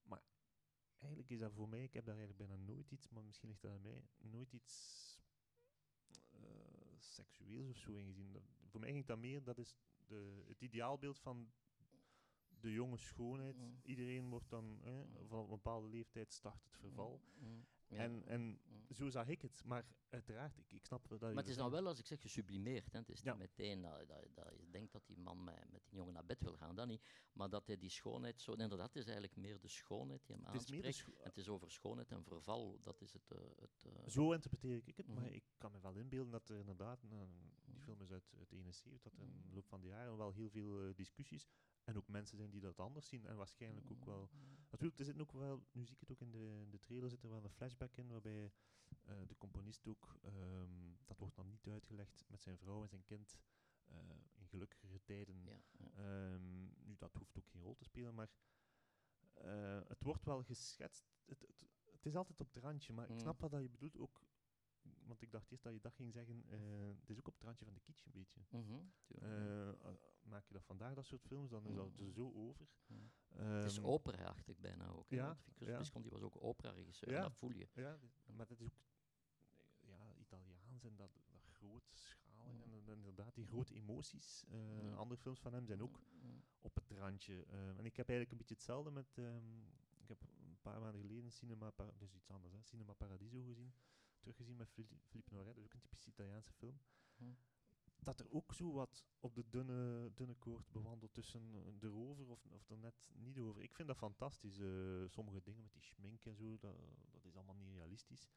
Maar 0.03 0.23
eigenlijk 0.99 1.31
is 1.31 1.39
dat 1.39 1.53
voor 1.53 1.69
mij, 1.69 1.83
ik 1.83 1.93
heb 1.93 2.05
daar 2.05 2.17
eigenlijk 2.17 2.49
bijna 2.49 2.63
nooit 2.63 2.91
iets, 2.91 3.09
maar 3.09 3.25
misschien 3.25 3.49
ligt 3.49 3.63
dat 3.63 3.73
aan 3.73 3.83
mij, 3.83 4.09
nooit 4.17 4.53
iets 4.53 5.05
seksueels 7.13 7.69
of 7.69 7.77
zo 7.77 7.93
in 7.93 8.07
gezien. 8.07 8.33
Dat, 8.33 8.43
voor 8.67 8.81
mij 8.81 8.93
ging 8.93 9.07
dat 9.07 9.19
meer, 9.19 9.43
dat 9.43 9.59
is 9.59 9.77
de, 10.07 10.45
het 10.47 10.61
ideaalbeeld 10.61 11.19
van 11.19 11.53
de 12.61 12.73
jonge 12.73 12.97
schoonheid. 12.97 13.57
Mm. 13.57 13.79
Iedereen 13.83 14.29
wordt 14.29 14.51
dan, 14.51 14.81
eh, 14.85 15.01
van 15.29 15.39
een 15.39 15.49
bepaalde 15.49 15.89
leeftijd 15.89 16.33
start 16.33 16.65
het 16.65 16.77
verval. 16.77 17.23
Mm. 17.35 17.49
mm. 17.49 17.67
Ja. 17.89 17.97
En, 17.97 18.27
en 18.27 18.61
zo 18.91 19.09
zag 19.09 19.29
ik 19.29 19.43
het. 19.43 19.65
Maar 19.65 19.85
uiteraard, 20.09 20.59
ik, 20.59 20.73
ik 20.73 20.85
snap 20.85 21.09
dat 21.09 21.21
Maar 21.21 21.35
het 21.35 21.49
is 21.49 21.57
dan 21.57 21.71
wel, 21.71 21.87
als 21.87 21.99
ik 21.99 22.07
zeg, 22.07 22.21
gesublimeerd. 22.21 22.93
Hè. 22.93 22.99
Het 22.99 23.09
is 23.09 23.23
niet 23.23 23.39
meteen 23.39 23.83
dat, 23.83 24.09
dat, 24.09 24.27
dat, 24.35 24.53
je 24.59 24.71
denkt 24.71 24.93
dat 24.93 25.07
die 25.07 25.19
man 25.19 25.45
met, 25.45 25.71
met 25.71 25.83
die 25.85 25.97
jongen 25.97 26.15
naar 26.15 26.25
bed 26.25 26.41
wil 26.41 26.57
gaan, 26.57 26.75
dat 26.75 26.87
niet. 26.87 27.03
Maar 27.33 27.51
dat 27.51 27.67
hij 27.67 27.77
die 27.77 27.91
schoonheid 27.91 28.41
zo... 28.41 28.53
Inderdaad, 28.53 28.95
het 28.95 28.97
is 28.97 29.05
eigenlijk 29.05 29.37
meer 29.37 29.61
de 29.61 29.69
schoonheid 29.69 30.27
die 30.27 30.37
hem 30.37 30.45
het 30.45 30.55
aanspreekt. 30.55 30.85
Is 30.85 31.07
het 31.19 31.37
is 31.37 31.49
over 31.49 31.71
schoonheid 31.71 32.11
en 32.11 32.25
verval. 32.25 32.81
Dat 32.83 33.01
is 33.01 33.13
het... 33.13 33.31
Uh, 33.33 33.39
het 33.57 33.85
uh, 33.87 33.93
zo 34.07 34.33
interpreteer 34.33 34.83
ik 34.85 34.97
het. 34.97 35.07
-hmm. 35.07 35.15
Maar 35.15 35.33
ik 35.33 35.45
kan 35.59 35.73
me 35.73 35.81
wel 35.81 35.95
inbeelden 35.95 36.33
dat 36.33 36.49
er 36.49 36.59
inderdaad... 36.59 37.01
Die 37.01 37.64
film 37.85 38.01
is 38.01 38.13
uit, 38.13 38.35
uit 38.39 38.51
71, 38.53 39.03
dat 39.03 39.13
er 39.13 39.23
in 39.23 39.43
de 39.43 39.55
loop 39.55 39.67
van 39.67 39.81
de 39.81 39.87
jaren 39.87 40.17
wel 40.17 40.33
heel 40.33 40.51
veel 40.51 40.89
uh, 40.89 40.95
discussies 40.95 41.49
en 41.85 41.97
ook 41.97 42.09
mensen 42.09 42.37
zijn 42.37 42.51
die 42.51 42.61
dat 42.61 42.79
anders 42.79 43.09
zien 43.09 43.27
en 43.27 43.37
waarschijnlijk 43.37 43.91
ook 43.91 44.05
wel... 44.05 44.31
Natuurlijk, 44.71 44.99
er 44.99 45.05
zit 45.05 45.21
ook 45.21 45.33
wel, 45.33 45.65
nu 45.73 45.85
zie 45.85 45.95
ik 45.95 46.01
het 46.01 46.11
ook 46.11 46.21
in 46.21 46.31
de, 46.31 46.59
in 46.63 46.71
de 46.71 46.79
trailer, 46.79 47.11
zit 47.11 47.23
er 47.23 47.31
wel 47.31 47.45
een 47.45 47.51
flashback 47.51 47.97
in 47.97 48.09
waarbij 48.09 48.53
uh, 49.09 49.15
de 49.27 49.37
componist 49.39 49.87
ook, 49.87 50.19
um, 50.25 50.99
dat 51.05 51.19
wordt 51.19 51.37
dan 51.37 51.49
niet 51.49 51.69
uitgelegd, 51.69 52.25
met 52.29 52.43
zijn 52.43 52.59
vrouw 52.59 52.83
en 52.83 52.89
zijn 52.89 53.05
kind 53.05 53.39
uh, 53.91 53.97
in 54.35 54.49
gelukkigere 54.49 55.03
tijden. 55.03 55.45
Ja, 55.45 55.61
ja. 55.73 56.33
Um, 56.33 56.75
nu, 56.85 56.97
dat 56.97 57.15
hoeft 57.15 57.39
ook 57.39 57.49
geen 57.49 57.63
rol 57.63 57.75
te 57.75 57.85
spelen, 57.85 58.15
maar 58.15 58.31
uh, 59.45 59.81
het 59.89 60.03
wordt 60.03 60.25
wel 60.25 60.43
geschetst. 60.43 61.13
Het, 61.25 61.41
het, 61.41 61.65
het, 61.85 62.07
is 62.07 62.17
altijd 62.17 62.41
op 62.41 62.55
het 62.55 62.63
randje, 62.63 62.93
maar 62.93 63.07
mm. 63.09 63.15
ik 63.15 63.21
snap 63.21 63.41
wat 63.41 63.63
je 63.63 63.69
bedoelt 63.69 63.99
ook 63.99 64.23
want 65.07 65.23
ik 65.23 65.31
dacht 65.31 65.51
eerst 65.51 65.63
dat 65.63 65.73
je 65.73 65.81
dat 65.81 65.95
ging 65.95 66.13
zeggen, 66.13 66.45
uh, 66.49 66.61
het 67.01 67.11
is 67.11 67.19
ook 67.19 67.27
op 67.27 67.35
het 67.35 67.43
randje 67.43 67.65
van 67.65 67.75
de 67.75 67.81
kitsch 67.81 68.05
een 68.05 68.13
beetje. 68.13 68.41
Mm 68.51 68.67
-hmm, 68.67 68.93
uh, 69.23 69.73
maak 70.23 70.47
je 70.47 70.53
dat 70.53 70.65
vandaag, 70.65 70.95
dat 70.95 71.07
soort 71.07 71.23
films, 71.23 71.51
dan 71.51 71.67
is 71.67 71.75
dat 71.75 71.99
er 71.99 72.13
zo 72.13 72.33
over. 72.35 72.69
Mm. 72.87 73.11
Um, 73.37 73.47
het 73.47 73.65
is 73.65 73.81
opera-achtig 73.81 74.59
bijna 74.59 74.89
ook. 74.89 75.09
Ja, 75.09 75.37
Victor 75.37 75.69
ja. 75.69 75.79
Visconti 75.79 76.09
was 76.09 76.23
ook 76.23 76.43
opera-regisseur, 76.43 77.13
ja, 77.13 77.23
dat 77.23 77.37
voel 77.37 77.51
je. 77.51 77.69
Ja, 77.73 77.99
maar 78.27 78.47
dat 78.47 78.51
is 78.51 78.63
ook 78.63 78.83
ja, 79.81 80.15
Italiaans 80.17 80.85
en 80.85 80.97
dat, 80.97 81.11
dat 81.31 81.47
grootschalig 81.47 82.65
en, 82.65 82.73
en, 82.73 82.89
inderdaad 82.89 83.35
die 83.35 83.47
grote 83.47 83.75
emoties. 83.75 84.45
Uh, 84.49 84.83
ja. 84.83 84.95
Andere 84.95 85.21
films 85.21 85.41
van 85.41 85.53
hem 85.53 85.67
zijn 85.67 85.83
ook 85.83 86.01
op 86.61 86.75
het 86.75 86.91
randje. 86.91 87.45
en 87.47 87.85
ik 87.85 87.97
heb 87.97 88.09
eigenlijk 88.09 88.31
een 88.31 88.37
beetje 88.37 88.55
hetzelfde 88.55 88.91
met... 88.91 89.17
Um, 89.17 89.73
ik 90.01 90.09
heb 90.09 90.23
een 90.23 90.61
paar 90.63 90.81
maanden 90.81 91.01
geleden 91.01 91.33
Cinema, 91.33 91.73
dus 91.99 92.15
iets 92.15 92.31
anders, 92.31 92.53
hè, 92.53 92.63
Cinema 92.63 92.93
Paradiso 92.93 93.43
gezien 93.43 93.75
teruggezien 94.25 94.57
met 94.57 94.71
Philippe 94.71 95.35
Noiret, 95.35 95.55
dat 95.55 95.57
is 95.57 95.65
ook 95.65 95.75
een 95.75 95.81
typisch 95.81 96.07
Italiaanse 96.07 96.53
film. 96.53 96.79
Hm. 97.17 97.33
Dat 97.99 98.21
er 98.21 98.31
ook 98.31 98.55
zo 98.55 98.73
wat 98.73 99.05
op 99.21 99.35
de 99.35 99.45
dunne, 99.51 100.11
dunne 100.15 100.35
koord 100.35 100.71
bewandelt 100.73 101.15
tussen 101.15 101.77
erover 101.81 102.29
of, 102.29 102.47
of 102.47 102.71
er 102.71 102.79
net 102.79 102.95
niet 103.13 103.39
over. 103.39 103.63
Ik 103.63 103.75
vind 103.75 103.89
dat 103.89 103.97
fantastisch. 103.97 104.59
Uh, 104.59 105.09
sommige 105.09 105.43
dingen 105.43 105.63
met 105.63 105.73
die 105.73 105.83
schmink 105.83 106.25
en 106.25 106.37
zo, 106.37 106.59
dat, 106.59 106.77
dat 107.11 107.25
is 107.25 107.35
allemaal 107.37 107.55
niet 107.55 107.75
realistisch. 107.75 108.29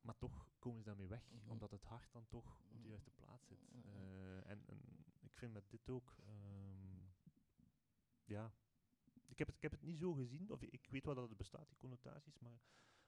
maar 0.00 0.16
toch 0.16 0.48
komen 0.58 0.78
ze 0.78 0.84
daarmee 0.84 1.08
weg, 1.08 1.30
Mhm. 1.30 1.50
omdat 1.50 1.70
het 1.70 1.84
hart 1.84 2.12
dan 2.12 2.26
toch 2.28 2.60
op 2.70 2.82
de 2.82 2.88
juiste 2.88 3.10
plaats 3.10 3.46
zit. 3.46 3.68
Eh, 3.84 4.50
en, 4.50 4.66
en 4.66 4.80
ik 5.20 5.36
vind 5.36 5.52
met 5.52 5.70
dit 5.70 5.90
ook, 5.90 6.14
ehm, 6.26 7.02
ja, 8.24 8.52
ik 9.26 9.38
heb, 9.38 9.46
het, 9.46 9.56
ik 9.56 9.62
heb 9.62 9.70
het 9.70 9.82
niet 9.82 9.98
zo 9.98 10.12
gezien, 10.12 10.50
of 10.50 10.62
ik 10.62 10.86
weet 10.90 11.04
wel 11.04 11.14
dat 11.14 11.28
het 11.28 11.36
bestaat, 11.38 11.68
die 11.68 11.76
connotaties, 11.78 12.38
maar 12.38 12.60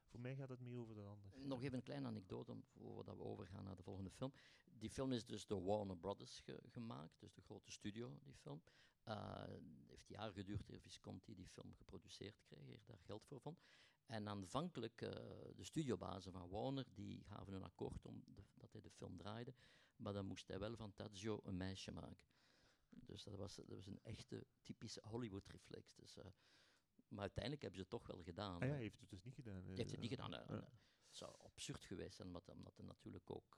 voor 0.07 0.19
mij 0.19 0.35
gaat 0.35 0.49
het 0.49 0.59
meer 0.59 0.77
over 0.77 0.95
de 0.95 1.01
ander. 1.01 1.31
Nog 1.37 1.63
even 1.63 1.77
een 1.77 1.83
kleine 1.83 2.07
anekdote 2.07 2.55
voordat 2.73 3.15
we 3.17 3.23
overgaan 3.23 3.63
naar 3.63 3.75
de 3.75 3.83
volgende 3.83 4.09
film. 4.11 4.33
Die 4.71 4.89
film 4.89 5.11
is 5.11 5.25
dus 5.25 5.45
door 5.47 5.63
Warner 5.63 5.97
Brothers 5.97 6.39
ge- 6.39 6.61
gemaakt, 6.67 7.19
dus 7.19 7.33
de 7.33 7.41
grote 7.41 7.71
studio, 7.71 8.19
die 8.23 8.35
film. 8.35 8.61
Het 9.03 9.61
heeft 9.87 10.07
jaren 10.07 10.33
geduurd 10.33 10.69
eer 10.69 10.79
Visconti 10.81 11.35
die 11.35 11.47
film 11.47 11.73
geproduceerd 11.73 12.41
kreeg, 12.45 12.85
daar 12.85 12.99
geld 12.99 13.25
voor 13.25 13.41
vond. 13.41 13.59
En 14.05 14.27
aanvankelijk, 14.29 15.01
eh, 15.01 15.09
de 15.55 15.63
studiobazen 15.63 16.31
van 16.31 16.49
Warner, 16.49 16.85
die 16.93 17.23
gaven 17.23 17.53
een 17.53 17.63
akkoord 17.63 18.05
om 18.05 18.23
dat 18.53 18.71
hij 18.71 18.81
de 18.81 18.89
film 18.89 19.17
draaide, 19.17 19.53
maar 19.95 20.13
dan 20.13 20.25
moest 20.25 20.47
hij 20.47 20.59
wel 20.59 20.75
van 20.75 20.93
Tadzio 20.93 21.39
een 21.43 21.57
meisje 21.57 21.91
maken. 21.91 22.17
Dus 22.89 23.23
dat 23.23 23.35
was, 23.35 23.55
dat 23.55 23.67
was 23.67 23.85
een 23.87 23.99
echte 24.03 24.45
typische 24.61 25.01
Hollywood-reflex. 25.03 25.95
Dus, 25.95 26.17
eh, 26.17 26.25
maar 27.09 27.21
uiteindelijk 27.21 27.61
hebben 27.61 27.79
ze 27.79 27.85
het 27.89 28.01
toch 28.01 28.07
wel 28.07 28.23
gedaan. 28.23 28.59
Ah 28.61 28.67
ja, 28.67 28.73
hij 28.73 28.81
heeft 28.81 28.99
het 28.99 29.09
dus 29.09 29.23
niet 29.23 29.35
gedaan. 29.35 29.63
Hij 29.65 29.75
heeft 29.75 29.91
het 29.91 29.99
niet 29.99 30.09
gedaan. 30.09 30.31
Het 30.31 31.17
zou 31.17 31.35
absurd 31.37 31.85
geweest 31.85 32.15
zijn, 32.15 32.27
omdat, 32.27 32.49
omdat 32.49 32.77
het 32.77 32.85
natuurlijk 32.85 33.29
ook 33.29 33.57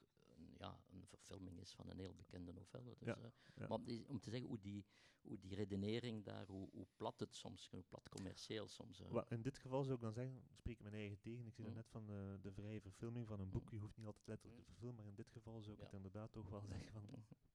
ja, 0.59 0.79
een 0.91 1.07
verfilming 1.07 1.59
is 1.59 1.73
van 1.73 1.89
een 1.89 1.99
heel 1.99 2.13
bekende 2.15 2.53
novelle. 2.53 2.95
Dus, 2.97 3.07
Ja, 3.07 3.15
eh, 3.17 3.23
ja. 3.55 3.67
Maar 3.67 3.77
om, 3.77 3.83
die- 3.85 4.07
om 4.07 4.19
te 4.19 4.29
zeggen 4.29 4.47
hoe 4.49 4.59
die, 4.59 4.85
hoe 5.21 5.39
die 5.39 5.55
redenering 5.55 6.23
daar, 6.25 6.45
hoe, 6.47 6.69
hoe 6.71 6.87
plat 6.95 7.19
het 7.19 7.35
soms, 7.35 7.69
hoe 7.69 7.83
plat 7.87 8.09
commercieel 8.09 8.67
soms. 8.67 8.99
eh, 8.99 9.21
in 9.29 9.41
dit 9.41 9.57
geval 9.57 9.83
zou 9.83 9.95
ik 9.95 10.01
dan 10.01 10.13
zeggen, 10.13 10.41
spreek 10.53 10.75
ik 10.75 10.81
mijn 10.81 10.93
eigen 10.93 11.19
tegen. 11.19 11.45
Ik 11.47 11.55
zei 11.55 11.67
Mm. 11.69 11.73
net 11.73 11.89
van 11.89 12.09
eh, 12.09 12.33
de 12.41 12.51
vrije 12.51 12.81
verfilming 12.81 13.27
van 13.27 13.39
een 13.39 13.49
boek. 13.49 13.69
Je 13.69 13.77
hoeft 13.79 13.97
niet 13.97 14.05
altijd 14.05 14.27
letterlijk 14.27 14.59
te 14.59 14.65
verfilmen, 14.71 14.95
maar 14.97 15.07
in 15.07 15.15
dit 15.15 15.29
geval 15.31 15.61
zou 15.61 15.75
ik 15.75 15.81
het 15.83 15.93
inderdaad 15.93 16.31
toch 16.31 16.49
wel 16.49 16.61
zeggen 16.81 16.91
van, 16.91 17.03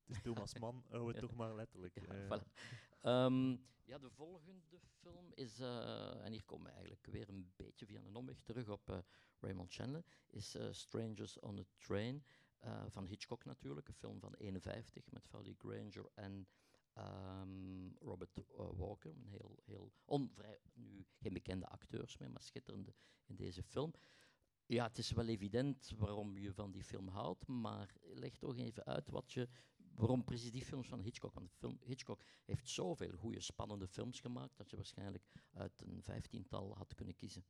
het 0.04 0.16
is 0.16 0.22
Thomas 0.22 0.54
Mann, 0.58 0.84
hou 0.90 1.08
het 1.12 1.18
toch 1.20 1.34
maar 1.34 1.54
letterlijk. 1.54 2.00
Ja, 2.00 2.26
voilà. 2.38 2.52
Ehm, 3.00 3.56
ja, 3.84 3.98
de 3.98 4.10
volgende 4.10 4.78
film 5.00 5.32
is, 5.34 5.58
en 5.60 6.32
hier 6.32 6.44
komen 6.44 6.66
we 6.66 6.72
eigenlijk 6.72 7.06
weer 7.06 7.28
een 7.28 7.52
beetje 7.56 7.86
via 7.86 8.00
een 8.02 8.16
omweg 8.16 8.40
terug 8.42 8.68
op 8.68 9.04
Raymond 9.40 9.72
Chandler, 9.72 10.04
is 10.30 10.56
Strangers 10.70 11.38
on 11.40 11.58
a 11.58 11.62
Train, 11.76 12.24
eh, 12.64 12.84
van 12.88 13.06
Hitchcock 13.06 13.44
natuurlijk, 13.44 13.88
een 13.88 13.94
film 13.94 14.20
van 14.20 14.34
51 14.34 15.10
met 15.10 15.26
Valley 15.28 15.54
Granger 15.58 16.10
en 16.14 16.48
ehm, 16.92 17.88
Robert 17.98 18.36
eh, 18.36 18.44
Walker, 18.76 19.10
een 19.10 19.26
heel, 19.26 19.58
heel 19.64 19.92
onvrij, 20.04 20.58
nu 20.74 21.06
geen 21.18 21.32
bekende 21.32 21.66
acteurs 21.66 22.18
meer, 22.18 22.30
maar 22.30 22.42
schitterende 22.42 22.94
in 23.26 23.36
deze 23.36 23.62
film. 23.62 23.92
Ja, 24.66 24.86
het 24.86 24.98
is 24.98 25.10
wel 25.10 25.26
evident 25.26 25.92
waarom 25.96 26.38
je 26.38 26.52
van 26.52 26.70
die 26.70 26.84
film 26.84 27.08
houdt, 27.08 27.46
maar 27.46 27.94
leg 28.00 28.36
toch 28.36 28.56
even 28.56 28.84
uit 28.84 29.10
wat 29.10 29.32
je, 29.32 29.48
waarom 29.94 30.24
precies 30.24 30.52
die 30.52 30.64
films 30.64 30.88
van 30.88 31.00
Hitchcock. 31.00 31.34
Want 31.34 31.80
Hitchcock 31.80 32.22
heeft 32.44 32.68
zoveel 32.68 33.16
goede, 33.16 33.40
spannende 33.40 33.88
films 33.88 34.20
gemaakt 34.20 34.56
dat 34.56 34.70
je 34.70 34.76
waarschijnlijk 34.76 35.24
uit 35.52 35.82
een 35.82 36.02
vijftiental 36.02 36.76
had 36.76 36.94
kunnen 36.94 37.14
kiezen. 37.14 37.44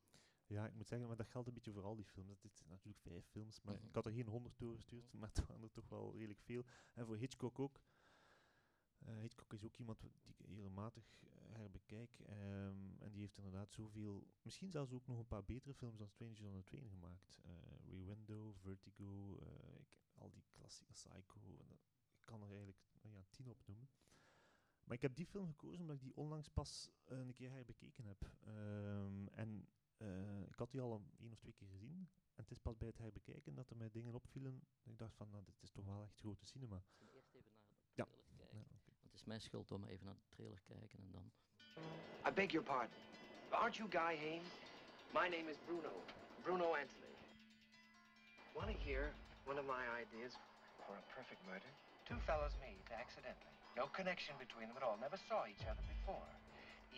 Ja, 0.47 0.67
ik 0.67 0.75
moet 0.75 0.89
zeggen, 0.89 1.09
maar 1.09 1.17
dat 1.17 1.27
geldt 1.29 1.49
een 1.49 1.55
beetje 1.55 1.73
voor 1.73 1.85
al 1.85 1.95
die 1.97 2.05
films. 2.05 2.29
Dat 2.29 2.43
dit 2.43 2.57
zijn 2.57 2.71
natuurlijk 2.71 2.99
vijf 3.01 3.27
films, 3.27 3.61
maar 3.63 3.75
Mhm. 3.75 3.87
ik 3.87 3.95
had 3.95 4.07
er 4.07 4.13
geen 4.13 4.29
honderd 4.29 4.59
doorgestuurd, 4.59 5.13
maar 5.13 5.29
het 5.29 5.47
waren 5.47 5.63
er 5.63 5.71
toch 5.73 5.89
wel 5.89 6.13
redelijk 6.15 6.41
veel. 6.41 6.65
En 6.95 7.07
voor 7.07 7.17
Hitchcock 7.17 7.59
ook. 7.59 7.81
Eh, 8.99 9.15
Hitchcock 9.21 9.53
is 9.53 9.65
ook 9.65 9.77
iemand 9.77 10.01
die 10.01 10.11
ik 10.25 10.39
regelmatig 10.47 11.23
eh, 11.23 11.29
herbekijk. 11.57 12.19
ehm, 12.21 12.97
en 12.99 13.11
die 13.13 13.21
heeft 13.21 13.37
inderdaad 13.37 13.73
zoveel, 13.73 14.27
misschien 14.43 14.71
zelfs 14.71 14.93
ook 14.93 15.07
nog 15.07 15.19
een 15.19 15.27
paar 15.27 15.45
betere 15.45 15.75
films 15.75 15.99
dan 15.99 16.09
Strangers 16.09 16.41
on 16.43 16.57
a 16.57 16.63
Train 16.63 16.89
gemaakt. 16.89 17.39
Rear 17.85 18.05
Window, 18.05 18.55
Vertigo, 18.57 19.39
ik, 19.79 19.89
al 20.15 20.31
die 20.31 20.45
klassieke 20.53 20.93
Psycho. 20.93 21.59
en 21.59 21.71
ik 21.71 21.81
kan 22.25 22.41
er 22.43 22.49
eigenlijk 22.49 22.79
nou 23.03 23.15
ja, 23.17 23.25
tien 23.31 23.49
op 23.51 23.67
noemen. 23.67 23.89
Maar 24.85 24.97
ik 24.97 25.03
heb 25.03 25.17
die 25.17 25.27
film 25.27 25.47
gekozen 25.49 25.81
omdat 25.81 25.97
ik 25.97 26.03
die 26.03 26.17
onlangs 26.17 26.49
pas 26.49 26.91
een 27.05 27.33
keer 27.33 27.51
herbekeken 27.51 28.05
heb. 28.05 28.31
Ehm, 28.41 29.27
en 29.29 29.69
eh, 29.97 30.41
ik 30.43 30.59
had 30.59 30.71
die 30.71 30.81
al 30.81 30.95
een, 30.95 31.11
één 31.19 31.33
of 31.33 31.39
twee 31.39 31.53
keer 31.53 31.69
gezien. 31.69 32.09
En 32.35 32.43
het 32.43 32.51
is 32.51 32.59
pas 32.59 32.77
bij 32.77 32.89
het 32.89 32.99
herbekijken 32.99 33.55
dat 33.55 33.71
er 33.71 33.77
mij 33.77 33.91
dingen 33.91 34.15
opvielen. 34.15 34.67
Dat 34.83 34.93
ik 34.93 34.99
dacht 34.99 35.15
van, 35.17 35.31
nou, 35.31 35.45
dit 35.45 35.63
is 35.63 35.71
toch 35.71 35.85
wel 35.85 36.03
echt 36.03 36.19
grote 36.19 36.47
cinema. 36.47 36.83
Eerst 36.99 37.35
even 37.35 37.53
naar 37.59 37.69
de 37.69 37.93
Ja. 37.95 38.05
trailer 38.05 38.29
kijken. 38.37 38.69
Want 38.69 38.87
het 39.03 39.15
is 39.15 39.25
mijn 39.25 39.41
schuld 39.41 39.71
om 39.71 39.85
even 39.85 40.05
naar 40.05 40.15
de 40.15 40.29
trailer 40.29 40.57
te 40.57 40.65
kijken 40.65 40.99
en 40.99 41.11
dan... 41.11 41.33
I 42.29 42.31
beg 42.35 42.51
your 42.51 42.67
pardon. 42.67 42.97
Aren't 43.51 43.77
you 43.77 43.91
Guy 43.91 44.17
Haynes? 44.17 44.53
My 45.13 45.29
name 45.29 45.51
is 45.51 45.57
Bruno. 45.67 45.93
Bruno 46.43 46.75
Anthony. 46.75 47.15
Want 48.55 48.71
to 48.71 48.77
hear 48.87 49.13
one 49.47 49.59
of 49.59 49.67
my 49.67 49.83
ideas 50.03 50.33
for 50.87 50.95
a 50.97 51.05
perfect 51.15 51.41
murder? 51.47 51.71
Two 52.05 52.19
fellows 52.27 52.53
meet 52.61 52.91
accidentally. 52.91 53.55
No 53.77 53.87
connection 53.89 54.35
between 54.39 54.69
them 54.69 54.77
at 54.77 54.83
all. 54.83 54.97
Never 54.97 55.19
saw 55.29 55.47
each 55.47 55.65
other 55.67 55.83
before. 55.95 56.29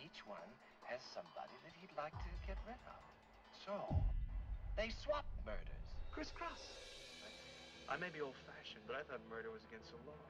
Each 0.05 0.21
one 0.27 0.49
has 0.87 1.03
somebody 1.11 1.55
that 1.67 1.75
he'd 1.79 1.91
like 1.99 2.15
to 2.15 2.31
get 2.47 2.55
rid 2.63 2.79
of. 2.87 3.01
So, 3.51 3.75
they 4.79 4.87
swap 4.89 5.27
murders. 5.43 5.87
Crisscross. 6.11 6.63
I 7.87 7.95
may 7.95 8.11
be 8.11 8.19
old-fashioned, 8.23 8.83
but 8.87 8.95
I 8.95 9.03
thought 9.03 9.19
murder 9.29 9.51
was 9.51 9.63
against 9.67 9.91
the 9.91 9.99
law. 10.07 10.23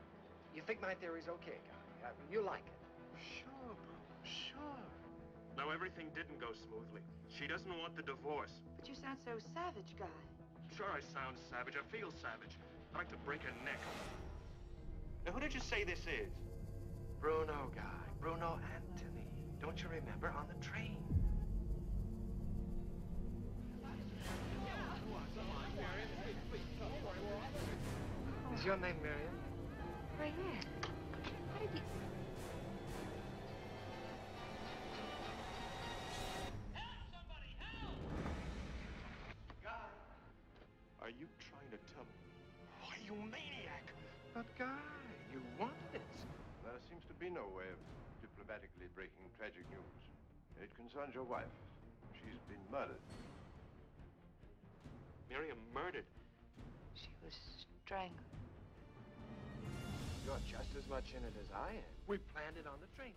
You 0.54 0.62
think 0.66 0.82
my 0.82 0.94
theory's 0.98 1.30
okay, 1.42 1.58
Guy? 1.62 2.10
Uh, 2.10 2.14
you 2.30 2.42
like 2.42 2.66
it? 2.66 2.82
Sure, 3.18 3.74
Bruno, 3.74 4.18
sure. 4.26 4.86
Now, 5.58 5.70
everything 5.74 6.10
didn't 6.14 6.38
go 6.38 6.54
smoothly. 6.54 7.02
She 7.30 7.46
doesn't 7.46 7.74
want 7.82 7.98
the 7.98 8.06
divorce. 8.06 8.54
But 8.78 8.90
you 8.90 8.94
sound 8.94 9.18
so 9.26 9.38
savage, 9.54 9.94
Guy. 9.98 10.18
Sure, 10.76 10.90
I 10.90 11.02
sound 11.02 11.38
savage. 11.50 11.74
I 11.78 11.86
feel 11.90 12.10
savage. 12.22 12.58
I'd 12.94 12.98
like 12.98 13.10
to 13.10 13.18
break 13.26 13.42
her 13.42 13.54
neck. 13.66 13.82
Now, 15.26 15.34
who 15.34 15.40
did 15.40 15.54
you 15.54 15.62
say 15.62 15.84
this 15.84 16.06
is? 16.06 16.34
Bruno, 17.22 17.70
Guy. 17.74 18.02
Bruno 18.22 18.60
Anthony. 18.74 19.07
Don't 19.62 19.82
you 19.82 19.90
remember? 19.90 20.34
On 20.38 20.46
the 20.48 20.66
train. 20.66 20.96
Is 28.56 28.66
your 28.66 28.78
name 28.78 28.96
Miriam? 29.02 29.38
Right 30.20 30.34
here. 30.34 30.62
How 31.54 31.60
did 31.60 31.70
you... 31.74 31.82
Are 41.02 41.10
you 41.10 41.28
trying 41.40 41.72
to 41.72 41.78
tell 41.94 42.04
me? 42.04 42.20
Why, 42.82 42.96
you 43.06 43.14
maniac! 43.16 43.94
But 44.34 44.46
Guy, 44.58 44.66
you 45.32 45.40
wanted 45.58 45.74
it. 45.94 46.02
There 46.64 46.74
seems 46.90 47.06
to 47.08 47.14
be 47.14 47.30
no 47.30 47.48
way 47.56 47.64
of 47.72 47.97
diplomatically 48.48 48.88
breaking 48.96 49.28
tragic 49.36 49.68
news. 49.68 50.00
It 50.64 50.72
concerns 50.80 51.12
your 51.12 51.28
wife. 51.28 51.52
She's 52.16 52.40
been 52.48 52.64
murdered. 52.72 53.04
Miriam 55.30 55.60
murdered. 55.76 56.08
She 56.96 57.12
was 57.20 57.36
strangled. 57.84 58.16
You're 60.24 60.40
just 60.48 60.72
as 60.80 60.88
much 60.88 61.12
in 61.12 61.28
it 61.28 61.36
as 61.36 61.52
I 61.52 61.76
am. 61.76 61.92
We 62.08 62.24
planned 62.32 62.56
it 62.56 62.64
on 62.64 62.80
the 62.80 62.88
train. 62.96 63.12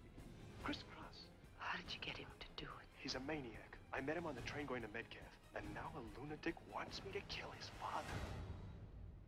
Crisscross. 0.66 1.30
How 1.62 1.78
did 1.78 1.94
you 1.94 2.02
get 2.02 2.18
him 2.18 2.30
to 2.42 2.48
do 2.58 2.66
it? 2.66 2.86
He's 2.98 3.14
a 3.14 3.22
maniac. 3.22 3.78
I 3.94 4.02
met 4.02 4.18
him 4.18 4.26
on 4.26 4.34
the 4.34 4.42
train 4.42 4.66
going 4.66 4.82
to 4.82 4.90
Medcalf, 4.90 5.30
and 5.54 5.62
now 5.74 5.94
a 5.94 6.02
lunatic 6.18 6.58
wants 6.74 7.00
me 7.06 7.14
to 7.14 7.22
kill 7.30 7.54
his 7.54 7.70
father. 7.78 8.18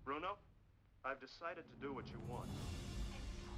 Bruno, 0.05 0.34
I've 1.07 1.22
decided 1.22 1.62
to 1.62 1.76
do 1.78 1.94
what 1.94 2.11
you 2.11 2.18
want. 2.26 2.50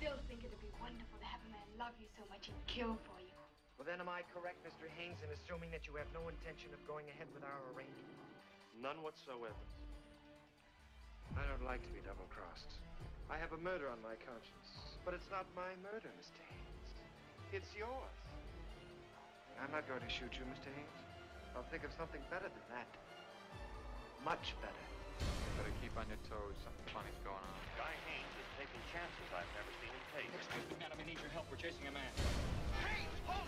Still 0.04 0.20
think 0.28 0.44
it'd 0.44 0.60
be 0.60 0.68
wonderful 0.84 1.16
to 1.16 1.24
have 1.24 1.40
a 1.48 1.50
man 1.56 1.64
love 1.80 1.96
you 1.96 2.04
so 2.12 2.28
much 2.28 2.52
and 2.52 2.58
kill 2.68 2.92
for 3.08 3.16
you. 3.24 3.32
Well, 3.80 3.88
then 3.88 4.04
am 4.04 4.12
I 4.12 4.20
correct, 4.36 4.60
Mr. 4.60 4.84
Haynes, 5.00 5.16
in 5.24 5.32
assuming 5.32 5.72
that 5.72 5.88
you 5.88 5.96
have 5.96 6.04
no 6.12 6.28
intention 6.28 6.76
of 6.76 6.80
going 6.84 7.08
ahead 7.08 7.24
with 7.32 7.40
our 7.40 7.56
arrangement? 7.72 8.12
None 8.84 9.00
whatsoever. 9.00 9.64
I 11.40 11.48
don't 11.48 11.64
like 11.64 11.80
to 11.88 11.92
be 11.96 12.04
double-crossed. 12.04 12.84
I 13.32 13.40
have 13.40 13.56
a 13.56 13.60
murder 13.64 13.88
on 13.88 13.96
my 14.04 14.12
conscience. 14.28 14.68
But 15.08 15.16
it's 15.16 15.32
not 15.32 15.48
my 15.56 15.72
murder, 15.80 16.12
Mr. 16.20 16.36
Haynes. 16.52 16.90
It's 17.56 17.72
yours. 17.72 18.18
I'm 19.56 19.72
not 19.72 19.88
going 19.88 20.04
to 20.04 20.12
shoot 20.12 20.36
you, 20.36 20.44
Mr. 20.52 20.68
Haynes. 20.68 21.00
I'll 21.56 21.64
think 21.72 21.80
of 21.80 21.96
something 21.96 22.20
better 22.28 22.52
than 22.52 22.66
that. 22.76 22.92
Much 24.20 24.52
better. 24.60 24.84
Better 25.56 25.72
keep 25.80 25.96
on 25.96 26.04
your 26.12 26.20
toes. 26.28 26.60
Something 26.60 26.92
funny's 26.92 27.16
going 27.24 27.40
on. 27.40 27.56
Guy 27.80 27.96
Haynes 28.04 28.28
is 28.28 28.33
taking 28.58 28.82
chances 28.94 29.26
I've 29.34 29.50
never 29.58 29.72
seen 29.82 29.90
him 29.90 30.04
take. 30.14 30.30
Excuse 30.30 30.66
me, 30.70 30.76
madam. 30.78 30.98
I 31.00 31.04
need 31.06 31.18
your 31.18 31.32
help. 31.34 31.46
We're 31.50 31.58
chasing 31.58 31.86
a 31.90 31.94
man. 31.94 32.12
Haynes, 32.86 33.18
hold 33.26 33.46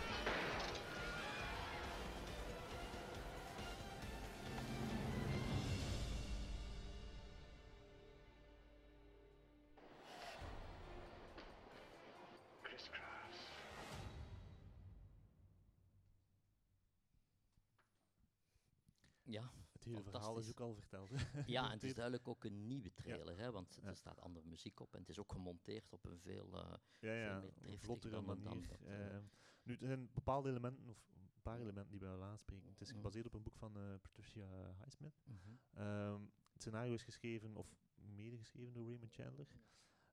hele 19.87 20.03
verhaal 20.03 20.39
is 20.39 20.49
ook 20.49 20.61
al 20.61 20.75
verteld. 20.75 21.11
ja, 21.47 21.65
en 21.71 21.71
het 21.71 21.83
is 21.85 21.95
duidelijk 21.95 22.29
ook 22.29 22.45
een 22.45 22.67
nieuwe 22.67 22.93
trailer, 22.95 23.39
hè, 23.39 23.51
want 23.51 23.79
er 23.83 23.97
staat 23.97 24.21
andere 24.21 24.47
muziek 24.47 24.81
op 24.81 24.95
en 24.95 25.01
het 25.01 25.09
is 25.09 25.19
ook 25.19 25.33
gemonteerd 25.33 25.93
op 25.93 26.05
een 26.05 26.19
veel, 26.19 26.55
uh, 26.55 26.75
ja, 26.99 27.41
veel 27.41 27.53
meer 27.59 27.79
vlottere 27.79 28.21
manier. 28.21 28.45
Dan 28.45 28.63
dat, 28.69 28.83
uh, 28.83 29.17
nu, 29.63 29.75
er 29.75 29.87
zijn 29.87 30.11
bepaalde 30.13 30.49
elementen, 30.49 30.89
of 30.89 31.09
een 31.15 31.43
paar 31.43 31.59
elementen 31.61 31.91
die 31.91 32.01
we 32.01 32.07
wel 32.07 32.25
aanspreken. 32.25 32.69
Het 32.69 32.81
is 32.81 32.89
Mhm. 32.89 32.97
gebaseerd 32.97 33.27
op 33.27 33.35
een 33.35 33.43
boek 33.43 33.57
van 33.57 33.79
uh, 33.79 33.95
Patricia 34.03 34.75
Highsmith. 34.79 35.23
-hmm. 35.25 35.83
um, 35.83 36.33
het 36.53 36.63
scenario 36.63 36.95
is 36.95 37.03
geschreven, 37.03 37.57
of 37.57 37.75
medegeschreven 37.95 38.73
door 38.73 38.87
Raymond 38.87 39.13
Chandler. 39.13 39.47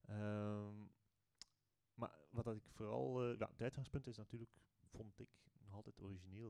Um, 0.10 0.92
maar 1.94 2.12
wat 2.30 2.46
dat 2.46 2.56
ik 2.56 2.68
vooral... 2.68 3.24
Ja, 3.24 3.50
het 3.50 3.62
uitgangspunt 3.62 4.08
is 4.08 4.18
natuurlijk, 4.18 4.52
vond 4.84 5.20
ik, 5.20 5.30
nog 5.66 5.74
altijd. 5.74 6.00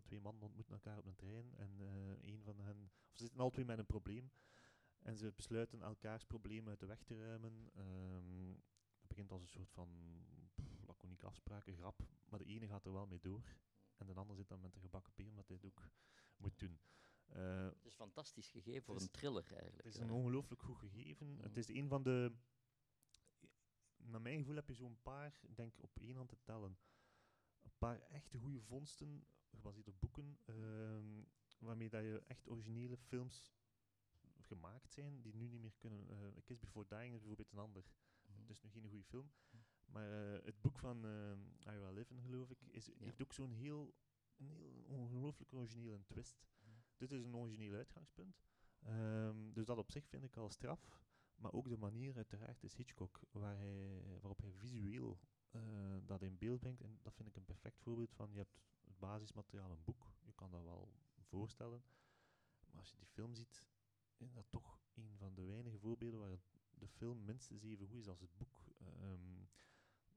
Twee 0.03 0.19
mannen 0.19 0.43
ontmoeten 0.43 0.73
elkaar 0.73 0.97
op 0.97 1.05
een 1.05 1.15
trein 1.15 1.53
en 1.55 1.79
uh, 1.79 2.33
een 2.33 2.43
van 2.43 2.59
hen... 2.59 2.91
Of 3.09 3.15
ze 3.15 3.23
zitten 3.23 3.39
al 3.39 3.49
twee 3.49 3.65
met 3.65 3.77
een 3.77 3.85
probleem. 3.85 4.31
En 4.99 5.17
ze 5.17 5.33
besluiten 5.35 5.81
elkaars 5.81 6.23
problemen 6.23 6.69
uit 6.69 6.79
de 6.79 6.85
weg 6.85 7.03
te 7.03 7.17
ruimen. 7.17 7.69
Um, 7.77 8.51
het 8.99 9.07
begint 9.07 9.31
als 9.31 9.41
een 9.41 9.47
soort 9.47 9.71
van 9.71 9.89
pff, 10.55 10.83
laconieke 10.85 11.25
afspraak, 11.25 11.67
een 11.67 11.77
grap. 11.77 12.07
Maar 12.29 12.39
de 12.39 12.45
ene 12.45 12.67
gaat 12.67 12.85
er 12.85 12.93
wel 12.93 13.07
mee 13.07 13.19
door. 13.19 13.57
En 13.97 14.05
de 14.05 14.13
ander 14.13 14.35
zit 14.35 14.47
dan 14.47 14.61
met 14.61 14.73
de 14.73 14.79
gebakken 14.79 15.13
peer, 15.13 15.29
omdat 15.29 15.47
hij 15.47 15.55
het 15.55 15.65
ook 15.65 15.89
moet 16.37 16.59
doen. 16.59 16.79
Uh, 17.35 17.63
het 17.63 17.85
is 17.85 17.93
fantastisch 17.93 18.49
gegeven 18.49 18.83
voor 18.83 19.01
een 19.01 19.11
thriller 19.11 19.51
eigenlijk. 19.51 19.83
Het 19.83 19.93
is 19.93 19.99
een 19.99 20.11
ongelooflijk 20.11 20.61
goed 20.61 20.77
gegeven. 20.77 21.27
Mm. 21.27 21.41
Het 21.41 21.57
is 21.57 21.67
een 21.67 21.87
van 21.87 22.03
de... 22.03 22.35
Naar 23.97 24.21
mijn 24.21 24.37
gevoel 24.37 24.55
heb 24.55 24.67
je 24.67 24.73
zo'n 24.73 25.01
paar, 25.01 25.39
ik 25.41 25.55
denk 25.55 25.81
op 25.81 25.99
één 25.99 26.15
hand 26.15 26.29
te 26.29 26.41
tellen, 26.43 26.77
een 27.61 27.77
paar 27.77 27.99
echte 27.99 28.37
goede 28.37 28.61
vondsten, 28.61 29.25
gebaseerd 29.55 29.87
op 29.87 29.99
boeken, 29.99 30.37
uh, 30.45 31.23
waarmee 31.59 31.89
dat 31.89 32.03
je 32.03 32.23
echt 32.27 32.49
originele 32.49 32.97
films 32.97 33.53
gemaakt 34.39 34.91
zijn, 34.91 35.21
die 35.21 35.35
nu 35.35 35.47
niet 35.47 35.61
meer 35.61 35.75
kunnen... 35.77 36.07
Uh, 36.09 36.41
Kiss 36.43 36.59
Before 36.59 36.85
Dying 36.87 37.13
is 37.13 37.19
bijvoorbeeld 37.19 37.51
een 37.51 37.59
ander. 37.59 37.83
Mm. 38.25 38.39
Het 38.39 38.49
is 38.49 38.61
nu 38.61 38.69
geen 38.69 38.89
goede 38.89 39.03
film. 39.03 39.31
Maar 39.85 40.35
uh, 40.35 40.45
het 40.45 40.61
boek 40.61 40.79
van 40.79 41.05
uh, 41.05 41.73
Ira 41.73 41.91
Levin, 41.91 42.21
geloof 42.21 42.49
ik, 42.49 42.61
is, 42.61 42.85
ja. 42.85 42.93
heeft 42.97 43.21
ook 43.21 43.33
zo'n 43.33 43.51
heel, 43.51 43.93
een 44.37 44.47
heel 44.47 44.83
ongelooflijk 44.87 45.53
originele 45.53 46.03
twist. 46.05 46.45
Dit 46.97 47.11
is 47.11 47.23
een 47.23 47.35
origineel 47.35 47.73
uitgangspunt. 47.73 48.41
Um, 48.87 49.53
dus 49.53 49.65
dat 49.65 49.77
op 49.77 49.91
zich 49.91 50.07
vind 50.07 50.23
ik 50.23 50.37
al 50.37 50.49
straf. 50.49 51.01
Maar 51.35 51.53
ook 51.53 51.69
de 51.69 51.77
manier, 51.77 52.15
uiteraard, 52.15 52.63
is 52.63 52.75
Hitchcock, 52.75 53.19
waar 53.31 53.57
hij, 53.57 54.03
waarop 54.19 54.41
hij 54.41 54.51
visueel 54.51 55.19
uh, 55.51 55.61
dat 56.05 56.21
in 56.21 56.37
beeld 56.37 56.59
brengt. 56.59 56.81
En 56.81 56.99
dat 57.01 57.13
vind 57.15 57.27
ik 57.27 57.35
een 57.35 57.45
perfect 57.45 57.79
voorbeeld 57.79 58.13
van, 58.13 58.31
je 58.31 58.37
hebt 58.37 58.59
basismateriaal, 59.07 59.71
een 59.71 59.83
boek, 59.83 60.13
je 60.21 60.33
kan 60.33 60.51
dat 60.51 60.63
wel 60.63 60.93
voorstellen. 61.21 61.83
Maar 62.69 62.79
als 62.79 62.91
je 62.91 62.97
die 62.97 63.07
film 63.07 63.33
ziet, 63.35 63.67
is 64.17 64.33
dat 64.33 64.45
toch 64.49 64.79
een 64.93 65.17
van 65.17 65.35
de 65.35 65.43
weinige 65.43 65.77
voorbeelden 65.77 66.19
waar 66.19 66.39
de 66.73 66.87
film 66.87 67.25
minstens 67.25 67.63
even 67.63 67.87
goed 67.87 67.99
is 67.99 68.07
als 68.07 68.19
het 68.19 68.37
boek. 68.37 68.63
Um, 69.01 69.49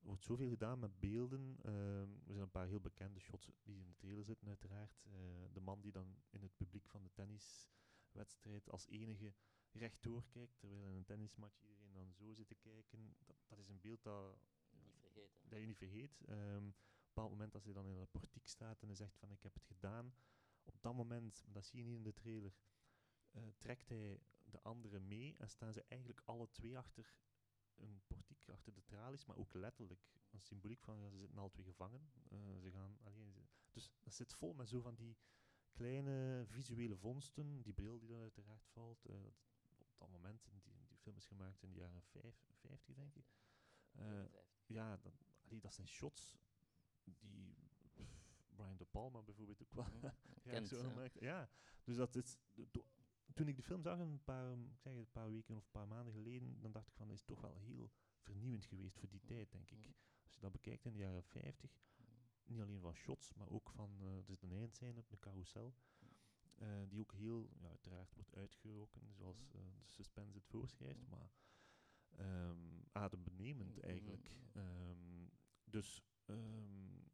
er 0.00 0.06
wordt 0.06 0.22
zoveel 0.24 0.48
gedaan 0.48 0.78
met 0.78 1.00
beelden. 1.00 1.58
Um, 1.66 2.20
er 2.26 2.32
zijn 2.32 2.40
een 2.40 2.50
paar 2.50 2.66
heel 2.66 2.80
bekende 2.80 3.20
shots 3.20 3.50
die 3.62 3.78
in 3.78 3.86
de 3.86 3.96
trailer 3.96 4.24
zitten, 4.24 4.48
uiteraard. 4.48 5.02
Uh, 5.06 5.12
de 5.52 5.60
man 5.60 5.80
die 5.80 5.92
dan 5.92 6.16
in 6.30 6.42
het 6.42 6.56
publiek 6.56 6.88
van 6.88 7.02
de 7.02 7.10
tenniswedstrijd 7.12 8.70
als 8.70 8.86
enige 8.86 9.34
rechtdoor 9.72 10.24
kijkt, 10.28 10.58
terwijl 10.58 10.86
in 10.86 10.94
een 10.94 11.04
tennismatch 11.04 11.60
iedereen 11.60 11.92
dan 11.92 12.12
zo 12.12 12.34
zit 12.34 12.48
te 12.48 12.54
kijken. 12.54 13.16
Dat, 13.26 13.36
dat 13.46 13.58
is 13.58 13.68
een 13.68 13.80
beeld 13.80 14.02
dat, 14.02 14.38
niet 14.70 14.96
vergeten. 15.00 15.48
dat 15.48 15.58
je 15.60 15.66
niet 15.66 15.76
vergeet. 15.76 16.20
Um, 16.28 16.36
een 16.36 16.74
bepaald 17.16 17.36
moment 17.38 17.54
als 17.54 17.64
hij 17.64 17.72
dan 17.72 17.86
in 17.86 17.98
de 17.98 18.06
portiek 18.06 18.48
staat 18.48 18.80
en 18.80 18.86
hij 18.86 18.96
zegt 18.96 19.16
van 19.16 19.30
ik 19.30 19.42
heb 19.42 19.54
het 19.54 19.64
gedaan. 19.64 20.14
Op 20.64 20.82
dat 20.82 20.94
moment, 20.94 21.44
dat 21.48 21.66
zie 21.66 21.78
je 21.78 21.84
niet 21.84 21.96
in 21.96 22.02
de 22.02 22.12
trailer, 22.12 22.54
uh, 23.32 23.42
trekt 23.58 23.88
hij 23.88 24.20
de 24.44 24.60
anderen 24.62 25.06
mee 25.06 25.36
en 25.38 25.48
staan 25.48 25.72
ze 25.72 25.84
eigenlijk 25.88 26.22
alle 26.24 26.50
twee 26.50 26.78
achter 26.78 27.14
een 27.76 28.00
portiek 28.06 28.48
achter 28.48 28.74
de 28.74 28.84
tralies, 28.84 29.24
maar 29.24 29.36
ook 29.36 29.54
letterlijk 29.54 30.00
een 30.30 30.40
symboliek 30.40 30.82
van 30.82 30.98
ja, 30.98 31.10
ze 31.10 31.18
zitten 31.18 31.38
al 31.38 31.48
twee 31.48 31.64
gevangen. 31.64 32.10
Uh, 32.32 32.58
ze 32.60 32.70
gaan 32.70 32.98
alleen. 33.02 33.32
Ze, 33.32 33.40
dus 33.70 33.90
dat 34.02 34.14
zit 34.14 34.34
vol 34.34 34.54
met 34.54 34.68
zo 34.68 34.80
van 34.80 34.94
die 34.94 35.16
kleine 35.72 36.44
visuele 36.46 36.96
vondsten, 36.96 37.62
die 37.62 37.72
bril 37.72 37.98
die 37.98 38.08
dan 38.08 38.20
uiteraard 38.20 38.66
valt. 38.66 39.08
Uh, 39.08 39.16
op 39.78 39.98
dat 39.98 40.08
moment, 40.10 40.44
die, 40.48 40.62
die 40.86 40.98
film 40.98 41.16
is 41.16 41.26
gemaakt 41.26 41.62
in 41.62 41.70
de 41.72 41.78
jaren 41.78 42.02
50, 42.02 42.94
denk 42.94 43.14
ik. 43.14 43.26
Uh, 43.92 44.24
ja, 44.66 45.00
allee, 45.44 45.60
dat 45.60 45.74
zijn 45.74 45.88
shots 45.88 46.36
die 47.14 47.54
pff, 47.92 48.54
Brian 48.56 48.76
De 48.76 48.84
Palma 48.84 49.22
bijvoorbeeld 49.22 49.62
ook 49.62 49.72
wel 49.72 49.84
Mm, 49.84 50.12
ja, 50.52 50.64
zo 50.64 50.82
gemaakt. 50.82 51.20
Ja, 51.20 51.48
dus 51.84 51.96
dat 51.96 52.16
is 52.16 52.38
toen 53.34 53.48
ik 53.48 53.56
de 53.56 53.62
film 53.62 53.82
zag, 53.82 53.98
een 53.98 54.24
paar, 54.24 54.52
ik 54.52 54.78
zeg 54.78 54.92
het, 54.92 55.02
een 55.02 55.10
paar 55.10 55.30
weken 55.30 55.56
of 55.56 55.64
een 55.64 55.70
paar 55.70 55.88
maanden 55.88 56.12
geleden, 56.12 56.60
dan 56.60 56.72
dacht 56.72 56.88
ik 56.88 56.94
van, 56.94 57.08
dat 57.08 57.16
is 57.16 57.24
toch 57.24 57.40
wel 57.40 57.56
heel 57.56 57.90
vernieuwend 58.18 58.66
geweest 58.66 58.98
voor 58.98 59.08
die 59.08 59.24
tijd, 59.24 59.50
denk 59.50 59.70
ik. 59.70 59.94
Als 60.22 60.34
je 60.34 60.40
dat 60.40 60.52
bekijkt 60.52 60.84
in 60.84 60.92
de 60.92 60.98
jaren 60.98 61.24
50, 61.24 61.70
niet 62.44 62.60
alleen 62.60 62.80
van 62.80 62.94
shots, 62.94 63.34
maar 63.34 63.48
ook 63.48 63.70
van, 63.70 63.98
uh, 64.02 64.16
er 64.16 64.24
zit 64.24 64.42
een 64.42 64.52
eindscène 64.52 64.98
op 64.98 65.10
een 65.10 65.18
carousel, 65.18 65.74
uh, 66.58 66.68
die 66.88 67.00
ook 67.00 67.12
heel, 67.12 67.50
ja, 67.58 67.68
uiteraard 67.68 68.14
wordt 68.14 68.34
uitgeroken, 68.34 69.14
zoals 69.14 69.52
uh, 69.54 69.60
de 69.78 69.88
suspense 69.88 70.36
het 70.36 70.46
voorschrijft, 70.46 71.06
maar 71.08 71.30
um, 72.18 72.84
adembenemend 72.92 73.80
eigenlijk. 73.80 74.38
Um, 74.52 75.30
dus, 75.64 76.04
um, 76.26 77.08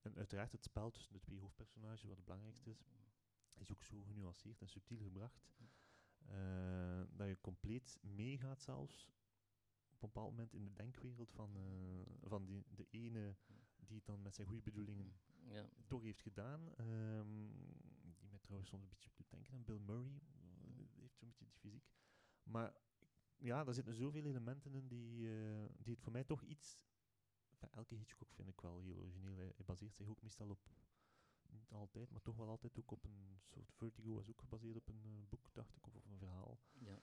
en 0.00 0.16
uiteraard 0.16 0.52
het 0.52 0.64
spel 0.64 0.90
tussen 0.90 1.12
de 1.12 1.20
twee 1.20 1.40
hoofdpersonages, 1.40 2.02
wat 2.02 2.16
het 2.16 2.24
belangrijkste 2.24 2.70
is, 2.70 2.84
is 3.58 3.72
ook 3.72 3.82
zo 3.82 4.02
genuanceerd 4.02 4.60
en 4.60 4.68
subtiel 4.68 4.98
gebracht. 4.98 5.50
Uh, 6.30 7.02
dat 7.10 7.28
je 7.28 7.40
compleet 7.40 7.98
meegaat 8.02 8.62
zelfs 8.62 9.10
op 9.90 10.02
een 10.02 10.12
bepaald 10.12 10.30
moment 10.30 10.52
in 10.52 10.64
de 10.64 10.72
denkwereld 10.72 11.32
van, 11.32 11.56
uh, 11.56 12.02
van 12.22 12.44
die, 12.44 12.64
de 12.68 12.86
ene 12.90 13.36
die 13.76 13.96
het 13.96 14.06
dan 14.06 14.22
met 14.22 14.34
zijn 14.34 14.46
goede 14.46 14.62
bedoelingen 14.62 15.12
ja. 15.48 15.68
toch 15.86 16.02
heeft 16.02 16.20
gedaan. 16.20 16.60
Um, 16.80 17.52
die 18.18 18.28
mij 18.28 18.38
trouwens 18.38 18.70
soms 18.70 18.82
een 18.82 18.88
beetje 18.88 19.10
doet 19.16 19.30
denken 19.30 19.54
aan 19.54 19.64
Bill 19.64 19.78
Murray. 19.78 20.12
Uh, 20.12 20.86
heeft 21.00 21.16
zo'n 21.16 21.28
beetje 21.28 21.44
die 21.44 21.54
fysiek. 21.54 21.90
Maar 22.42 22.76
ja, 23.36 23.64
daar 23.64 23.74
zitten 23.74 23.94
zoveel 23.94 24.24
elementen 24.24 24.74
in 24.74 24.88
die, 24.88 25.16
die 25.76 25.92
het 25.92 26.00
voor 26.00 26.12
mij 26.12 26.24
toch 26.24 26.42
iets... 26.42 26.78
Elke 27.60 27.94
Hitchcock 27.94 28.32
vind 28.32 28.48
ik 28.48 28.60
wel 28.60 28.80
heel 28.80 28.96
origineel. 28.96 29.36
Hij, 29.36 29.52
baseert 29.64 29.94
zich 29.94 30.08
ook 30.08 30.22
meestal 30.22 30.48
op 30.48 30.70
niet 31.50 31.72
altijd, 31.72 32.10
maar 32.10 32.22
toch 32.22 32.36
wel 32.36 32.48
altijd 32.48 32.78
ook 32.78 32.90
op 32.90 33.04
een 33.04 33.40
soort 33.44 33.72
Vertigo 33.72 34.14
was 34.14 34.28
ook 34.28 34.40
gebaseerd 34.40 34.76
op 34.76 34.88
een 34.88 35.02
uh, 35.04 35.28
boek, 35.28 35.50
dacht 35.52 35.76
ik, 35.76 35.86
of 35.86 35.94
op 35.94 36.04
een 36.04 36.18
verhaal. 36.18 36.60
Ja. 36.72 37.02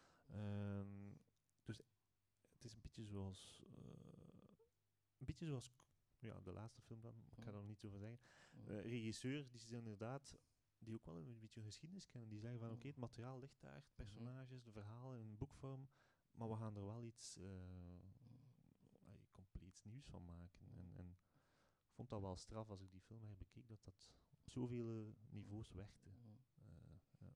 Um, 0.79 1.19
dus 1.63 1.77
het 2.51 2.63
is 2.63 2.73
een 2.73 2.81
beetje 2.81 3.05
zoals, 3.05 3.63
uh, 3.63 3.75
een 5.17 5.25
beetje 5.25 5.45
zoals, 5.45 5.71
ja, 6.19 6.39
de 6.41 6.51
laatste 6.51 6.81
film 6.81 7.01
dan, 7.01 7.15
ik 7.29 7.41
ga 7.41 7.47
er 7.47 7.57
nog 7.57 7.67
niet 7.67 7.83
over 7.83 7.99
zeggen. 7.99 8.19
Uh, 8.53 8.81
regisseurs, 8.81 9.49
die 9.49 9.59
zijn 9.59 9.83
inderdaad, 9.83 10.37
die 10.77 10.93
ook 10.93 11.05
wel 11.05 11.17
een 11.17 11.39
beetje 11.39 11.61
geschiedenis 11.61 12.07
kennen, 12.07 12.29
die 12.29 12.39
zeggen 12.39 12.59
van 12.59 12.67
oké, 12.67 12.77
okay, 12.77 12.89
het 12.89 12.99
materiaal 12.99 13.39
ligt 13.39 13.61
daar, 13.61 13.75
het 13.75 13.95
personages, 13.95 14.63
de 14.63 14.71
verhalen 14.71 15.19
in 15.19 15.37
boekvorm, 15.37 15.89
maar 16.31 16.49
we 16.49 16.55
gaan 16.55 16.75
er 16.75 16.85
wel 16.85 17.03
iets 17.03 17.39
nieuws 19.85 20.05
van 20.05 20.25
maken. 20.25 20.71
En, 20.71 20.91
en 20.93 21.17
ik 21.85 21.91
vond 21.91 22.09
dat 22.09 22.21
wel 22.21 22.37
straf 22.37 22.69
als 22.69 22.81
ik 22.81 22.91
die 22.91 23.01
film 23.01 23.23
herbekeek, 23.23 23.67
dat 23.67 23.83
dat 23.83 24.09
op 24.29 24.49
zoveel 24.49 25.15
niveaus 25.29 25.71
werkte. 25.71 26.09
Uh, 26.09 26.65
ja. 27.19 27.35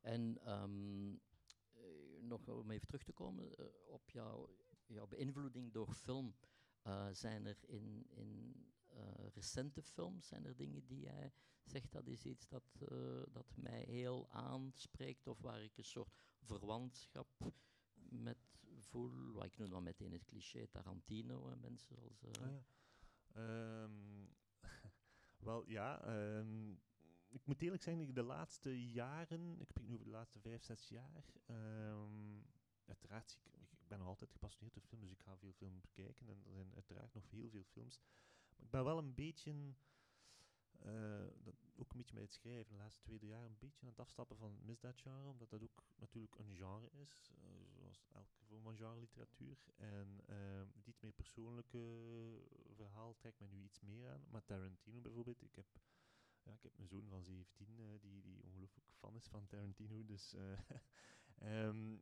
En 0.00 0.52
um, 0.62 1.12
uh, 1.12 2.22
nog 2.22 2.48
om 2.48 2.70
even 2.70 2.86
terug 2.86 3.02
te 3.02 3.12
komen 3.12 3.60
uh, 3.60 3.66
op 3.86 4.10
jouw, 4.10 4.48
jouw 4.86 5.06
beïnvloeding 5.06 5.72
door 5.72 5.92
film. 5.92 6.34
Uh, 6.86 7.08
zijn 7.12 7.46
er 7.46 7.58
in, 7.66 8.06
in 8.10 8.64
recente 9.34 9.82
films, 9.82 10.26
zijn 10.26 10.44
er 10.44 10.56
dingen 10.56 10.86
die 10.86 11.00
jij 11.00 11.32
zegt 11.64 11.92
dat 11.92 12.06
is 12.06 12.24
iets 12.24 12.48
dat, 12.48 12.64
dat 13.32 13.56
mij 13.56 13.82
heel 13.82 14.30
aanspreekt 14.30 15.26
of 15.26 15.40
waar 15.40 15.62
ik 15.62 15.76
een 15.76 15.84
soort 15.84 16.14
verwantschap 16.40 17.52
met 18.08 18.39
voel? 18.90 19.32
Waar 19.32 19.44
ik 19.44 19.56
noem 19.56 19.70
dan 19.70 19.82
meteen 19.82 20.12
het 20.12 20.24
cliché 20.24 20.66
Tarantino 20.66 21.48
en 21.48 21.60
mensen 21.60 21.96
zoals... 21.96 22.24
Ah, 22.24 22.50
ja. 23.34 23.82
um, 23.82 24.28
wel 25.48 25.68
ja, 25.68 26.08
um, 26.38 26.80
ik 27.30 27.46
moet 27.46 27.62
eerlijk 27.62 27.82
zeggen, 27.82 28.14
de 28.14 28.22
laatste 28.22 28.90
jaren, 28.90 29.60
ik 29.60 29.68
spreek 29.68 29.86
nu 29.86 29.94
over 29.94 30.04
de 30.04 30.10
laatste 30.10 30.40
vijf, 30.40 30.62
zes 30.62 30.88
jaar, 30.88 31.24
um, 31.46 32.44
uiteraard, 32.86 33.38
ik, 33.42 33.72
ik 33.72 33.88
ben 33.88 33.98
nog 33.98 34.06
altijd 34.06 34.30
gepassioneerd 34.30 34.74
door 34.74 34.82
film, 34.82 35.00
dus 35.00 35.10
ik 35.10 35.20
ga 35.20 35.36
veel 35.36 35.52
films 35.52 35.80
bekijken 35.80 36.28
en 36.28 36.44
er 36.44 36.52
zijn 36.52 36.74
uiteraard 36.74 37.14
nog 37.14 37.30
heel 37.30 37.50
veel 37.50 37.64
films. 37.64 38.00
Maar 38.56 38.64
ik 38.64 38.70
ben 38.70 38.84
wel 38.84 38.98
een 38.98 39.14
beetje, 39.14 39.52
uh, 40.86 41.26
dat, 41.42 41.54
ook 41.76 41.90
een 41.90 41.96
beetje 41.96 42.14
bij 42.14 42.22
het 42.22 42.32
schrijven, 42.32 42.72
de 42.72 42.78
laatste 42.78 43.02
twee, 43.02 43.26
jaar, 43.26 43.44
een 43.44 43.58
beetje 43.58 43.82
aan 43.82 43.88
het 43.88 44.00
afstappen 44.00 44.36
van 44.36 44.50
het 44.50 44.64
misdaadgenre, 44.64 45.28
omdat 45.28 45.50
dat 45.50 45.62
ook 45.62 45.84
natuurlijk 45.98 46.38
een 46.38 46.56
genre 46.56 46.90
is, 46.90 47.30
uh, 47.38 47.79
zoals 47.92 48.08
elke 48.12 48.44
vorm 48.44 48.62
van 48.62 48.98
literatuur. 48.98 49.58
En 49.76 50.20
uh, 50.28 50.62
het 50.74 50.86
iets 50.86 51.00
meer 51.00 51.12
persoonlijke 51.12 51.78
verhaal 52.74 53.14
trekt 53.16 53.38
mij 53.38 53.48
nu 53.48 53.62
iets 53.62 53.80
meer 53.80 54.08
aan. 54.08 54.24
Maar 54.30 54.44
Tarantino 54.44 55.00
bijvoorbeeld, 55.00 55.42
ik 55.42 55.54
heb 55.54 55.66
ja, 56.42 56.52
ik 56.52 56.62
heb 56.62 56.78
een 56.78 56.88
zoon 56.88 57.08
van 57.08 57.22
17 57.22 57.78
eh, 57.78 58.00
die, 58.00 58.22
die 58.22 58.42
ongelooflijk 58.42 58.86
fan 58.92 59.16
is 59.16 59.26
van 59.26 59.46
Tarantino. 59.46 60.04
Dus, 60.04 60.34
eh, 60.34 60.58
ehm, 61.68 61.98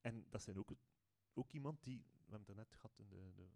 en 0.00 0.26
dat 0.30 0.42
zijn 0.42 0.58
ook, 0.58 0.72
ook 1.34 1.52
iemand 1.52 1.82
die, 1.82 2.04
we 2.24 2.30
hebben 2.30 2.46
het 2.46 2.56
net 2.56 2.72
gehad, 2.72 2.98
in 2.98 3.08
de, 3.08 3.32
de, 3.34 3.48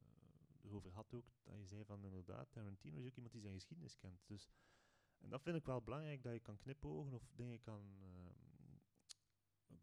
erover 0.63 0.93
ook, 1.11 1.33
dat 1.43 1.59
je 1.59 1.67
zei 1.67 1.85
van 1.85 2.05
inderdaad, 2.05 2.53
Tarantino 2.53 2.99
is 2.99 3.07
ook 3.07 3.15
iemand 3.15 3.33
die 3.33 3.43
zijn 3.43 3.55
geschiedenis 3.55 3.97
kent. 3.97 4.21
Dus, 4.27 4.49
en 5.19 5.31
dat 5.31 5.43
vind 5.43 5.57
ik 5.57 5.67
wel 5.67 5.83
belangrijk, 5.83 6.23
dat 6.23 6.33
je 6.33 6.41
kan 6.41 6.59
knipogen 6.59 7.13
of 7.13 7.31
dingen 7.35 7.61
kan 7.61 7.97
ehm, 8.01 8.34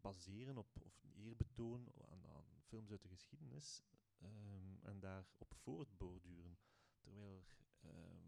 baseren 0.00 0.56
op, 0.56 0.80
of 0.80 1.04
eerbetoon 1.14 1.92
aan, 2.10 2.26
aan 2.26 2.44
films 2.60 2.90
uit 2.90 3.02
de 3.02 3.08
geschiedenis 3.08 3.82
ehm, 4.18 4.78
en 4.82 5.00
daarop 5.00 5.54
voortborduren. 5.54 6.58
Terwijl 7.00 7.22
er, 7.24 7.44
ehm, 7.80 8.22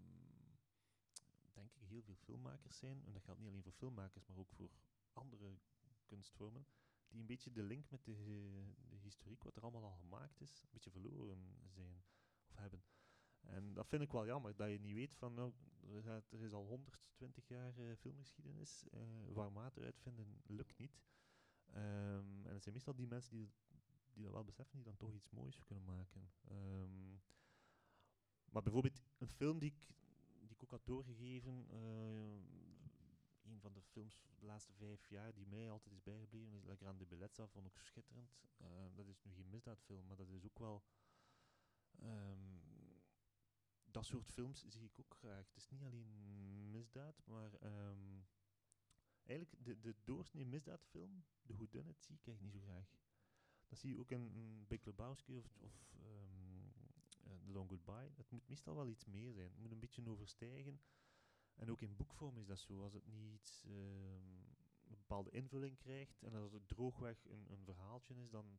denk 1.53 1.75
ik, 1.75 1.83
heel 1.89 2.03
veel 2.03 2.15
filmmakers 2.17 2.77
zijn, 2.77 3.05
en 3.05 3.13
dat 3.13 3.23
geldt 3.23 3.41
niet 3.41 3.49
alleen 3.49 3.63
voor 3.63 3.73
filmmakers, 3.73 4.27
maar 4.27 4.39
ook 4.39 4.53
voor 4.53 4.71
andere 5.13 5.59
kunstvormen, 6.07 6.67
die 7.09 7.21
een 7.21 7.27
beetje 7.27 7.53
de 7.53 7.63
link 7.63 7.91
met 7.91 8.05
de, 8.05 8.15
de 8.89 8.97
historiek, 8.97 9.43
wat 9.43 9.57
er 9.57 9.63
allemaal 9.63 9.85
al 9.85 9.97
gemaakt 9.97 10.41
is, 10.41 10.63
een 10.63 10.69
beetje 10.73 10.91
verloren 10.91 11.59
zijn 11.69 12.03
of 12.43 12.57
hebben. 12.57 12.83
En 13.41 13.73
dat 13.75 13.87
vind 13.87 14.03
ik 14.03 14.13
wel 14.13 14.27
jammer, 14.27 14.57
dat 14.57 14.71
je 14.71 14.81
niet 14.81 14.95
weet 14.95 15.15
van, 15.15 15.35
nou, 15.35 15.53
er, 16.31 16.43
is 16.43 16.53
al 16.53 16.67
120 16.67 17.49
jaar 17.49 17.79
uh, 17.79 17.97
filmgeschiedenis, 17.97 18.85
uh, 18.95 19.01
warm 19.33 19.55
water 19.55 19.85
uitvinden 19.85 20.41
lukt 20.47 20.79
niet. 20.79 21.03
Um, 21.77 22.47
en 22.47 22.53
het 22.53 22.63
zijn 22.63 22.75
meestal 22.75 22.95
die 22.95 23.07
mensen 23.07 23.33
die, 23.33 23.51
die 24.13 24.23
dat 24.23 24.33
wel 24.33 24.45
beseffen, 24.45 24.77
die 24.77 24.85
dan 24.85 24.97
toch 24.97 25.13
iets 25.13 25.31
moois 25.31 25.65
kunnen 25.65 25.85
maken. 25.85 26.31
Um, 26.51 27.23
maar 28.45 28.63
bijvoorbeeld 28.63 29.03
een 29.19 29.29
film 29.29 29.59
die 29.59 29.71
ik, 29.71 29.87
die 30.41 30.57
ik 30.57 30.63
ook 30.63 30.71
had 30.71 30.87
doorgegeven, 30.87 31.67
uh, 31.71 33.53
een 33.53 33.61
van 33.61 33.73
de 33.73 33.83
films 33.83 34.23
de 34.39 34.47
laatste 34.47 34.73
vijf 34.73 35.09
jaar 35.09 35.35
die 35.35 35.47
mij 35.47 35.71
altijd 35.71 35.95
is 35.95 36.03
bijgebleven, 36.03 36.57
is 36.57 36.65
La 36.65 36.77
Grande 36.77 37.07
Bellezza, 37.07 37.47
vond 37.47 37.67
ik 37.67 37.79
schitterend. 37.79 38.37
Dat 38.95 39.07
is 39.07 39.23
nu 39.23 39.33
geen 39.35 39.51
misdaadfilm, 39.51 40.07
maar 40.07 40.17
dat 40.17 40.29
is 40.29 40.45
ook 40.45 40.59
wel... 40.59 40.85
Dat 43.85 44.07
soort 44.07 44.27
films 44.27 44.65
zie 44.69 44.85
ik 44.85 44.99
ook 44.99 45.15
graag. 45.15 45.47
Het 45.47 45.57
is 45.57 45.69
niet 45.69 45.83
alleen 45.83 46.71
misdaad, 46.71 47.23
maar 47.27 47.53
eigenlijk 49.27 49.65
de, 49.65 49.81
de 49.81 49.95
doorsnee 50.05 50.47
misdaadfilm, 50.47 51.25
de 51.43 51.55
whodunit, 51.55 52.03
zie 52.03 52.15
ik 52.15 52.27
eigenlijk 52.27 52.55
niet 52.55 52.63
zo 52.63 52.69
graag. 52.69 52.87
Dat 53.69 53.79
zie 53.79 53.91
je 53.91 53.99
ook 53.99 54.11
in, 54.11 54.65
Big 54.69 54.85
Lebowski 54.85 55.37
of, 55.37 55.57
of 55.61 55.95
um, 55.97 56.73
uh, 57.27 57.33
The 57.45 57.53
Long 57.53 57.69
Goodbye. 57.69 58.11
Het 58.15 58.31
moet 58.31 58.49
meestal 58.49 58.75
wel 58.75 58.89
iets 58.89 59.05
meer 59.05 59.33
zijn. 59.33 59.49
Het 59.51 59.59
moet 59.59 59.71
een 59.71 59.81
beetje 59.81 60.09
overstijgen. 60.09 60.81
En 61.55 61.71
ook 61.71 61.83
in 61.83 61.97
boekvorm 61.97 62.39
is 62.39 62.47
dat 62.47 62.59
zo. 62.59 62.83
Als 62.83 62.93
het 62.93 63.07
niet 63.07 63.65
um, 63.67 64.45
een 64.85 64.97
bepaalde 64.97 65.31
invulling 65.31 65.79
krijgt 65.79 66.23
en 66.23 66.35
als 66.35 66.53
het 66.53 66.69
droogweg 66.69 67.25
een, 67.25 67.51
een 67.51 67.65
verhaaltje 67.65 68.15
is, 68.15 68.31
dan 68.31 68.59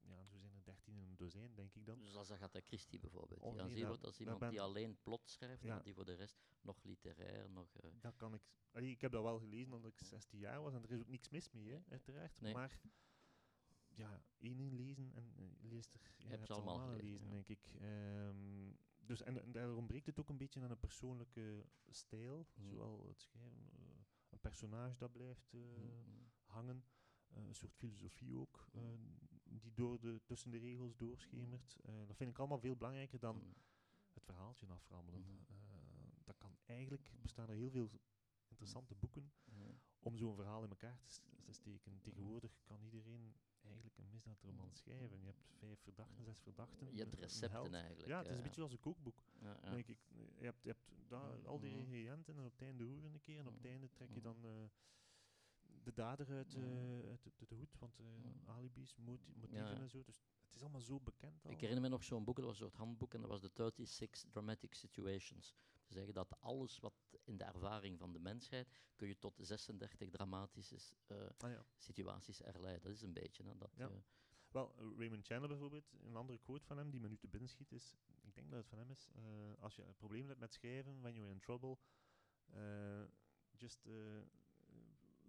ja, 0.00 0.24
zo 0.26 0.38
zijn 0.38 0.49
in 0.90 1.02
een 1.02 1.16
dozijn, 1.16 1.54
denk 1.54 1.74
ik 1.74 1.86
dan. 1.86 1.98
Dus 2.04 2.14
als 2.14 2.30
Agatha 2.30 2.60
Christie 2.64 2.98
bijvoorbeeld. 3.00 3.40
Oh, 3.40 3.54
nee, 3.54 3.68
zie 3.68 3.78
je 3.78 3.84
dat- 3.84 3.92
dat 3.94 4.02
dat 4.02 4.18
iemand 4.18 4.38
ben- 4.38 4.50
die 4.50 4.60
alleen 4.60 4.98
plot 5.02 5.28
schrijft 5.30 5.64
en 5.64 5.82
die 5.82 5.94
voor 5.94 6.04
de 6.04 6.14
rest 6.14 6.38
nog 6.62 6.82
literair, 6.82 7.50
nog... 7.50 7.76
eh, 7.76 7.90
Dat 8.00 8.16
kan 8.16 8.34
ik. 8.34 8.42
allee, 8.72 8.90
ik 8.90 9.00
heb 9.00 9.12
dat 9.12 9.22
wel 9.22 9.38
gelezen 9.38 9.72
omdat 9.74 9.90
ik 9.92 9.98
16 10.00 10.38
jaar 10.38 10.62
was 10.62 10.74
en 10.74 10.82
er 10.82 10.90
is 10.90 11.00
ook 11.00 11.08
niks 11.08 11.28
mis 11.28 11.50
mee, 11.50 11.70
hè, 11.70 11.78
uiteraard. 11.88 12.40
Nee. 12.40 12.52
Maar 12.54 12.80
ja, 13.94 14.22
één 14.38 14.74
lezen 14.74 15.12
en 15.14 15.32
eh, 15.36 15.44
je 15.60 15.68
leest 15.68 15.94
er. 15.94 16.00
Ja, 16.16 16.30
je 16.38 16.46
ze 16.46 16.52
allemaal 16.52 16.78
allemaal 16.78 16.96
gelezen, 16.96 17.28
denk 17.30 17.48
ik. 17.48 17.70
Ehm, 17.80 18.72
dus, 18.98 19.22
en, 19.22 19.42
en 19.42 19.52
daar 19.52 19.74
ontbreekt 19.74 20.06
het 20.06 20.20
ook 20.20 20.28
een 20.28 20.36
beetje 20.36 20.60
aan 20.60 20.70
een 20.70 20.78
persoonlijke 20.80 21.66
stijl, 21.88 22.46
Mhm. 22.54 22.68
zowel 22.68 23.06
het 23.08 23.20
schrijven, 23.20 23.70
eh, 23.72 23.82
een 24.30 24.40
personage 24.40 24.96
dat 24.96 25.12
blijft 25.12 25.54
eh, 25.54 25.60
Mhm. 25.60 26.18
hangen, 26.44 26.84
eh, 27.28 27.46
een 27.46 27.54
soort 27.54 27.74
filosofie 27.74 28.36
ook, 28.36 28.66
eh, 28.72 28.80
die 29.58 29.72
door 29.74 30.00
de, 30.00 30.20
tussen 30.24 30.50
de 30.50 30.58
regels 30.58 30.96
doorschemert. 30.96 31.76
Eh, 31.84 31.94
dat 32.06 32.16
vind 32.16 32.30
ik 32.30 32.38
allemaal 32.38 32.58
veel 32.60 32.76
belangrijker 32.76 33.18
dan 33.18 33.54
het 34.12 34.24
verhaaltje 34.24 34.66
aframmelen. 34.66 35.24
Eh, 35.48 35.56
dat 36.24 36.38
kan 36.38 36.56
eigenlijk, 36.66 37.10
bestaan 37.22 37.48
er 37.48 37.54
heel 37.56 37.70
veel 37.70 37.90
interessante 38.48 38.94
boeken 38.94 39.32
om 39.98 40.16
zo'n 40.16 40.34
verhaal 40.34 40.62
in 40.62 40.70
elkaar 40.70 40.98
te, 41.44 41.52
steken. 41.52 42.00
Tegenwoordig 42.00 42.60
kan 42.64 42.82
iedereen 42.82 43.34
eigenlijk 43.60 43.98
een 43.98 44.08
misdaadroman 44.10 44.72
schrijven. 44.74 45.20
Je 45.20 45.26
hebt 45.26 45.46
vijf 45.58 45.80
verdachten, 45.80 46.24
zes 46.24 46.40
verdachten. 46.40 46.92
Je 46.94 46.98
hebt 47.02 47.14
recepten 47.14 47.74
eigenlijk, 47.74 48.08
Ja, 48.08 48.16
het 48.16 48.26
is 48.26 48.30
eh. 48.30 48.36
een 48.36 48.42
beetje 48.42 48.56
zoals 48.60 48.72
een 48.72 48.80
kookboek. 48.80 49.22
Ja, 49.40 49.58
ja. 49.62 49.70
Denk 49.70 49.86
ik. 49.86 49.98
Je 50.38 50.44
hebt, 50.44 50.62
je 50.62 50.68
hebt 50.68 50.92
daar 51.08 51.46
al 51.46 51.60
die 51.60 51.70
Mhm. 51.70 51.78
ingrediënten 51.80 52.36
en 52.36 52.44
op 52.44 52.52
het 52.52 52.62
einde 52.62 52.84
roeren 52.84 53.14
een 53.14 53.20
keer 53.20 53.38
en 53.38 53.46
op 53.46 53.54
het 53.54 53.64
einde 53.66 53.90
trek 53.90 54.08
je 54.08 54.14
Mhm. 54.20 54.22
dan 54.22 54.44
eh, 54.44 54.64
de 55.82 55.92
dader 55.92 56.28
uit, 56.30 56.54
eh, 56.54 56.60
Mhm. 56.62 57.08
uit, 57.08 57.22
de, 57.22 57.32
de 57.48 57.54
hoed, 57.54 57.78
want 57.78 57.98
eh, 57.98 58.06
alibis, 58.48 58.96
moti- 58.96 59.32
motieven 59.34 59.76
en 59.80 59.90
zo. 59.90 60.02
Dus 60.02 60.16
het 60.46 60.54
is 60.54 60.60
allemaal 60.62 60.80
zo 60.80 61.00
bekend 61.00 61.44
al. 61.44 61.50
Ik 61.50 61.60
herinner 61.60 61.82
me 61.82 61.88
nog 61.88 62.04
zo'n 62.04 62.24
boek, 62.24 62.36
dat 62.36 62.44
was 62.44 62.54
een 62.60 62.66
soort 62.66 62.76
handboek, 62.76 63.14
en 63.14 63.20
dat 63.20 63.30
was 63.30 63.40
de 63.40 63.50
36 63.84 64.30
Dramatic 64.30 64.74
Situations. 64.74 65.54
Te 65.84 65.92
zeggen 65.92 66.14
dat 66.14 66.40
alles 66.40 66.78
wat 66.78 66.94
in 67.24 67.36
de 67.36 67.44
ervaring 67.44 67.98
van 67.98 68.12
de 68.12 68.18
mensheid, 68.18 68.68
kun 68.96 69.08
je 69.08 69.18
tot 69.18 69.34
36 69.40 70.08
dramatische 70.10 70.76
eh, 71.06 71.16
Ah, 71.38 71.50
ja. 71.50 71.64
situaties 71.76 72.38
herleiden. 72.38 72.82
Dat 72.82 72.92
is 72.92 73.02
een 73.02 73.12
beetje, 73.12 73.42
hè, 73.44 73.56
dat... 73.56 73.72
Ja. 73.76 73.88
eh, 73.88 73.96
Wel, 74.50 74.74
eh, 74.76 74.84
Raymond 74.98 75.26
Chandler 75.26 75.48
bijvoorbeeld, 75.48 75.92
een 76.02 76.16
andere 76.16 76.38
quote 76.38 76.66
van 76.66 76.78
hem 76.78 76.90
die 76.90 77.00
me 77.00 77.08
nu 77.08 77.16
te 77.16 77.28
binnen 77.28 77.48
schiet 77.48 77.72
is, 77.72 77.96
ik 78.22 78.34
denk 78.34 78.50
dat 78.50 78.58
het 78.58 78.68
van 78.68 78.78
hem 78.78 78.90
is, 78.90 79.08
eh, 79.14 79.22
als 79.58 79.76
je 79.76 79.82
een 79.82 79.94
probleem 79.94 80.26
hebt 80.28 80.40
met 80.40 80.52
schrijven, 80.52 81.00
when 81.00 81.14
you're 81.14 81.30
in 81.30 81.40
trouble, 81.40 81.78
eh, 82.46 83.02
just 83.56 83.86
eh, 83.86 83.92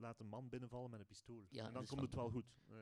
laat 0.02 0.20
een 0.20 0.28
man 0.28 0.50
binnenvallen 0.50 0.90
met 0.90 1.00
een 1.00 1.06
pistool. 1.06 1.48
Ja, 1.50 1.66
en 1.66 1.74
dan 1.74 1.84
is 1.84 1.90
komt 1.90 2.02
het 2.02 2.16
wel 2.16 2.30
goed. 2.30 2.62
Eh. 2.68 2.76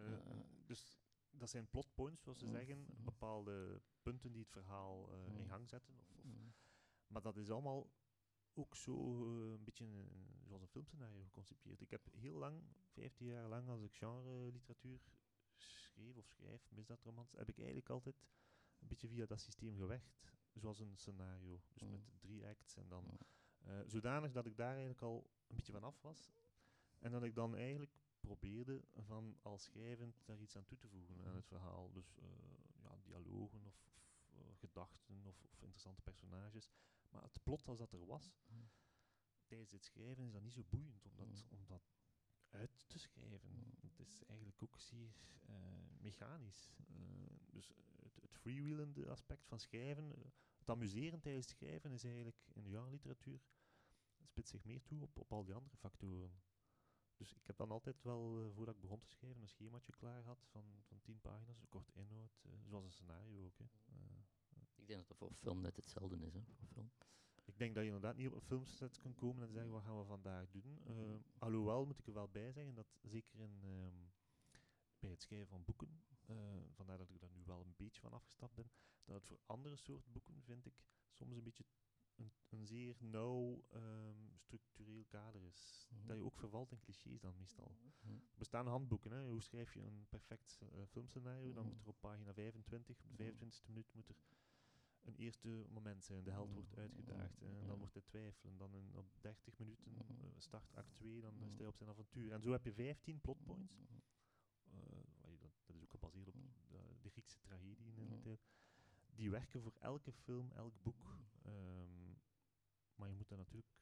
Dus 0.66 1.00
dat 1.32 1.50
zijn 1.50 1.70
plotpoints, 1.70 2.22
zoals 2.22 2.40
ze 2.40 2.48
zeggen, 2.48 2.86
bepaalde 3.04 3.82
punten 4.02 4.32
die 4.32 4.42
het 4.42 4.52
verhaal 4.52 5.12
eh, 5.14 5.36
in 5.36 5.48
gang 5.48 5.70
zetten. 5.70 6.00
Of, 6.00 6.12
of 6.12 6.68
maar 7.08 7.22
dat 7.22 7.38
is 7.38 7.50
allemaal 7.50 7.92
ook 8.54 8.76
zo 8.76 9.26
eh, 9.26 9.52
een 9.52 9.64
beetje 9.64 9.88
zoals 10.46 10.62
een 10.62 10.68
filmscenario 10.68 11.24
geconcipieerd. 11.24 11.82
Ik 11.82 11.90
heb 11.90 12.08
heel 12.14 12.38
lang, 12.38 12.64
15 12.88 13.28
jaar 13.28 13.48
lang, 13.48 13.70
als 13.70 13.82
ik 13.82 13.96
genre 13.96 14.52
literatuur 14.52 15.02
schreef 15.56 16.18
of 16.18 16.26
schrijf, 16.28 16.72
misdaadromans, 16.72 17.32
heb 17.32 17.50
ik 17.50 17.58
eigenlijk 17.58 17.90
altijd 17.90 18.16
een 18.80 18.88
beetje 18.88 19.08
via 19.08 19.26
dat 19.26 19.42
systeem 19.42 19.78
gewerkt. 19.78 20.18
Zoals 20.54 20.80
een 20.80 20.98
scenario. 20.98 21.62
Dus 21.74 21.84
met 21.84 22.02
drie 22.20 22.46
acts 22.46 22.76
en 22.76 22.88
dan 22.88 23.20
zodanig 23.86 24.32
dat 24.32 24.46
ik 24.46 24.58
daar 24.58 24.72
eigenlijk 24.72 25.02
al 25.02 25.30
een 25.48 25.56
beetje 25.56 25.72
van 25.72 25.84
af 25.84 26.02
was. 26.02 26.32
En 27.00 27.12
dat 27.12 27.24
ik 27.24 27.36
dan 27.36 27.56
eigenlijk 27.56 28.00
probeerde 28.20 28.84
van 28.96 29.38
al 29.42 29.58
schrijvend 29.58 30.22
daar 30.26 30.40
iets 30.40 30.58
aan 30.58 30.66
toe 30.66 30.78
te 30.78 30.88
voegen 30.88 31.26
aan 31.26 31.36
het 31.36 31.48
verhaal. 31.48 31.92
Dus 31.92 32.18
eh, 32.18 32.28
ja, 32.82 32.98
dialogen 33.02 33.66
of, 33.66 33.88
of 33.96 34.14
eh, 34.30 34.56
gedachten 34.56 35.26
of, 35.26 35.44
of 35.44 35.62
interessante 35.62 36.02
personages. 36.02 36.72
Maar 37.10 37.24
het 37.24 37.44
plot 37.44 37.68
als 37.68 37.78
dat 37.78 37.94
er 37.94 38.06
was, 38.06 38.34
tijdens 39.46 39.72
het 39.72 39.86
schrijven 39.86 40.26
is 40.26 40.32
dat 40.32 40.42
niet 40.42 40.54
zo 40.54 40.64
boeiend 40.70 41.06
om 41.06 41.16
dat, 41.16 41.46
om 41.50 41.66
dat 41.66 41.92
uit 42.50 42.86
te 42.88 43.00
schrijven. 43.00 43.74
Het 43.82 44.00
is 44.00 44.24
eigenlijk 44.24 44.62
ook 44.64 44.80
zeer 44.80 45.14
eh, 45.46 45.56
mechanisch. 46.00 46.72
Dus 47.52 47.68
het, 48.02 48.22
het 48.22 48.36
freewheelende 48.36 49.10
aspect 49.10 49.46
van 49.46 49.60
schrijven, 49.60 50.34
het 50.58 50.70
amuseren 50.70 51.20
tijdens 51.20 51.46
het 51.46 51.56
schrijven 51.56 51.92
is 51.92 52.04
eigenlijk 52.04 52.38
in 52.54 52.64
de 52.64 52.70
genre-literatuur 52.70 53.42
spitst 54.24 54.52
zich 54.52 54.64
meer 54.64 54.84
toe 54.84 55.02
op, 55.02 55.18
op 55.18 55.32
al 55.32 55.44
die 55.44 55.54
andere 55.54 55.78
factoren. 55.78 56.42
Dus 57.20 57.34
ik 57.34 57.48
heb 57.48 57.58
dan 57.58 57.72
altijd 57.72 58.04
wel, 58.04 58.40
eh, 58.40 58.50
voordat 58.56 58.76
ik 58.76 58.82
begon 58.82 59.00
te 59.00 59.10
schrijven, 59.10 59.42
een 59.42 59.48
schemaatje 59.48 59.92
klaar 59.92 60.22
gehad 60.22 60.46
van, 60.52 60.64
van 60.88 61.00
tien 61.02 61.20
pagina's, 61.20 61.60
een 61.60 61.70
korte 61.70 61.94
inhoud, 61.94 62.42
eh, 62.44 62.52
zoals 62.68 62.86
een 62.86 62.92
scenario 62.92 63.46
ook. 63.46 63.58
Hè. 63.58 63.66
Eh, 63.86 64.22
Ik 64.76 64.88
denk 64.88 65.00
dat 65.00 65.08
dat 65.08 65.18
voor 65.18 65.34
film 65.34 65.62
net 65.62 65.76
hetzelfde 65.76 66.26
is. 66.26 66.34
Hè, 66.34 66.42
voor 66.44 66.68
film. 66.68 66.92
ik 67.46 67.58
denk 67.58 67.74
dat 67.76 67.84
je 67.84 67.90
inderdaad 67.90 68.16
niet 68.16 68.28
op 68.28 68.34
een 68.34 68.42
filmset 68.42 69.00
kunt 69.00 69.16
komen 69.16 69.44
en 69.44 69.52
zeggen 69.52 69.72
wat 69.72 69.84
gaan 69.84 69.98
we 70.00 70.06
vandaag 70.06 70.50
doen. 70.50 70.80
Eh, 70.86 71.16
alhoewel 71.38 71.86
moet 71.86 72.00
ik 72.00 72.08
er 72.08 72.14
wel 72.14 72.30
bij 72.30 72.52
zeggen 72.52 72.74
dat 72.76 72.88
zeker 73.02 73.40
in, 73.40 73.60
ehm, 73.64 73.96
bij 75.00 75.10
het 75.10 75.22
schrijven 75.22 75.48
van 75.48 75.64
boeken, 75.64 76.04
vandaar 76.74 76.98
dat 76.98 77.10
ik 77.10 77.20
daar 77.20 77.32
nu 77.32 77.44
wel 77.46 77.62
een 77.62 77.74
beetje 77.76 78.02
van 78.02 78.14
afgestapt 78.14 78.56
ben, 78.56 78.72
dat 79.06 79.16
het 79.16 79.26
voor 79.26 79.40
andere 79.46 79.76
soort 79.76 80.12
boeken 80.12 80.42
vind 80.44 80.66
ik 80.66 80.84
soms 81.12 81.38
een 81.38 81.44
beetje 81.44 81.66
een, 82.20 82.32
een 82.50 82.66
zeer 82.66 82.96
nauw 83.00 83.64
ehm, 83.70 84.16
structureel 84.36 85.04
kader 85.08 85.44
is. 85.44 85.88
Mhm. 85.90 86.08
Dat 86.08 86.18
je 86.18 86.24
ook 86.24 86.38
vervalt 86.38 86.72
in 86.72 86.80
clichés 86.80 87.20
dan 87.22 87.36
meestal. 87.38 87.78
Mhm. 88.02 88.14
Er 88.14 88.38
bestaan 88.38 88.68
handboeken, 88.68 89.12
hè. 89.12 89.28
hoe 89.28 89.42
schrijf 89.42 89.74
je 89.74 89.82
een 89.82 90.06
perfect 90.10 90.60
eh, 90.62 90.86
filmscenario, 90.88 91.54
dan 91.54 91.64
Mhm. 91.64 91.74
moet 91.74 91.82
er 91.82 91.88
op 91.90 92.00
pagina 92.00 92.34
25, 92.34 92.98
op 93.06 93.18
de 93.18 93.24
25e 93.24 93.68
minuut 93.68 93.94
moet 93.94 94.10
er 94.10 94.16
een 95.02 95.16
eerste 95.16 95.66
moment 95.70 96.04
zijn. 96.04 96.24
De 96.24 96.32
held 96.32 96.54
wordt 96.54 96.78
uitgedaagd 96.78 97.42
en 97.42 97.68
dan 97.68 97.78
wordt 97.78 97.94
hij 97.94 98.04
twijfelen. 98.06 98.58
Dan 98.58 98.76
in, 98.76 98.96
op 98.96 99.06
30 99.22 99.58
minuten 99.58 99.96
eh, 99.98 100.28
start 100.38 100.76
act 100.76 100.94
2, 100.96 101.22
dan 101.22 101.42
is 101.44 101.58
hij 101.58 101.68
op 101.68 101.76
zijn 101.76 101.90
avontuur. 101.90 102.32
En 102.32 102.42
zo 102.42 102.52
heb 102.52 102.64
je 102.64 102.74
15 102.74 103.20
plotpoints. 103.22 103.78
Eh, 104.66 104.72
dat, 105.40 105.52
dat 105.66 105.76
is 105.76 105.82
ook 105.82 105.90
gebaseerd 105.92 106.28
op 106.28 106.36
de, 106.68 106.78
de 107.02 107.10
Griekse 107.10 107.40
tragedieën 107.40 107.98
in 107.98 108.10
de 108.10 108.20
tijd. 108.20 108.48
Die 109.16 109.30
werken 109.30 109.62
voor 109.62 109.74
elke 109.80 110.12
film, 110.12 110.52
elk 110.52 110.74
boek. 110.82 111.18
Maar 113.00 113.10
je 113.10 113.16
moet 113.16 113.28
dat 113.30 113.38
natuurlijk 113.38 113.74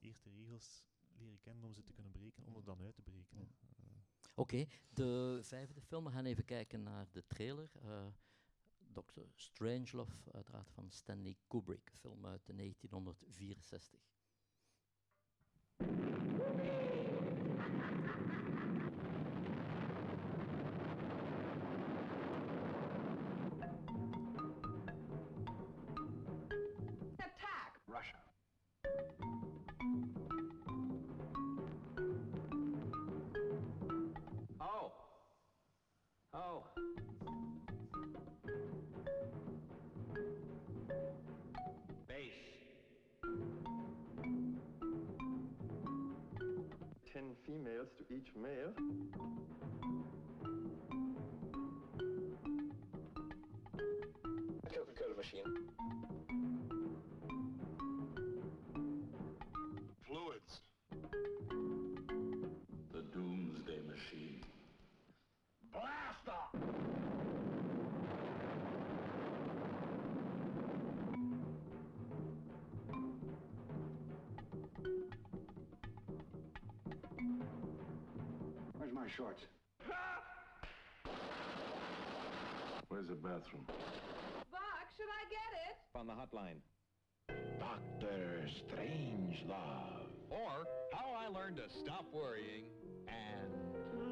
eerste 0.00 0.30
regels 0.30 0.84
leren 1.18 1.40
kennen 1.40 1.64
om 1.64 1.74
ze 1.74 1.82
te 1.82 1.92
kunnen 1.92 2.12
breken, 2.12 2.44
om 2.46 2.56
er 2.56 2.64
dan 2.64 2.80
uit 2.80 2.94
te 2.94 3.02
breken. 3.02 3.38
Eh, 3.38 3.84
Oké, 4.34 4.66
de 4.88 5.38
vijfde 5.42 5.80
film. 5.80 6.04
We 6.04 6.10
gaan 6.10 6.24
even 6.24 6.44
kijken 6.44 6.82
naar 6.82 7.06
de 7.10 7.26
trailer. 7.26 7.70
Eh 7.82 8.06
Dr. 8.92 9.20
Strangelove, 9.34 10.30
uiteraard 10.32 10.70
van 10.70 10.90
Stanley 10.90 11.36
Kubrick, 11.46 11.90
film 11.94 12.26
uit 12.26 12.46
1964. 12.46 14.00
Each 48.10 48.32
male. 48.36 48.72
Coca-Cola 54.72 55.16
machine. 55.16 55.93
My 79.04 79.10
shorts? 79.16 79.42
Where's 82.88 83.08
the 83.08 83.14
bathroom? 83.14 83.66
Buck, 83.68 84.86
should 84.96 85.12
I 85.12 85.28
get 85.28 85.50
it? 85.68 85.76
On 85.94 86.06
the 86.06 86.14
hotline. 86.14 86.64
Doctor 87.58 88.48
Strangelove. 88.48 90.08
Or 90.30 90.64
how 90.92 91.12
I 91.12 91.28
learned 91.28 91.56
to 91.56 91.68
stop 91.84 92.06
worrying 92.14 92.64
and 93.08 93.52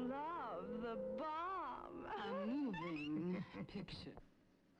Love 0.09 0.69
the 0.81 0.97
bomb. 1.17 2.05
A 2.13 2.45
moving 2.45 3.43
picture. 3.73 4.17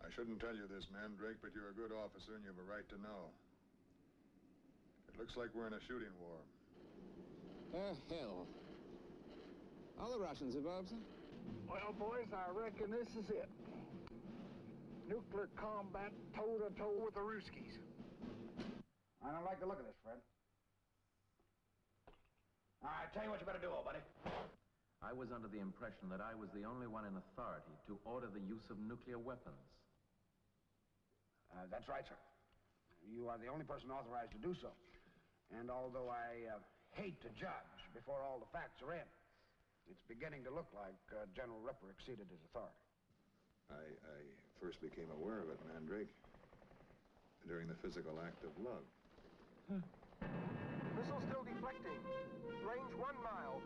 I 0.03 0.13
shouldn't 0.13 0.39
tell 0.39 0.53
you 0.53 0.67
this, 0.69 0.85
Mandrake, 0.93 1.37
but 1.41 1.51
you're 1.55 1.69
a 1.69 1.73
good 1.73 1.95
officer 1.95 2.35
and 2.35 2.43
you 2.43 2.51
have 2.53 2.61
a 2.61 2.69
right 2.69 2.87
to 2.89 3.01
know. 3.01 3.33
It 5.09 5.17
looks 5.17 5.33
like 5.37 5.49
we're 5.55 5.67
in 5.67 5.73
a 5.73 5.81
shooting 5.87 6.13
war. 6.21 6.37
Oh, 7.73 7.97
hell. 8.13 8.45
All 9.99 10.11
the 10.11 10.19
Russians 10.19 10.55
involved, 10.55 10.89
sir? 10.89 11.01
Well, 11.67 11.93
boys, 11.97 12.29
I 12.33 12.49
reckon 12.51 12.91
this 12.91 13.07
is 13.17 13.29
it. 13.29 13.49
Nuclear 15.07 15.49
combat 15.59 16.11
toe 16.35 16.57
to 16.57 16.69
toe 16.79 16.95
with 17.03 17.13
the 17.13 17.23
Ruskies. 17.23 17.77
I 19.23 19.31
don't 19.31 19.45
like 19.45 19.59
the 19.59 19.67
look 19.67 19.79
of 19.79 19.85
this, 19.85 19.99
Fred. 20.03 20.19
All 22.83 22.91
right, 22.91 23.07
tell 23.15 23.23
you 23.23 23.31
what 23.31 23.39
you 23.39 23.47
better 23.47 23.63
do, 23.63 23.71
old 23.71 23.87
buddy. 23.87 24.03
I 25.03 25.11
was 25.11 25.31
under 25.35 25.47
the 25.47 25.59
impression 25.59 26.07
that 26.11 26.23
I 26.23 26.35
was 26.35 26.47
the 26.55 26.63
only 26.63 26.87
one 26.87 27.03
in 27.03 27.15
authority 27.15 27.75
to 27.87 27.99
order 28.03 28.27
the 28.31 28.43
use 28.43 28.63
of 28.71 28.79
nuclear 28.79 29.19
weapons. 29.19 29.59
Uh, 31.51 31.67
that's 31.71 31.87
right, 31.87 32.03
sir. 32.07 32.19
You 33.07 33.27
are 33.27 33.37
the 33.37 33.51
only 33.51 33.67
person 33.67 33.91
authorized 33.91 34.31
to 34.31 34.39
do 34.39 34.55
so. 34.55 34.71
And 35.59 35.67
although 35.67 36.07
I 36.07 36.55
uh, 36.55 36.59
hate 36.95 37.19
to 37.21 37.29
judge 37.35 37.79
before 37.91 38.23
all 38.23 38.39
the 38.39 38.49
facts 38.55 38.79
are 38.81 38.95
in, 38.95 39.07
it's 39.89 40.03
beginning 40.07 40.43
to 40.43 40.51
look 40.51 40.67
like 40.73 40.99
uh, 41.11 41.25
General 41.35 41.59
Ripper 41.59 41.91
exceeded 41.91 42.27
his 42.29 42.41
authority. 42.51 42.77
I, 43.71 43.83
I 43.83 44.19
first 44.59 44.81
became 44.81 45.09
aware 45.11 45.39
of 45.39 45.49
it, 45.49 45.59
Mandrake, 45.71 46.11
during 47.47 47.67
the 47.67 47.77
physical 47.81 48.19
act 48.23 48.43
of 48.43 48.51
love. 48.59 48.85
Missile 50.95 51.21
still 51.27 51.43
deflecting. 51.43 51.99
Range 52.63 52.93
one 52.95 53.17
mile. 53.23 53.61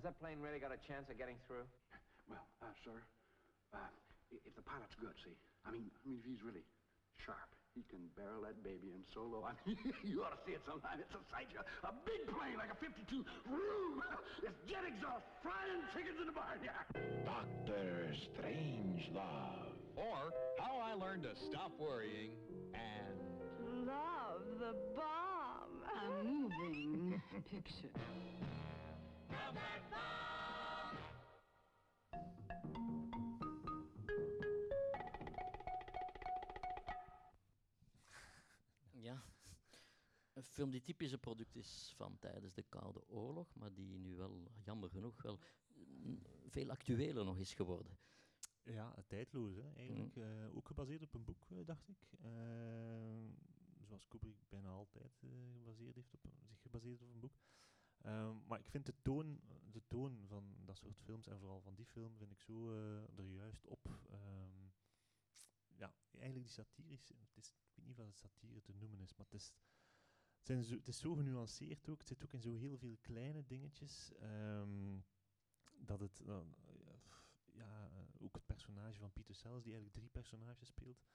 Has 0.00 0.08
that 0.08 0.16
plane 0.16 0.40
really 0.40 0.56
got 0.56 0.72
a 0.72 0.80
chance 0.88 1.12
of 1.12 1.20
getting 1.20 1.36
through? 1.44 1.68
Well, 2.24 2.40
uh, 2.62 2.72
sir, 2.86 2.94
uh, 3.74 3.90
if 4.30 4.54
the 4.56 4.62
pilot's 4.62 4.94
good, 4.96 5.12
see, 5.26 5.34
I 5.66 5.74
mean, 5.74 5.90
I 5.92 6.08
mean, 6.08 6.22
if 6.22 6.24
he's 6.24 6.40
really 6.46 6.62
sharp, 7.26 7.50
he 7.74 7.82
can 7.90 8.06
barrel 8.16 8.46
that 8.48 8.62
baby 8.62 8.94
in 8.96 9.02
so 9.12 9.26
low. 9.26 9.42
I 9.44 9.52
mean, 9.66 9.76
you 10.08 10.22
ought 10.22 10.32
to 10.32 10.40
see 10.46 10.54
it 10.56 10.62
sometime. 10.64 11.02
It's 11.02 11.10
a 11.12 11.20
sight. 11.28 11.50
A 11.84 11.92
big 12.06 12.22
plane 12.32 12.54
like 12.56 12.70
a 12.72 12.78
52. 12.80 13.26
Vroom! 13.44 13.98
It's 14.46 14.56
jet 14.70 14.86
exhaust 14.88 15.26
frying 15.42 15.82
chickens 15.90 16.16
in 16.22 16.30
the 16.30 16.36
barnyard. 16.38 16.86
Doctor 17.26 18.14
Strangelove. 18.14 19.74
or 19.98 20.30
how 20.62 20.78
I 20.80 20.94
learned 20.94 21.26
to 21.28 21.34
stop 21.50 21.74
worrying 21.76 22.30
and 22.72 23.18
Love 23.84 24.46
the 24.62 24.72
bomb. 24.94 25.76
A 25.84 26.24
moving 26.24 27.20
picture. 27.50 27.90
Ja, 38.92 39.22
een 40.32 40.42
film 40.42 40.70
die 40.70 40.80
typisch 40.80 41.12
een 41.12 41.20
product 41.20 41.56
is 41.56 41.92
van 41.96 42.18
tijdens 42.18 42.54
de 42.54 42.62
Koude 42.62 43.08
Oorlog, 43.08 43.54
maar 43.54 43.74
die 43.74 43.98
nu 43.98 44.14
wel, 44.16 44.50
jammer 44.64 44.90
genoeg, 44.90 45.22
wel 45.22 45.38
mm, 45.74 46.22
veel 46.46 46.70
actueler 46.70 47.24
nog 47.24 47.38
is 47.38 47.54
geworden. 47.54 47.98
Ja, 48.62 48.94
tijdloos, 49.06 49.56
hè. 49.56 49.72
eigenlijk. 49.72 50.16
eh, 50.16 50.56
ook 50.56 50.66
gebaseerd 50.66 51.02
op 51.02 51.14
een 51.14 51.24
boek, 51.24 51.50
eh, 51.50 51.58
dacht 51.64 51.88
ik. 51.88 51.96
Eh, 52.22 52.30
zoals 53.82 54.08
Kubrick 54.08 54.48
bijna 54.48 54.68
altijd 54.68 55.22
gebaseerd 55.56 55.94
heeft 55.94 56.14
op 56.14 56.20
zich 56.48 56.60
gebaseerd 56.60 57.02
op 57.02 57.08
een 57.14 57.20
boek. 57.20 57.38
Ehm, 58.02 58.36
maar 58.46 58.58
ik 58.58 58.68
vind 58.68 58.86
de 58.86 58.94
toon, 59.02 59.40
de 59.70 59.82
toon 59.86 60.24
van 60.26 60.56
dat 60.64 60.76
soort 60.76 60.98
films, 60.98 61.26
en 61.26 61.38
vooral 61.38 61.60
van 61.60 61.74
die 61.74 61.86
film, 61.86 62.16
vind 62.16 62.32
ik 62.32 62.40
zo 62.40 62.72
eh, 62.72 63.18
er 63.18 63.24
juist 63.24 63.66
op. 63.66 64.00
Ehm, 64.10 64.68
ja, 65.76 65.94
eigenlijk 66.12 66.46
die 66.46 66.54
satirische, 66.54 67.14
het 67.18 67.36
is, 67.36 67.48
ik 67.48 67.74
weet 67.74 67.86
niet 67.86 67.98
of 67.98 68.06
het 68.06 68.18
satire 68.18 68.62
te 68.62 68.72
noemen 68.72 69.00
is, 69.00 69.14
maar 69.14 69.26
het 69.26 69.34
is, 69.34 69.52
het, 70.42 70.66
zo, 70.66 70.78
is 70.84 70.98
zo 70.98 71.14
genuanceerd 71.14 71.88
ook. 71.88 71.98
Het 71.98 72.08
zit 72.08 72.24
ook 72.24 72.32
in 72.32 72.40
zo 72.40 72.54
heel 72.54 72.78
veel 72.78 72.96
kleine 73.00 73.44
dingetjes. 73.44 74.12
ehm, 74.18 74.98
dat 75.78 76.00
het, 76.00 76.20
eh, 76.20 76.40
ja, 77.52 77.90
eh, 77.90 78.24
ook 78.24 78.34
het 78.34 78.46
personage 78.46 78.98
van 78.98 79.12
Peter 79.12 79.34
Sellers, 79.34 79.62
die 79.62 79.72
eigenlijk 79.72 79.94
drie 79.98 80.08
personages 80.08 80.68
speelt. 80.68 81.06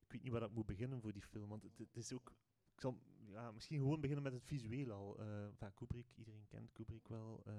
Ik 0.00 0.10
weet 0.10 0.22
niet 0.22 0.32
waar 0.32 0.42
ik 0.42 0.50
moet 0.50 0.66
beginnen 0.66 1.00
voor 1.00 1.12
die 1.12 1.22
film, 1.22 1.48
want 1.48 1.62
het, 1.62 1.96
is 1.96 2.12
ook... 2.12 2.32
Ik 2.74 2.80
ja, 3.34 3.50
misschien 3.50 3.78
gewoon 3.78 4.00
beginnen 4.00 4.22
met 4.24 4.32
het 4.32 4.44
visueel 4.44 4.90
al. 4.92 5.18
eh 5.18 5.48
van 5.54 5.74
Kubrick, 5.74 6.06
iedereen 6.16 6.46
kent 6.46 6.72
Kubrick 6.72 7.08
wel. 7.08 7.42
eh, 7.46 7.54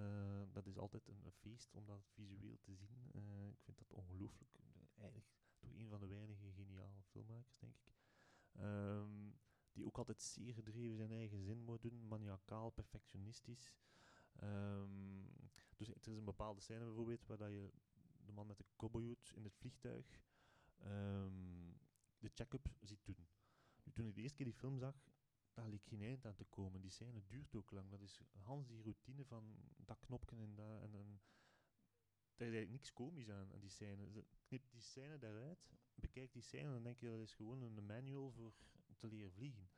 dat 0.51 0.65
is 0.67 0.77
altijd 0.77 1.07
een, 1.07 1.31
feest 1.31 1.73
om 1.75 1.85
dat 1.85 2.05
visueel 2.13 2.57
te 2.61 2.75
zien. 2.75 3.09
Eh, 3.13 3.47
ik 3.49 3.61
vind 3.63 3.77
dat 3.77 3.91
ongelooflijk. 3.91 4.53
eh, 4.59 4.65
Eigenlijk 4.97 5.27
toch 5.59 5.73
een 5.73 5.89
van 5.89 5.99
de 5.99 6.07
weinige 6.07 6.51
geniale 6.51 7.03
filmmakers, 7.03 7.57
denk 7.57 7.75
ik. 7.75 7.93
Ehm, 8.51 9.29
die 9.73 9.85
ook 9.85 9.97
altijd 9.97 10.21
zeer 10.21 10.53
gedreven 10.53 10.95
zijn 10.97 11.11
eigen 11.11 11.43
zin 11.43 11.63
moet 11.63 11.81
doen, 11.81 12.07
maniacaal, 12.07 12.69
perfectionistisch. 12.69 13.73
Ehm, 14.35 15.23
dus 15.77 15.87
er 15.89 16.11
is 16.11 16.17
een 16.17 16.23
bepaalde 16.25 16.61
scène 16.61 16.85
bijvoorbeeld 16.85 17.25
waar 17.25 17.37
dat 17.37 17.49
je 17.49 17.71
de 18.25 18.31
man 18.31 18.47
met 18.47 18.57
de 18.57 18.65
cowboyhoed 18.75 19.31
in 19.35 19.43
het 19.43 19.55
vliegtuig 19.55 20.19
ehm, 20.77 21.71
de 22.19 22.29
check-up 22.33 22.67
ziet 22.81 23.05
doen. 23.05 23.27
Nu, 23.83 23.91
toen 23.93 24.05
ik 24.07 24.15
de 24.15 24.21
eerste 24.21 24.35
keer 24.37 24.45
die 24.45 24.55
film 24.55 24.77
zag, 24.79 24.95
daar 25.55 25.69
leek 25.69 25.85
geen 25.85 26.01
eind 26.01 26.25
aan 26.25 26.35
te 26.35 26.43
komen. 26.43 26.81
Die 26.81 26.91
scène 26.91 27.25
duurt 27.27 27.55
ook 27.55 27.71
lang. 27.71 27.89
Dat 27.89 28.01
is 28.01 28.21
Hans 28.31 28.67
die 28.67 28.81
routine 28.81 29.25
van 29.25 29.55
dat 29.75 29.99
knopje 29.99 30.35
en 30.35 30.55
dat. 30.55 30.81
En, 30.81 30.95
en, 30.95 31.21
daar 32.35 32.47
is 32.47 32.53
eigenlijk 32.53 32.71
niks 32.71 32.93
komisch 32.93 33.29
aan, 33.29 33.53
aan 33.53 33.59
die 33.59 33.69
scène. 33.69 34.23
Knip 34.43 34.71
die 34.71 34.81
scène 34.81 35.17
daaruit, 35.17 35.69
bekijk 35.95 36.33
die 36.33 36.41
scène 36.41 36.63
en 36.63 36.71
dan 36.73 36.83
denk 36.83 36.99
je 36.99 37.09
dat 37.09 37.19
is 37.19 37.33
gewoon 37.33 37.61
een 37.61 37.85
manual 37.85 38.31
voor 38.31 38.53
te 38.97 39.07
leren 39.07 39.31
vliegen. 39.31 39.69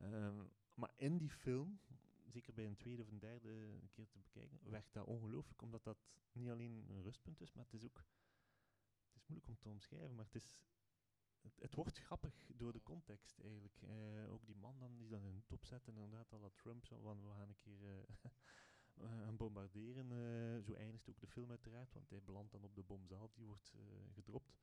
Ehm, 0.00 0.44
maar 0.74 0.92
in 0.96 1.18
die 1.18 1.30
film, 1.30 1.80
zeker 2.26 2.54
bij 2.54 2.66
een 2.66 2.76
tweede 2.76 3.02
of 3.02 3.10
een 3.10 3.18
derde 3.18 3.80
keer 3.90 4.08
te 4.08 4.18
bekijken, 4.18 4.58
werkt 4.62 4.92
dat 4.92 5.06
ongelooflijk, 5.06 5.62
omdat 5.62 5.84
dat 5.84 5.98
niet 6.32 6.48
alleen 6.48 6.84
een 6.88 7.02
rustpunt 7.02 7.40
is, 7.40 7.52
maar 7.52 7.64
het 7.64 7.74
is 7.74 7.84
ook... 7.84 8.04
Het 9.06 9.16
is 9.16 9.26
moeilijk 9.26 9.48
om 9.48 9.58
te 9.58 9.68
omschrijven, 9.68 10.14
maar 10.14 10.24
het 10.24 10.34
is... 10.34 10.56
Het, 11.54 11.74
wordt 11.74 11.98
grappig 11.98 12.50
door 12.54 12.72
de 12.72 12.82
context 12.82 13.38
eigenlijk. 13.40 13.82
Eh, 13.82 14.32
ook 14.32 14.46
die 14.46 14.56
man 14.56 14.78
dan, 14.78 14.96
die 14.96 15.08
dan 15.08 15.24
een 15.24 15.32
hoed 15.32 15.52
opzet 15.52 15.88
en 15.88 15.94
inderdaad 15.94 16.32
al 16.32 16.40
dat 16.40 16.56
Trump 16.56 16.86
zo 16.86 17.00
van 17.00 17.22
we 17.22 17.32
gaan 17.34 17.48
een 17.48 17.58
keer 17.58 18.06
gaan 19.24 19.36
bombarderen. 19.36 20.12
eh, 20.12 20.64
zo 20.64 20.72
eindigt 20.72 21.08
ook 21.08 21.20
de 21.20 21.26
film 21.26 21.50
uiteraard, 21.50 21.92
want 21.92 22.10
hij 22.10 22.22
belandt 22.22 22.52
dan 22.52 22.64
op 22.64 22.74
de 22.74 22.82
bom 22.82 23.06
zelf, 23.06 23.34
die 23.34 23.46
wordt 23.46 23.74
gedropt. 24.12 24.58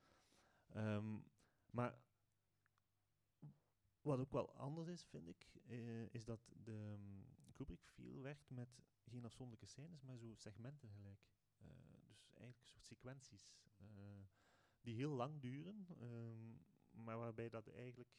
Ehm, 0.68 1.20
maar 1.72 2.02
wat 4.02 4.20
ook 4.20 4.32
wel 4.32 4.56
anders 4.56 4.88
is, 4.88 5.06
vind 5.06 5.28
ik, 5.28 5.48
is 6.12 6.26
dat 6.26 6.54
de, 6.64 6.72
um, 6.72 7.26
Kubrick 7.54 7.88
veel 7.88 8.22
werkt 8.22 8.50
met 8.50 8.84
geen 9.06 9.26
afzonderlijke 9.26 9.72
scènes, 9.72 10.02
maar 10.02 10.18
zo 10.18 10.34
segmenten 10.36 10.90
gelijk. 10.90 11.22
Dus 12.08 12.34
eigenlijk 12.34 12.62
een 12.62 12.68
soort 12.68 12.86
sequenties. 12.86 13.52
die 14.82 14.96
heel 14.96 15.12
lang 15.12 15.42
duren, 15.42 15.88
ehm, 16.00 16.56
maar 16.94 17.18
waarbij 17.18 17.50
dat 17.50 17.68
eigenlijk, 17.68 18.16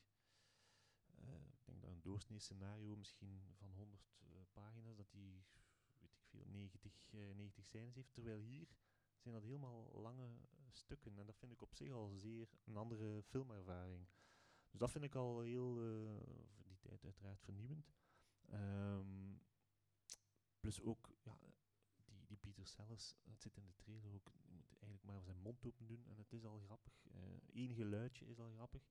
eh, 1.07 1.49
ik 1.53 1.65
denk 1.65 1.81
dat 1.81 1.91
een 1.91 2.03
doorsnee 2.03 2.39
scenario 2.39 2.97
misschien 2.97 3.43
van 3.53 3.73
100 3.73 4.03
eh, 4.21 4.41
pagina's, 4.53 4.97
dat 4.97 5.11
die, 5.11 5.45
weet 5.99 6.13
ik 6.13 6.25
veel, 6.25 6.45
90, 6.47 7.13
eh, 7.13 7.35
90 7.35 7.65
scènes 7.65 7.95
heeft, 7.95 8.13
terwijl 8.13 8.39
hier 8.39 8.69
zijn 9.25 9.35
dat 9.35 9.45
helemaal 9.45 9.91
lange 10.01 10.25
eh, 10.25 10.65
stukken 10.73 11.19
en 11.19 11.27
dat 11.27 11.39
vind 11.39 11.53
ik 11.53 11.63
op 11.63 11.75
zich 11.75 11.93
al 11.93 12.09
zeer 12.09 12.49
een 12.65 12.77
andere 12.77 13.23
filmervaring. 13.23 14.07
Dus 14.71 14.81
dat 14.81 14.91
vind 14.91 15.05
ik 15.05 15.15
al 15.15 15.41
heel, 15.41 15.81
eh, 15.83 16.17
voor 16.55 16.65
die 16.67 16.79
tijd 16.79 17.05
uiteraard 17.05 17.41
vernieuwend. 17.41 17.93
Ehm, 18.47 19.37
plus 20.61 20.81
ook, 20.81 21.15
ja, 21.23 21.39
die, 22.05 22.25
die 22.27 22.37
Peter 22.37 22.67
Sellers, 22.67 23.15
het 23.25 23.43
zit 23.43 23.57
in 23.57 23.65
de 23.65 23.75
trailer 23.75 24.15
ook, 24.15 24.33
doen 25.61 26.05
en 26.07 26.17
het 26.17 26.33
is 26.33 26.45
al 26.45 26.59
grappig. 26.59 27.07
Eén 27.53 27.75
geluidje 27.75 28.27
is 28.27 28.39
al 28.39 28.51
grappig. 28.51 28.83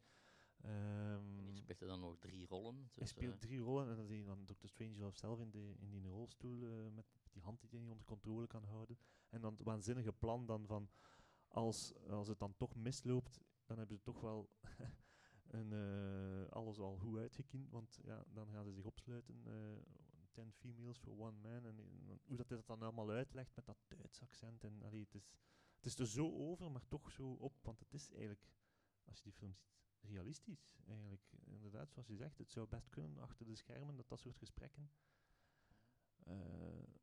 Ehm, 0.61 1.43
Die 1.45 1.55
speelt 1.55 1.82
er 1.82 1.88
dan 1.88 1.99
nog 1.99 2.18
drie 2.20 2.45
rollen. 2.45 2.76
hij 2.76 2.89
dus, 2.95 3.09
speelt 3.09 3.34
eh, 3.34 3.39
drie 3.39 3.59
rollen 3.59 3.89
en 3.89 3.95
dan 3.95 4.05
zie 4.05 4.18
je 4.18 4.26
dan 4.26 4.45
Dr. 4.45 4.68
Strangelove 4.68 5.18
zelf 5.18 5.39
in, 5.39 5.51
de, 5.51 5.74
in 5.80 5.89
die 5.89 6.07
rolstoel 6.07 6.68
eh, 6.68 6.89
met 6.91 7.05
die 7.32 7.41
hand 7.41 7.59
die 7.61 7.70
hij 7.70 7.80
niet 7.80 7.89
onder 7.91 8.05
controle 8.05 8.47
kan 8.47 8.64
houden. 8.64 8.97
En 9.30 9.41
dan 9.41 9.53
het 9.53 9.64
waanzinnige 9.64 10.14
plan 10.14 10.45
dan 10.45 10.66
van 10.68 10.89
als, 11.47 11.93
als 12.07 12.28
het 12.28 12.39
dan 12.39 12.55
toch 12.57 12.76
misloopt, 12.76 13.39
dan 13.66 13.78
hebben 13.78 13.95
ze 13.97 14.03
toch 14.03 14.22
wel 14.22 14.49
een, 15.57 15.74
eh, 15.74 16.51
alles 16.51 16.80
al 16.80 16.97
goed 16.97 17.18
uitgekiend, 17.18 17.70
want 17.70 17.99
ja, 18.03 18.24
dan 18.28 18.47
gaan 18.51 18.64
ze 18.66 18.72
zich 18.72 18.86
opsluiten. 18.86 19.41
eh, 19.45 19.82
ten 20.34 20.51
females 20.53 20.97
for 20.99 21.11
one 21.20 21.38
man. 21.41 21.66
En, 21.66 21.80
en 21.80 22.20
hoe 22.26 22.38
dat 22.38 22.47
hij 22.49 22.57
dat 22.57 22.68
dan 22.68 22.82
allemaal 22.82 23.09
uitlegt 23.09 23.55
met 23.55 23.66
dat 23.66 23.78
Duits 23.88 24.22
accent. 24.22 24.64
En, 24.64 24.84
allee, 24.84 25.01
het, 25.03 25.14
is, 25.16 25.32
het 25.84 25.92
is 25.94 26.00
er 26.00 26.08
zo 26.08 26.32
over, 26.32 26.72
maar 26.72 26.88
toch 26.88 27.12
zo 27.12 27.32
op, 27.32 27.54
want 27.62 27.80
het 27.80 27.94
is 27.94 28.12
eigenlijk, 28.12 28.46
als 29.04 29.18
je 29.18 29.24
die 29.24 29.34
film 29.34 29.54
ziet, 29.54 29.78
realistisch 30.02 30.76
eigenlijk. 30.86 31.32
Inderdaad, 31.46 31.92
zoals 31.92 32.08
je 32.08 32.16
zegt, 32.16 32.38
het 32.38 32.52
zou 32.52 32.68
best 32.68 32.90
kunnen 32.90 33.22
achter 33.22 33.46
de 33.46 33.56
schermen 33.56 33.96
dat 33.96 34.10
dat 34.10 34.20
soort 34.20 34.38
gesprekken 34.38 34.92
eh, 36.24 36.36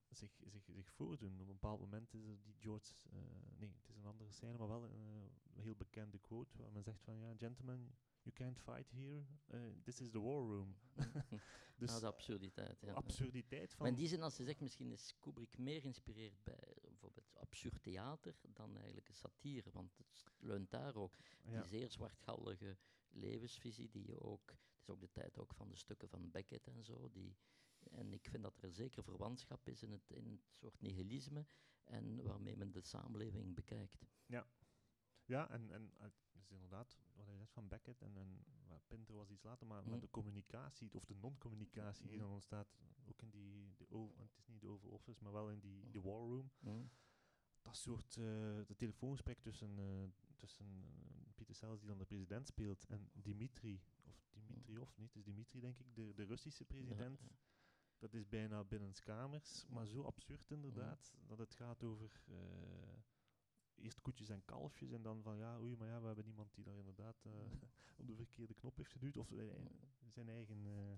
zich, 0.09 0.43
zich, 0.47 0.65
zich 0.65 0.93
voordoen. 0.93 1.33
Op 1.33 1.41
een 1.41 1.47
bepaald 1.47 1.81
moment 1.81 2.15
is 2.15 2.25
er 2.25 2.41
die 2.43 2.57
George, 2.59 3.09
eh, 3.11 3.19
nee, 3.59 3.73
het 3.73 3.89
is 3.89 3.97
een 3.97 4.05
andere 4.05 4.31
scène, 4.31 4.59
maar 4.59 4.69
wel 4.69 4.85
een 4.85 4.91
eh, 4.93 5.63
heel 5.63 5.75
bekende 5.75 6.19
quote 6.19 6.59
waar 6.59 6.73
men 6.73 6.83
zegt 6.83 7.03
van 7.03 7.19
ja, 7.19 7.35
gentlemen, 7.37 7.97
you 8.23 8.35
can't 8.35 8.59
fight 8.59 8.91
here, 8.91 9.25
eh, 9.47 9.59
this 9.85 10.01
is 10.01 10.11
the 10.11 10.21
war 10.21 10.47
room. 10.47 10.77
dus 11.79 12.01
de 12.01 12.07
absurditeit. 12.07 12.81
Ja. 12.81 12.93
absurditeit 12.93 13.75
van... 13.75 13.79
Maar 13.79 13.89
in 13.89 14.01
die 14.01 14.09
zin, 14.09 14.23
als 14.23 14.37
je 14.37 14.45
zegt, 14.45 14.61
misschien 14.61 14.93
is 14.93 15.15
Kubrick 15.19 15.59
meer 15.59 15.81
geïnspireerd 15.81 16.43
bij 16.43 16.77
bijvoorbeeld 16.83 17.37
absurd 17.37 17.83
theater 17.83 18.35
dan 18.43 18.77
eigenlijk 18.77 19.09
een 19.09 19.15
satire, 19.15 19.71
want 19.71 19.97
het 19.97 20.25
leunt 20.39 20.71
daar 20.71 20.95
ook. 20.95 21.17
Ja. 21.43 21.61
Die 21.61 21.69
zeer 21.69 21.91
zwartgallige 21.91 22.77
levensvisie, 23.11 23.91
die 23.91 24.07
je 24.07 24.21
ook, 24.21 24.51
het 24.51 24.81
is 24.81 24.89
ook 24.89 25.01
de 25.01 25.11
tijd 25.11 25.39
ook 25.39 25.55
van 25.55 25.69
de 25.69 25.77
stukken 25.77 26.09
van 26.09 26.31
Beckett 26.31 26.67
en 26.67 26.85
zo, 26.85 27.11
die, 27.11 27.37
en 27.91 28.13
ik 28.13 28.29
vind 28.29 28.43
dat 28.43 28.63
er 28.63 28.73
zeker 28.73 29.05
verwantschap 29.05 29.69
is 29.69 29.83
in 29.83 29.91
het, 29.91 30.11
in 30.11 30.31
het 30.31 30.41
soort 30.51 30.81
nihilisme 30.81 31.47
en 31.85 32.23
waarmee 32.23 32.57
men 32.57 32.71
de 32.71 32.81
samenleving 32.81 33.55
bekijkt. 33.55 33.99
Ja, 34.27 34.47
ja 35.25 35.51
en, 35.51 35.71
en 35.71 35.93
dus 36.41 36.51
inderdaad, 36.51 36.99
wat 37.15 37.27
hij 37.27 37.37
zegt 37.37 37.53
van 37.53 37.69
Beckett 37.69 38.03
en, 38.03 38.17
en 38.17 38.45
Pinter 38.87 39.15
was 39.15 39.31
iets 39.31 39.43
later, 39.43 39.67
maar, 39.67 39.81
Mhm. 39.83 39.91
maar 39.91 40.01
de 40.01 40.11
communicatie, 40.11 40.95
of 40.95 41.05
de 41.05 41.15
non-communicatie 41.15 42.07
die 42.07 42.17
Mhm. 42.17 42.25
dan 42.25 42.33
ontstaat, 42.33 42.75
ook 43.09 43.23
in 43.23 43.31
die, 43.31 43.75
de 43.77 43.87
o- 43.91 44.13
want 44.17 44.31
het 44.31 44.39
is 44.39 44.47
niet 44.49 44.61
de 44.61 44.67
Oval 44.69 44.91
Office, 44.91 45.23
maar 45.23 45.33
wel 45.33 45.51
in 45.51 45.61
die 45.61 45.91
de 45.91 46.01
War 46.01 46.19
Room. 46.21 46.51
Mhm. 46.59 46.85
Dat 47.63 47.77
soort, 47.77 48.17
eh 48.17 48.25
de 48.67 48.75
telefoongesprek 48.77 49.41
tussen, 49.41 49.79
eh, 49.79 50.09
tussen 50.37 50.85
eh, 50.85 51.33
Pieter 51.35 51.55
Sellers, 51.55 51.79
die 51.81 51.89
dan 51.89 51.99
de 51.99 52.05
president 52.05 52.47
speelt, 52.47 52.87
en 52.87 53.11
Dimitri, 53.13 53.83
of 54.05 54.29
Dimitriov, 54.33 54.97
niet, 54.97 55.15
is 55.17 55.25
Dimitri 55.25 55.61
denk 55.61 55.79
ik, 55.79 55.95
de, 55.95 56.15
de 56.15 56.25
Russische 56.25 56.65
president. 56.65 57.21
ja. 57.21 57.29
Dat 57.99 58.15
is 58.15 58.29
bijna 58.29 58.65
binnenskamers, 58.65 59.67
maar 59.69 59.87
zo 59.87 60.03
absurd 60.05 60.51
inderdaad, 60.51 61.15
dat 61.27 61.39
het 61.39 61.55
gaat 61.55 61.83
over 61.85 62.23
eerst 63.81 64.01
koetjes 64.01 64.29
en 64.29 64.45
kalfjes 64.45 64.91
en 64.91 65.03
dan 65.03 65.23
van 65.23 65.37
ja, 65.37 65.59
oei, 65.61 65.77
maar 65.77 65.89
ja, 65.89 66.01
we 66.01 66.07
hebben 66.07 66.27
iemand 66.27 66.55
die 66.55 66.65
daar 66.65 66.77
inderdaad 66.77 67.25
eh, 67.25 67.33
op 68.01 68.07
de 68.07 68.15
verkeerde 68.15 68.55
knop 68.55 68.77
heeft 68.77 68.93
geduwd, 68.93 69.17
of 69.17 69.33
eh, 69.33 69.45
zijn 70.09 70.29
eigen 70.29 70.67
eh, 70.67 70.93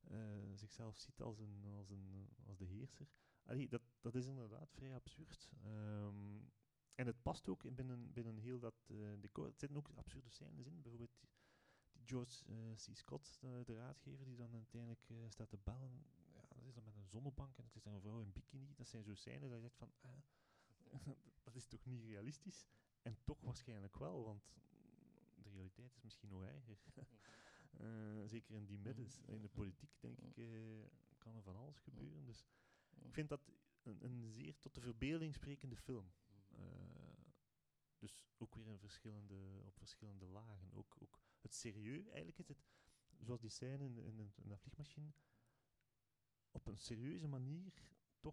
eh, 0.00 0.54
zichzelf 0.54 0.98
ziet 0.98 1.20
als, 1.20 1.38
een, 1.38 1.64
als, 1.76 1.90
een, 1.90 2.28
als 2.46 2.58
de 2.58 2.64
heerser. 2.64 3.08
Allee, 3.44 3.68
dat, 3.68 3.82
dat 4.00 4.14
is 4.14 4.26
inderdaad 4.26 4.72
vrij 4.72 4.94
absurd. 4.94 5.50
Ehm, 5.62 6.38
en 6.94 7.06
het 7.06 7.22
past 7.22 7.48
ook 7.48 7.64
in 7.64 7.74
binnen, 7.74 8.12
binnen 8.12 8.36
heel 8.36 8.58
dat 8.58 8.74
eh, 8.90 8.96
decor. 9.20 9.46
Er 9.46 9.52
zitten 9.56 9.78
ook 9.78 9.90
absurde 9.94 10.30
scènes 10.30 10.66
in, 10.66 10.82
bijvoorbeeld 10.82 11.16
die, 11.20 11.30
die 11.92 12.06
George 12.06 12.44
eh, 12.46 12.72
C. 12.74 12.96
Scott, 12.96 13.36
de, 13.40 13.62
de 13.64 13.74
raadgever, 13.74 14.24
die 14.24 14.36
dan 14.36 14.54
uiteindelijk 14.54 15.08
eh, 15.08 15.16
staat 15.28 15.48
te 15.48 15.58
bellen. 15.58 16.06
Ja, 16.34 16.46
dat 16.48 16.64
is 16.66 16.74
dan 16.74 16.84
met 16.84 16.96
een 16.96 17.08
zonnebank 17.08 17.58
en 17.58 17.64
het 17.64 17.74
is 17.74 17.82
dan 17.82 17.94
een 17.94 18.00
vrouw 18.00 18.20
in 18.20 18.32
bikini. 18.32 18.74
Dat 18.74 18.88
zijn 18.88 19.04
zo 19.04 19.14
scènes 19.14 19.50
dat 19.50 19.58
je 19.58 19.60
zegt 19.60 19.76
van, 19.76 19.92
ah, 20.00 21.16
dat 21.46 21.54
is 21.54 21.66
toch 21.66 21.84
niet 21.84 22.04
realistisch? 22.04 22.66
En 23.02 23.18
toch 23.24 23.40
waarschijnlijk 23.40 23.96
wel, 23.96 24.24
want 24.24 24.54
de 25.34 25.50
realiteit 25.50 25.94
is 25.94 26.02
misschien 26.02 26.28
nog 26.28 26.42
erger. 26.42 26.78
Eh, 27.76 28.24
zeker 28.24 28.54
in 28.54 28.66
die 28.66 28.78
middens. 28.78 29.20
In 29.20 29.42
de 29.42 29.48
politiek, 29.48 29.90
denk 30.00 30.18
ik, 30.18 30.36
eh, 30.36 30.46
kan 31.18 31.36
er 31.36 31.42
van 31.42 31.56
alles 31.56 31.78
gebeuren. 31.78 32.24
Dus 32.24 32.46
ik 33.02 33.14
vind 33.14 33.28
dat 33.28 33.50
een, 33.82 34.04
een 34.04 34.30
zeer 34.30 34.58
tot 34.58 34.74
de 34.74 34.80
verbeelding 34.80 35.34
sprekende 35.34 35.76
film. 35.76 36.12
Eh, 36.48 36.62
dus 37.98 38.28
ook 38.38 38.54
weer 38.54 38.66
in 38.66 38.78
verschillende, 38.78 39.62
op 39.64 39.76
verschillende 39.78 40.26
lagen. 40.26 40.72
Ook, 40.72 40.96
ook 40.98 41.20
het 41.40 41.54
serieus, 41.54 42.06
eigenlijk 42.06 42.38
is 42.38 42.48
het, 42.48 42.64
zoals 43.20 43.40
die 43.40 43.50
scène 43.50 43.84
in, 43.84 43.96
in, 43.98 44.32
in, 44.36 44.48
dat 44.48 44.60
vliegmachine, 44.60 45.12
op 46.50 46.66
een 46.66 46.78
serieuze 46.78 47.28
manier 47.28 47.72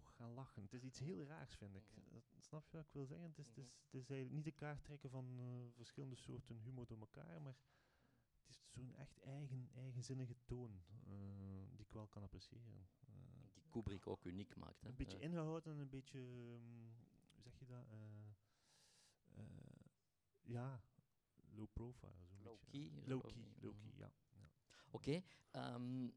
toch 0.00 0.14
gaan 0.16 0.30
lachen. 0.34 0.62
Het 0.62 0.72
is 0.72 0.82
iets 0.82 0.98
heel 0.98 1.24
raars, 1.24 1.54
vind 1.56 1.74
ik. 1.76 1.84
Dat- 2.10 2.22
snap 2.38 2.68
je 2.68 2.76
wat 2.76 2.86
ik 2.86 2.92
wil 2.92 3.06
zeggen? 3.06 3.28
Het 3.28 3.38
is, 3.38 3.46
het 3.46 3.56
is, 3.58 3.64
het 3.84 3.94
is 3.94 4.10
eigenlijk 4.10 4.30
niet 4.30 4.44
de 4.44 4.52
kaart 4.52 4.84
trekken 4.84 5.10
van 5.10 5.38
eh, 5.40 5.76
verschillende 5.76 6.16
soorten 6.16 6.56
humor 6.58 6.86
door 6.86 6.98
elkaar, 6.98 7.42
maar 7.42 7.56
het 8.40 8.48
is 8.48 8.70
zo'n 8.72 8.94
echt 8.94 9.18
eigen, 9.18 9.68
eigenzinnige 9.74 10.36
toon 10.44 10.82
eh, 11.06 11.12
die 11.70 11.80
ik 11.86 11.92
wel 11.92 12.06
kan 12.06 12.22
appreciëren. 12.22 12.88
Eh, 13.06 13.14
Die 13.54 13.62
Kubrick 13.70 14.06
ook 14.06 14.24
uniek 14.24 14.56
maakt. 14.56 14.82
Hè? 14.82 14.88
een 14.88 14.94
beetje 14.96 15.18
ingehouden 15.20 15.72
en 15.72 15.78
een 15.78 15.88
beetje, 15.88 16.18
ehm, 16.18 16.88
hoe 17.32 17.42
zeg 17.42 17.58
je 17.58 17.66
dat? 17.66 17.86
Ja, 20.42 20.82
low 21.54 21.68
profile. 21.72 22.12
Zo'n 22.28 22.42
Low 22.42 22.58
beetje. 22.60 22.90
key, 22.90 22.98
Low 22.98 23.08
low 23.08 23.20
key, 23.22 23.32
key, 23.42 23.52
low 23.60 23.72
mhm. 23.74 23.82
key, 23.82 23.98
ja. 23.98 24.12
ja. 24.32 24.48
Oké, 24.90 25.22
ehm, 25.50 26.08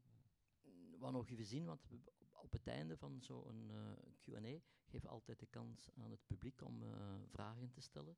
wat 0.98 1.12
nog 1.12 1.28
even 1.28 1.44
zien, 1.46 1.64
want 1.64 1.88
we- 1.88 2.12
op 2.40 2.52
het 2.52 2.66
einde 2.66 2.96
van 2.96 3.22
zo'n 3.22 3.70
eh 3.70 3.92
Q&A 4.20 4.60
we 4.90 5.08
altijd 5.08 5.40
de 5.40 5.46
kans 5.46 5.90
aan 5.94 6.10
het 6.10 6.26
publiek 6.26 6.62
om 6.62 6.82
eh, 6.82 7.20
vragen 7.26 7.70
te 7.70 7.80
stellen. 7.80 8.16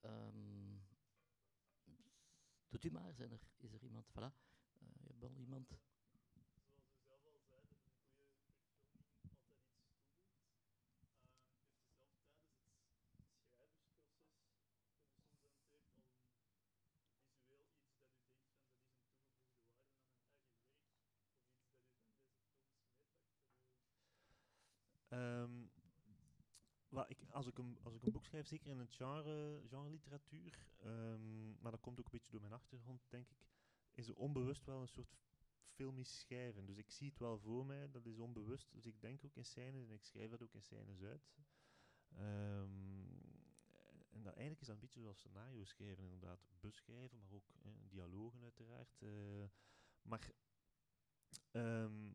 Ehm, 0.00 0.78
doet 2.68 2.84
u 2.84 2.90
maar, 2.90 3.14
zijn 3.14 3.32
er, 3.32 3.40
is 3.56 3.72
er 3.72 3.82
iemand? 3.82 4.06
Voilà, 4.10 4.32
Eh, 4.80 4.88
je 5.00 5.06
hebt 5.06 5.20
wel 5.20 5.36
iemand. 5.36 5.78
Ik, 27.08 27.18
als, 27.30 27.46
ik 27.46 27.58
een, 27.58 27.78
als 27.82 27.94
ik 27.94 28.02
een 28.02 28.12
boek 28.12 28.24
schrijf, 28.24 28.46
zeker 28.46 28.70
in 28.70 28.78
het 28.78 28.92
genre, 28.92 29.88
literatuur, 29.88 30.58
ehm, 30.78 31.60
maar 31.60 31.70
dat 31.70 31.80
komt 31.80 31.98
ook 31.98 32.04
een 32.04 32.12
beetje 32.12 32.30
door 32.30 32.40
mijn 32.40 32.52
achtergrond, 32.52 33.02
denk 33.08 33.28
ik, 33.30 33.46
is 33.92 34.08
er 34.08 34.14
onbewust 34.14 34.64
wel 34.64 34.80
een 34.80 34.88
soort 34.88 35.16
filmisch 35.80 36.18
schrijven. 36.18 36.66
Dus 36.66 36.76
ik 36.76 36.90
zie 36.90 37.08
het 37.08 37.18
wel 37.18 37.38
voor 37.38 37.66
mij, 37.66 37.90
dat 37.90 38.06
is 38.06 38.18
onbewust. 38.18 38.72
Dus 38.72 38.86
ik 38.86 39.00
denk 39.00 39.24
ook 39.24 39.36
in 39.36 39.44
scènes 39.44 39.88
en 39.88 39.94
ik 39.94 40.04
schrijf 40.04 40.30
dat 40.30 40.42
ook 40.42 40.54
in 40.54 40.62
scènes 40.62 41.02
uit. 41.02 41.30
Ehm, 42.08 43.10
en 44.10 44.22
dat, 44.22 44.32
eigenlijk 44.34 44.60
is 44.60 44.66
dat 44.66 44.74
een 44.74 44.80
beetje 44.80 45.00
zoals 45.00 45.18
scenario 45.18 45.64
schrijven, 45.64 46.04
inderdaad. 46.04 46.46
Beschrijven, 46.60 47.18
maar 47.18 47.32
ook 47.32 47.54
eh, 47.62 47.70
dialogen 47.88 48.42
uiteraard. 48.42 49.02
eh. 49.02 49.44
maar, 50.02 50.32
ehm, 51.50 52.12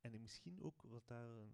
en 0.00 0.20
misschien 0.20 0.62
ook 0.62 0.82
wat 0.82 1.06
daar 1.06 1.48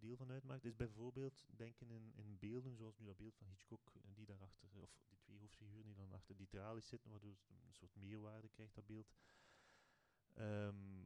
deel 0.00 0.16
van 0.16 0.30
uitmaakt, 0.30 0.64
is 0.64 0.76
bijvoorbeeld 0.76 1.46
denken 1.56 1.90
in, 1.90 2.12
in 2.14 2.38
beelden, 2.38 2.76
zoals 2.76 2.98
nu 2.98 3.06
dat 3.06 3.16
beeld 3.16 3.36
van 3.36 3.46
Hitchcock, 3.46 3.92
eh, 3.94 4.14
die 4.14 4.26
daarachter, 4.26 4.68
of 4.82 4.90
die 5.08 5.18
twee 5.18 5.38
hoofdfiguren 5.38 5.86
die 5.86 5.94
dan 5.94 6.12
achter 6.12 6.36
die 6.36 6.46
tralies 6.46 6.88
zitten, 6.88 7.10
waardoor 7.10 7.30
het 7.30 7.48
een 7.48 7.74
soort 7.74 7.94
meerwaarde 7.94 8.48
krijgt, 8.48 8.74
dat 8.74 8.86
beeld. 8.86 9.14
Ehm, 10.34 11.04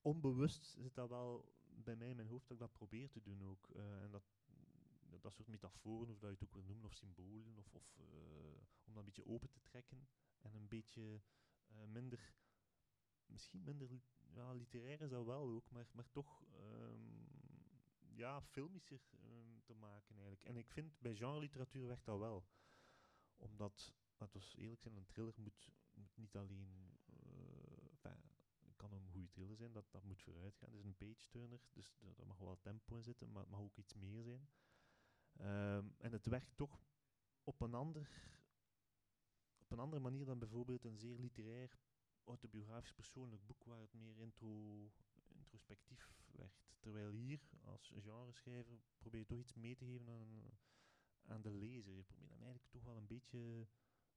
onbewust 0.00 0.64
zit 0.64 0.94
dat 0.94 1.08
wel 1.08 1.52
bij 1.64 1.96
mij 1.96 2.08
in 2.08 2.16
mijn 2.16 2.28
hoofd 2.28 2.48
dat 2.48 2.56
ik 2.56 2.62
dat 2.62 2.72
probeer 2.72 3.10
te 3.10 3.20
doen 3.22 3.42
ook. 3.42 3.70
eh, 3.70 4.02
en 4.02 4.10
dat, 4.10 4.24
dat 5.20 5.34
soort 5.34 5.48
metaforen, 5.48 6.10
of 6.12 6.18
dat 6.18 6.30
je 6.30 6.34
het 6.34 6.44
ook 6.44 6.52
wil 6.52 6.62
noemen, 6.64 6.84
of 6.84 6.94
symbolen, 6.94 7.56
of, 7.56 7.74
of 7.74 7.98
eh, 7.98 8.60
om 8.84 8.94
dat 8.94 8.96
een 8.96 9.04
beetje 9.04 9.26
open 9.26 9.50
te 9.50 9.60
trekken 9.62 10.08
en 10.38 10.54
een 10.54 10.68
beetje 10.68 11.20
minder, 11.86 12.34
misschien 13.26 13.64
minder 13.64 14.00
ja, 14.34 14.52
literair 14.52 15.00
is 15.00 15.10
dat 15.10 15.24
wel 15.24 15.48
ook, 15.48 15.70
maar, 15.70 15.86
maar 15.92 16.10
toch 16.10 16.44
ehm, 16.52 17.17
ja, 18.18 18.42
filmischer 18.42 19.00
ehm, 19.22 19.60
te 19.64 19.74
maken 19.74 20.14
eigenlijk. 20.14 20.44
En 20.44 20.56
ik 20.56 20.70
vind 20.70 20.98
bij 21.00 21.14
genre-literatuur 21.14 21.86
werkt 21.86 22.04
dat 22.04 22.18
wel. 22.18 22.46
Omdat, 23.36 23.94
laten 24.16 24.40
we 24.40 24.56
eerlijk 24.56 24.80
zijn, 24.80 24.96
een 24.96 25.06
thriller 25.06 25.34
moet, 25.36 25.70
moet 25.94 26.16
niet 26.16 26.36
alleen... 26.36 26.96
het 28.64 28.76
kan 28.76 28.92
een 28.92 29.10
goede 29.10 29.28
thriller 29.30 29.56
zijn, 29.56 29.72
dat, 29.72 29.90
dat 29.90 30.04
moet 30.04 30.22
vooruit 30.22 30.56
gaan. 30.56 30.70
Het 30.70 30.78
is 30.78 30.84
een 30.84 30.96
page-turner, 30.96 31.60
dus 31.72 32.00
er 32.16 32.26
mag 32.26 32.38
wel 32.38 32.58
tempo 32.60 32.96
in 32.96 33.02
zitten, 33.02 33.32
maar 33.32 33.42
het 33.42 33.50
mag 33.50 33.60
ook 33.60 33.76
iets 33.76 33.94
meer 33.94 34.22
zijn. 34.22 34.48
Ehm, 35.32 35.88
en 35.98 36.12
het 36.12 36.26
werkt 36.26 36.56
toch 36.56 36.86
op 37.44 37.60
een, 37.60 37.74
ander, 37.74 38.10
op 39.58 39.70
een 39.70 39.78
andere 39.78 40.02
manier 40.02 40.24
dan 40.24 40.38
bijvoorbeeld 40.38 40.84
een 40.84 40.98
zeer 40.98 41.18
literair, 41.18 41.78
autobiografisch 42.24 42.92
persoonlijk 42.92 43.46
boek 43.46 43.64
waar 43.64 43.80
het 43.80 43.94
meer 43.94 44.18
intro, 44.18 44.90
introspectief 45.28 46.17
Terwijl 46.80 47.10
hier, 47.10 47.40
als 47.64 47.92
genreschrijver, 47.96 48.78
probeer 48.98 49.20
je 49.20 49.26
toch 49.26 49.38
iets 49.38 49.54
mee 49.54 49.76
te 49.76 49.84
geven 49.84 50.08
aan, 50.08 50.58
aan 51.24 51.42
de 51.42 51.50
lezer. 51.50 51.94
Je 51.94 52.02
probeert 52.04 52.30
hem 52.30 52.42
eigenlijk 52.42 52.70
toch 52.70 52.84
wel 52.84 52.96
een 52.96 53.06
beetje 53.06 53.66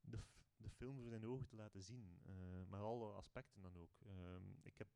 de, 0.02 0.20
de 0.58 0.70
film 0.70 1.00
voor 1.00 1.10
zijn 1.10 1.26
ogen 1.26 1.48
te 1.48 1.56
laten 1.56 1.82
zien. 1.82 2.20
eh, 2.26 2.64
maar 2.68 2.82
alle 2.82 3.12
aspecten 3.12 3.62
dan 3.62 3.78
ook. 3.78 4.02
Ehm, 4.02 4.52
ik, 4.62 4.78
heb, 4.78 4.88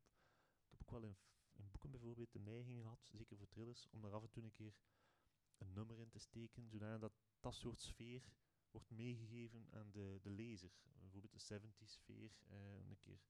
ook 0.78 0.90
wel 0.90 1.02
in, 1.02 1.16
in 1.52 1.70
boeken 1.70 1.90
bijvoorbeeld 1.90 2.32
de 2.32 2.40
neiging 2.40 2.80
gehad, 2.80 3.08
zeker 3.12 3.36
voor 3.36 3.48
thrillers, 3.48 3.88
om 3.90 4.00
daar 4.00 4.14
af 4.14 4.22
en 4.22 4.30
toe 4.30 4.44
een 4.44 4.52
keer 4.52 4.74
een 5.58 5.72
nummer 5.72 5.98
in 5.98 6.10
te 6.10 6.18
steken, 6.18 6.68
zodat 6.68 7.12
dat, 7.40 7.54
soort 7.54 7.80
sfeer 7.80 8.22
wordt 8.70 8.90
meegegeven 8.90 9.66
aan 9.70 9.90
de, 9.90 10.18
de 10.22 10.30
lezer. 10.30 10.70
Bijvoorbeeld 11.00 11.48
de 11.48 11.60
70s 11.60 11.90
sfeer, 11.90 12.30
eh, 12.48 12.88
een 12.88 12.98
keer 12.98 13.20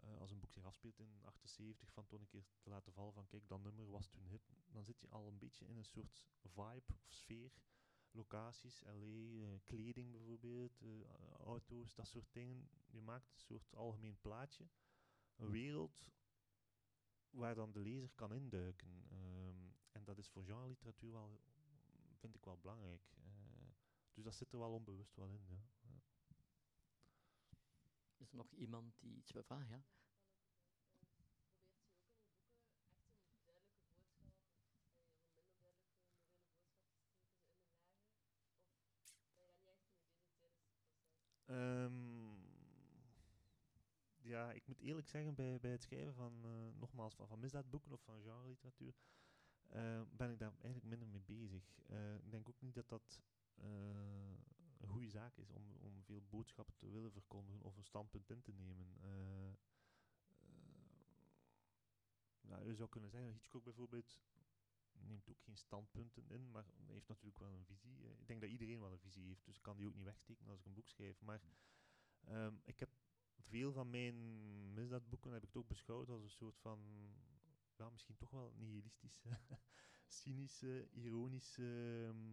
eh, 0.00 0.18
als 0.18 0.30
een 0.30 0.40
boek 0.40 0.52
zich 0.52 0.64
afspeelt 0.64 0.98
in 0.98 1.20
78, 1.22 1.92
van 1.92 2.06
toch 2.06 2.20
een 2.20 2.26
keer 2.26 2.44
te 2.60 2.70
laten 2.70 2.92
vallen 2.92 3.12
van 3.12 3.26
kijk, 3.26 3.48
dat 3.48 3.62
nummer 3.62 3.90
was 3.90 4.08
toen 4.08 4.26
hip. 4.26 4.42
Dan 4.66 4.84
zit 4.84 5.00
je 5.00 5.08
al 5.08 5.26
een 5.26 5.38
beetje 5.38 5.66
in 5.66 5.76
een 5.76 5.84
soort 5.84 6.24
vibe 6.42 6.92
of 6.92 7.12
sfeer. 7.12 7.52
Locaties, 8.10 8.80
LA, 8.80 9.44
eh, 9.44 9.60
kleding 9.64 10.12
bijvoorbeeld, 10.12 10.80
eh, 10.80 11.30
auto's, 11.30 11.94
dat 11.94 12.06
soort 12.06 12.32
dingen. 12.32 12.68
Je 12.86 13.00
maakt 13.00 13.32
een 13.32 13.40
soort 13.40 13.74
algemeen 13.74 14.20
plaatje. 14.20 14.68
Een 15.36 15.50
wereld 15.50 16.06
waar 17.30 17.54
dan 17.54 17.72
de 17.72 17.80
lezer 17.80 18.10
kan 18.14 18.32
induiken. 18.32 19.04
Ehm, 19.10 19.70
en 19.92 20.04
dat 20.04 20.18
is 20.18 20.28
voor 20.28 20.44
genre-literatuur 20.44 21.12
wel, 21.12 21.40
vind 22.14 22.34
ik 22.34 22.44
wel 22.44 22.58
belangrijk. 22.58 23.14
Dus 24.16 24.24
dat 24.24 24.34
zit 24.34 24.52
er 24.52 24.58
wel 24.58 24.72
onbewust 24.72 25.14
wel 25.16 25.30
in. 25.30 25.44
Ja. 25.48 25.75
Is 28.16 28.30
er 28.30 28.36
nog 28.36 28.52
iemand 28.52 28.94
die 29.00 29.16
iets 29.16 29.32
wil 29.32 29.42
vragen? 29.42 29.68
Ja? 29.68 29.82
Ehm, 41.46 42.34
ja, 44.16 44.52
ik 44.52 44.66
moet 44.66 44.80
eerlijk 44.80 45.08
zeggen, 45.08 45.34
bij, 45.34 45.60
bij 45.60 45.70
het 45.70 45.82
schrijven 45.82 46.14
van, 46.14 46.44
eh, 46.44 46.78
nogmaals, 46.80 47.14
van, 47.14 47.28
van 47.28 47.40
misdaadboeken 47.40 47.92
of 47.92 48.00
van 48.02 48.22
genre-literatuur, 48.22 48.94
eh, 49.68 50.00
ben 50.10 50.30
ik 50.30 50.38
daar 50.38 50.52
eigenlijk 50.60 50.84
minder 50.84 51.08
mee 51.08 51.20
bezig. 51.20 51.78
Eh, 51.86 52.14
ik 52.14 52.30
denk 52.30 52.48
ook 52.48 52.60
niet 52.60 52.74
dat 52.74 52.88
dat 52.88 53.22
eh, 53.54 53.66
een 54.86 54.92
goede 54.92 55.10
zaak 55.10 55.36
is 55.36 55.50
om, 55.50 55.72
om 55.80 56.02
veel 56.04 56.22
boodschappen 56.30 56.74
te 56.76 56.88
willen 56.90 57.12
verkondigen 57.12 57.62
of 57.62 57.76
een 57.76 57.84
standpunt 57.84 58.30
in 58.30 58.40
te 58.42 58.52
nemen. 58.52 58.86
Eh, 59.02 59.52
nou, 62.40 62.64
je 62.64 62.74
zou 62.74 62.88
kunnen 62.88 63.10
zeggen, 63.10 63.32
Hitchcock 63.32 63.64
bijvoorbeeld 63.64 64.20
neemt 64.92 65.28
ook 65.28 65.40
geen 65.42 65.56
standpunten 65.56 66.28
in, 66.28 66.50
maar 66.50 66.64
heeft 66.86 67.08
natuurlijk 67.08 67.38
wel 67.38 67.52
een 67.52 67.64
visie. 67.64 68.04
Eh, 68.04 68.10
Ik 68.20 68.26
denk 68.26 68.40
dat 68.40 68.50
iedereen 68.50 68.80
wel 68.80 68.92
een 68.92 68.98
visie 68.98 69.26
heeft, 69.26 69.44
dus 69.44 69.56
ik 69.56 69.62
kan 69.62 69.76
die 69.76 69.86
ook 69.88 69.94
niet 69.94 70.04
wegsteken 70.04 70.48
als 70.48 70.58
ik 70.60 70.66
een 70.66 70.74
boek 70.74 70.88
schrijf. 70.88 71.20
Maar 71.20 71.40
ehm, 72.24 72.54
ik 72.64 72.80
heb 72.80 72.90
veel 73.40 73.72
van 73.72 73.90
mijn 73.90 74.16
misdaadboeken 74.74 75.32
heb 75.32 75.42
ik 75.44 75.50
toch 75.50 75.66
beschouwd 75.66 76.08
als 76.08 76.22
een 76.22 76.30
soort 76.30 76.58
van, 76.58 76.80
ja, 77.76 77.90
misschien 77.90 78.16
toch 78.16 78.30
wel 78.30 78.52
nihilistische, 78.56 79.28
cynische, 80.08 80.88
ironische, 80.92 82.04
ehm, 82.08 82.32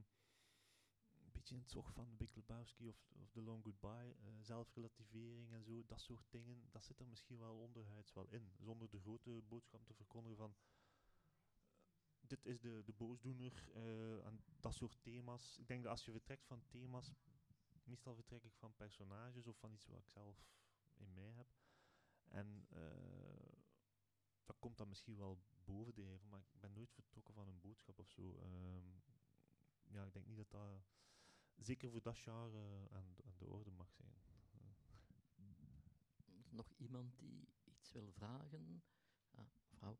beetje 1.43 1.57
in 1.57 1.61
het 1.61 1.71
zog 1.71 1.93
van 1.93 2.17
Big 2.17 2.35
Lebowski 2.35 2.87
of, 2.87 3.11
of 3.21 3.31
The 3.31 3.41
Long 3.41 3.63
Goodbye, 3.63 4.15
eh, 4.15 4.33
zelfrelativering 4.39 5.51
en 5.51 5.63
zo, 5.63 5.83
dat 5.85 6.01
soort 6.01 6.25
dingen, 6.29 6.67
dat 6.71 6.83
zit 6.83 6.99
er 6.99 7.07
misschien 7.07 7.39
wel 7.39 7.57
onderhuids 7.57 8.13
wel 8.13 8.27
in, 8.27 8.51
zonder 8.59 8.89
de 8.89 8.99
grote 8.99 9.41
boodschap 9.47 9.85
te 9.85 9.93
verkondigen 9.93 10.37
van 10.37 10.55
dit 12.21 12.45
is 12.45 12.59
de, 12.59 12.83
de 12.83 12.93
boosdoener 12.93 13.69
eh, 13.73 14.25
en 14.25 14.43
dat 14.59 14.73
soort 14.73 15.01
thema's. 15.01 15.57
Ik 15.57 15.67
denk 15.67 15.83
dat 15.83 15.91
als 15.91 16.05
je 16.05 16.11
vertrekt 16.11 16.45
van 16.45 16.63
thema's, 16.67 17.13
meestal 17.83 18.15
vertrek 18.15 18.43
ik 18.43 18.55
van 18.55 18.75
personages 18.75 19.47
of 19.47 19.57
van 19.57 19.73
iets 19.73 19.85
wat 19.85 19.99
ik 19.99 20.09
zelf 20.09 20.45
in 20.93 21.13
mij 21.13 21.31
heb. 21.31 21.47
En 22.27 22.65
eh, 22.69 23.57
dat 24.45 24.59
komt 24.59 24.77
dan 24.77 24.89
misschien 24.89 25.17
wel 25.17 25.41
bovendrijven, 25.63 26.29
maar 26.29 26.39
ik 26.39 26.59
ben 26.59 26.73
nooit 26.73 26.93
vertrokken 26.93 27.33
van 27.33 27.47
een 27.47 27.59
boodschap 27.59 27.99
of 27.99 28.09
zo. 28.09 28.37
Ehm, 28.37 28.87
ja, 29.83 30.05
ik 30.05 30.13
denk 30.13 30.25
niet 30.25 30.37
dat 30.37 30.51
dat 30.51 30.83
zeker 31.57 31.89
voor 31.89 32.01
dat 32.01 32.17
jaar 32.17 32.53
eh, 32.53 32.85
aan, 32.91 33.15
aan 33.25 33.37
de 33.37 33.47
orde 33.47 33.71
mag 33.71 33.91
zijn. 33.91 34.15
Is 36.39 36.51
nog 36.51 36.71
iemand 36.77 37.17
die 37.19 37.47
iets 37.63 37.91
wil 37.91 38.11
vragen? 38.11 38.83
Ah, 39.35 39.45
mevrouw. 39.69 39.97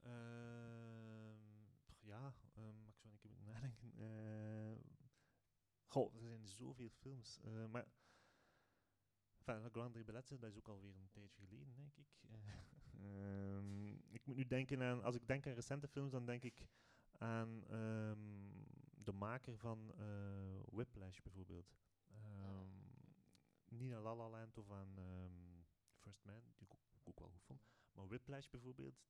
Ehm, 0.00 1.38
ja, 2.00 2.34
ehm, 2.54 2.82
maar 2.82 2.88
ik 2.92 2.98
zou 2.98 3.12
een 3.12 3.18
keer 3.20 3.30
moeten 3.30 3.44
nadenken. 3.52 3.92
Eh, 3.98 4.78
goh, 5.86 6.14
er 6.14 6.20
zijn 6.20 6.48
zoveel 6.48 6.88
films. 6.90 7.38
eh, 7.40 7.66
maar 7.66 7.86
enfin, 9.38 9.62
La 9.62 9.68
Grande 9.70 10.04
Bellezza, 10.04 10.36
dat 10.36 10.50
is 10.50 10.56
ook 10.58 10.68
alweer 10.68 10.96
een 10.96 11.10
tijdje 11.10 11.42
geleden, 11.46 11.74
denk 11.74 11.96
ik. 11.96 12.06
Ehm, 13.00 13.89
ik 14.10 14.26
moet 14.26 14.36
nu 14.36 14.46
denken 14.46 14.82
aan, 14.82 15.02
als 15.02 15.14
ik 15.14 15.26
denk 15.26 15.46
aan 15.46 15.52
recente 15.52 15.88
films, 15.88 16.10
dan 16.12 16.26
denk 16.26 16.42
ik 16.42 16.66
aan 17.18 17.64
ehm, 17.68 18.18
de 19.04 19.12
maker 19.12 19.58
van 19.58 19.92
eh, 19.98 20.60
Whiplash 20.64 21.20
bijvoorbeeld. 21.20 21.76
Ehm, 22.08 22.68
niet 23.68 23.92
aan 23.92 24.02
La 24.02 24.14
La 24.16 24.28
Land 24.28 24.58
of 24.58 24.70
aan 24.70 24.98
ehm, 24.98 25.62
First 25.98 26.24
Man, 26.24 26.40
die 26.56 26.66
ik 26.66 26.72
ook, 26.74 26.80
ook 27.04 27.18
wel 27.20 27.28
goed 27.28 27.42
vond. 27.44 27.62
Maar 27.92 28.06
Whiplash 28.08 28.48
bijvoorbeeld, 28.50 29.02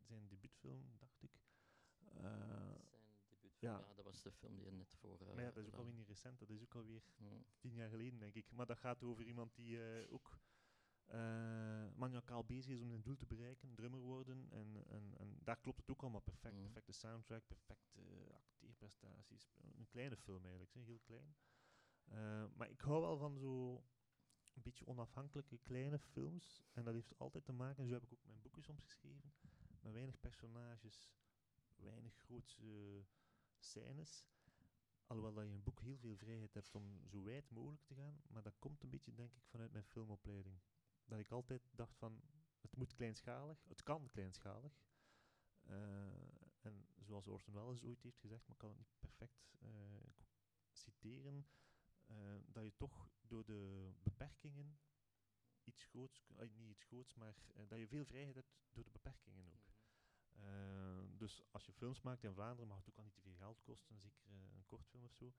zijn 0.00 0.28
debuutfilm, 0.28 0.96
dacht 0.98 1.22
ik. 1.22 1.40
Eh, 2.04 2.22
Zijn 2.22 3.26
debuutfilm, 3.28 3.72
ja. 3.72 3.92
dat 3.94 4.04
was 4.04 4.22
de 4.22 4.32
film 4.32 4.56
die 4.56 4.64
je 4.64 4.72
net 4.72 4.94
voor... 4.94 5.20
eh, 5.20 5.34
maar 5.34 5.44
ja, 5.44 5.50
dat 5.50 5.62
is 5.64 5.66
ook 5.68 5.76
alweer 5.78 5.94
niet 5.94 6.08
recent, 6.08 6.38
dat 6.38 6.50
is 6.50 6.62
ook 6.62 6.74
alweer 6.74 7.02
Hmm. 7.16 7.44
tien 7.58 7.74
jaar 7.74 7.88
geleden, 7.88 8.18
denk 8.18 8.34
ik. 8.34 8.50
Maar 8.52 8.66
dat 8.66 8.78
gaat 8.78 9.02
over 9.02 9.24
iemand 9.24 9.54
die 9.54 9.78
ook 10.10 10.38
maniacaal 11.94 12.44
bezig 12.44 12.72
is 12.72 12.80
om 12.80 12.88
zijn 12.88 13.02
doel 13.02 13.16
te 13.16 13.26
bereiken, 13.26 13.74
drummer 13.74 14.00
worden. 14.00 14.46
En, 14.50 14.86
en, 14.88 15.14
en 15.18 15.38
daar 15.44 15.60
klopt 15.60 15.80
het 15.80 15.90
ook 15.90 16.02
allemaal 16.02 16.20
perfect. 16.20 16.54
Hmm. 16.54 16.62
Perfecte 16.62 16.92
soundtrack, 16.92 17.46
perfecte 17.46 18.00
acteerprestaties. 18.34 19.52
Een 19.78 19.88
kleine 19.88 20.16
film 20.16 20.42
eigenlijk, 20.42 20.72
zeg, 20.72 20.84
heel 20.84 21.00
klein. 21.04 21.34
Eh, 22.04 22.44
maar 22.54 22.70
ik 22.70 22.80
hou 22.80 23.00
wel 23.00 23.16
van 23.16 23.38
zo 23.38 23.84
een 24.54 24.62
beetje 24.62 24.86
onafhankelijke 24.86 25.58
kleine 25.58 25.98
films. 25.98 26.62
En 26.72 26.84
dat 26.84 26.94
heeft 26.94 27.18
altijd 27.18 27.44
te 27.44 27.52
maken, 27.52 27.86
zo 27.86 27.92
heb 27.92 28.04
ik 28.04 28.12
ook 28.12 28.24
mijn 28.26 28.40
boeken 28.42 28.62
soms 28.62 28.82
geschreven, 28.82 29.32
met 29.80 29.92
weinig 29.92 30.20
personages, 30.20 31.14
weinig 31.76 32.14
grootse 32.14 33.04
scènes. 33.58 34.26
Alhoewel 35.06 35.34
dat 35.34 35.44
je 35.44 35.50
in 35.50 35.56
een 35.56 35.62
boek 35.62 35.80
heel 35.80 35.96
veel 35.96 36.16
vrijheid 36.16 36.54
hebt 36.54 36.74
om 36.74 37.00
zo 37.06 37.22
wijd 37.22 37.50
mogelijk 37.50 37.84
te 37.84 37.94
gaan. 37.94 38.20
Maar 38.26 38.42
dat 38.42 38.58
komt 38.58 38.82
een 38.82 38.90
beetje, 38.90 39.14
denk 39.14 39.34
ik, 39.34 39.44
vanuit 39.46 39.72
mijn 39.72 39.84
filmopleiding. 39.84 40.60
Dat 41.12 41.20
ik 41.20 41.30
altijd 41.30 41.70
dacht 41.74 41.96
van, 41.96 42.22
het 42.60 42.76
moet 42.76 42.92
kleinschalig, 42.92 43.64
het 43.68 43.82
kan 43.82 44.08
kleinschalig. 44.10 44.82
Eh, 45.62 46.64
en 46.64 46.86
zoals 47.00 47.26
Orson 47.26 47.54
Welles 47.54 47.82
ooit 47.82 48.02
heeft 48.02 48.18
gezegd, 48.18 48.46
maar 48.46 48.52
ik 48.52 48.58
kan 48.58 48.70
het 48.70 48.78
niet 48.78 48.98
perfect 48.98 49.54
eh, 49.60 49.70
citeren, 50.70 51.46
eh, 52.06 52.16
dat 52.46 52.64
je 52.64 52.76
toch 52.76 53.10
door 53.20 53.44
de 53.44 53.92
beperkingen 54.02 54.78
iets 55.64 55.84
groots, 55.84 56.28
niet 56.54 56.70
iets 56.70 56.84
groots, 56.84 57.14
maar 57.14 57.36
dat 57.66 57.78
je 57.78 57.88
veel 57.88 58.04
vrijheid 58.04 58.34
hebt 58.34 58.54
door 58.70 58.84
de 58.84 58.90
beperkingen 58.90 59.44
ook. 59.44 59.72
Eh, 60.30 61.02
dus 61.18 61.42
als 61.50 61.66
je 61.66 61.72
films 61.72 62.00
maakt 62.00 62.24
in 62.24 62.34
Vlaanderen 62.34 62.68
mag 62.68 62.78
het 62.78 62.88
ook 62.88 62.96
al 62.96 63.04
niet 63.04 63.14
te 63.14 63.20
veel 63.20 63.36
geld 63.36 63.60
kosten, 63.62 64.00
zeker 64.00 64.30
een 64.30 64.66
kortfilm 64.66 65.04
of 65.04 65.12
zo. 65.12 65.32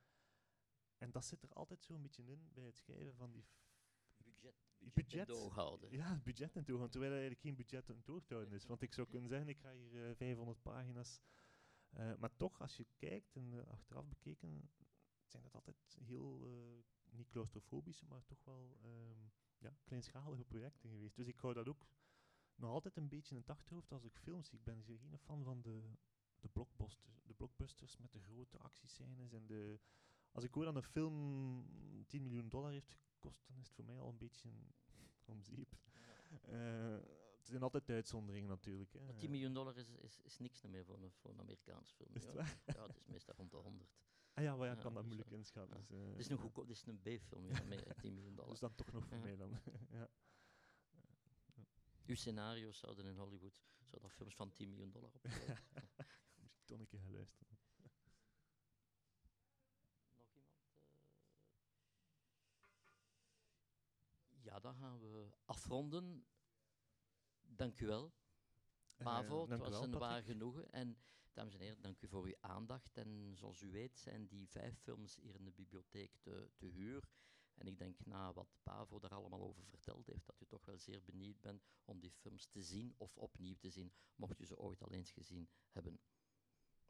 En 0.98 1.12
dat 1.12 1.26
zit 1.26 1.44
er 1.44 1.54
altijd 1.54 1.84
zo'n 1.84 2.02
beetje 2.02 2.24
in 2.24 2.50
bij 2.54 2.66
het 2.66 2.78
schrijven 2.78 3.16
van 3.16 3.32
die... 3.32 3.46
Budget, 4.94 5.30
in 5.30 5.36
toog 5.36 5.54
houden. 5.54 5.92
Ja, 5.92 6.14
het 6.14 6.24
budget 6.24 6.56
in 6.56 6.64
toog 6.64 6.90
terwijl 6.90 7.12
er 7.12 7.20
eigenlijk 7.20 7.42
geen 7.42 7.56
budget 7.56 7.90
in 7.90 8.04
toog 8.04 8.26
te 8.26 8.34
houden 8.34 8.54
is. 8.54 8.66
Want 8.66 8.82
ik 8.82 8.94
zou 8.94 9.08
kunnen 9.14 9.30
zeggen, 9.30 9.50
ik 9.50 9.60
ga 9.60 9.72
hier 9.72 10.10
eh, 10.10 10.16
500 10.16 10.62
pagina's... 10.62 11.22
eh, 11.90 12.16
maar 12.16 12.36
toch, 12.36 12.62
als 12.62 12.78
je 12.78 12.86
kijkt 12.98 13.36
en 13.36 13.54
eh, 13.54 13.72
achteraf 13.72 14.08
bekeken, 14.08 14.70
zijn 15.34 15.44
dat 15.44 15.54
altijd 15.54 15.98
heel, 16.06 16.48
eh, 16.48 16.84
niet 17.12 17.30
claustrofobische, 17.30 18.06
maar 18.06 18.26
toch 18.26 18.44
wel 18.44 18.78
ehm, 18.82 19.20
ja, 19.58 19.78
kleinschalige 19.84 20.44
projecten 20.44 20.90
geweest. 20.90 21.16
Dus 21.16 21.28
ik 21.28 21.40
hou 21.40 21.54
dat 21.54 21.68
ook 21.68 21.88
nog 22.56 22.70
altijd 22.72 22.98
een 22.98 23.10
beetje 23.10 23.36
in 23.36 23.42
het 23.42 23.50
achterhoofd 23.50 23.92
als 23.92 24.04
ik 24.04 24.18
films 24.18 24.50
zie. 24.50 24.58
Ik 24.58 24.64
ben 24.64 24.84
geen 24.84 25.18
fan 25.18 25.44
van 25.44 25.62
de, 25.62 25.96
de, 26.40 26.50
blockbusters, 26.50 27.24
de 27.24 27.34
blockbusters 27.34 27.98
met 27.98 28.12
de 28.12 28.20
grote 28.20 28.58
actiescènes. 28.58 29.34
En 29.34 29.46
de, 29.46 29.80
als 30.32 30.44
ik 30.44 30.54
hoor 30.54 30.66
dat 30.66 30.76
een 30.76 30.84
film 30.84 32.06
10 32.08 32.22
miljoen 32.22 32.50
dollar 32.50 32.72
heeft 32.72 32.98
gekost, 33.24 33.48
dan 33.48 33.58
is 33.58 33.68
het 33.68 33.76
voor 33.76 33.86
mij 33.86 34.00
al 34.00 34.10
een 34.10 34.18
beetje 34.18 34.50
om 35.32 35.42
zeep. 35.42 35.76
Eh, 36.42 36.98
het 37.38 37.48
zijn 37.48 37.64
altijd 37.64 37.90
uitzonderingen 37.90 38.50
natuurlijk. 38.50 38.94
Hè. 38.94 39.00
Maar 39.02 39.16
10 39.16 39.30
miljoen 39.30 39.54
dollar 39.54 39.78
is, 39.78 39.90
is, 39.90 40.20
is 40.24 40.38
niks 40.40 40.62
meer 40.62 40.86
voor 40.86 40.96
een, 40.96 41.12
voor 41.12 41.32
een 41.32 41.40
Amerikaans 41.40 41.92
film. 41.92 42.10
Is 42.14 42.24
het 42.24 42.34
ja. 42.34 42.38
waar? 42.38 42.62
ja, 42.66 42.88
het 42.88 42.96
is 42.96 43.06
meestal 43.06 43.36
rond 43.36 43.52
de 43.52 43.58
100. 43.58 43.90
Ah 44.34 44.44
ja, 44.44 44.56
maar 44.56 44.68
ja, 44.68 44.74
ik 44.74 44.80
kan 44.80 44.94
dat 44.94 45.04
dus, 45.04 45.12
moeilijk 45.12 45.32
eh, 45.32 45.38
inschatten. 45.38 45.78
dus, 45.78 45.90
eh, 45.90 46.08
het 46.08 46.20
is 46.20 46.30
een, 46.30 46.38
goedkoop, 46.38 46.68
het 46.68 46.78
is 46.78 46.86
een 46.86 47.00
B-film 47.00 47.48
ja, 47.48 47.64
met 47.64 47.86
10 47.98 48.14
miljoen 48.14 48.36
dollar. 48.40 48.50
Dus 48.50 48.60
dan 48.60 48.76
toch 48.76 48.92
nog 48.92 49.06
voor 49.06 49.20
mij 49.20 49.36
dan. 49.36 49.60
ja. 49.90 50.10
Uw 52.06 52.16
scenario's 52.16 52.78
zouden 52.78 53.06
in 53.06 53.16
Hollywood 53.16 53.62
zouden 53.86 54.10
films 54.10 54.36
van 54.36 54.52
10 54.52 54.70
miljoen 54.70 54.92
dollar 54.92 55.12
op. 55.14 55.26
Ik 55.26 56.66
toch 56.66 56.80
een 56.80 56.88
keer 56.88 57.00
gaan 57.00 57.12
luisteren. 57.12 57.48
Nog 57.50 57.60
iemand? 57.60 58.02
eh? 64.30 64.33
Ja, 64.44 64.60
dan 64.60 64.76
gaan 64.76 65.00
we 65.00 65.30
afronden. 65.46 66.26
Dank 67.42 67.80
u 67.80 67.86
wel. 67.86 68.14
Eh, 68.98 69.06
Bavo, 69.06 69.48
het 69.48 69.60
was 69.60 69.82
een 69.82 69.98
waar 69.98 70.24
genoegen. 70.24 70.72
En 70.72 70.98
dames 71.34 71.54
en 71.54 71.60
heren, 71.60 71.82
dank 71.82 72.02
u 72.02 72.08
voor 72.08 72.26
uw 72.26 72.38
aandacht. 72.40 72.98
En 72.98 73.32
zoals 73.36 73.62
u 73.62 73.72
weet 73.72 74.00
zijn 74.00 74.28
die 74.28 74.50
vijf 74.50 74.80
films 74.80 75.16
hier 75.16 75.36
in 75.36 75.44
de 75.44 75.52
bibliotheek 75.52 76.16
te, 76.22 76.50
te 76.56 76.66
huur. 76.66 77.10
En 77.54 77.68
ik 77.68 77.78
denk 77.78 78.06
na 78.06 78.34
wat 78.34 78.56
Bavo 78.64 79.00
daar 79.00 79.14
allemaal 79.14 79.42
over 79.42 79.64
verteld 79.66 80.08
heeft, 80.08 80.26
dat 80.26 80.42
u 80.42 80.46
toch 80.46 80.66
wel 80.66 80.78
zeer 80.78 81.04
benieuwd 81.04 81.42
bent 81.42 81.64
om 81.86 82.00
die 82.00 82.12
films 82.12 82.46
te 82.46 82.62
zien 82.62 82.94
of 82.98 83.18
opnieuw 83.18 83.56
te 83.56 83.70
zien, 83.70 83.94
mocht 84.16 84.40
u 84.40 84.46
ze 84.46 84.58
ooit 84.58 84.82
al 84.82 84.92
eens 84.92 85.12
gezien 85.12 85.50
hebben. 85.70 86.00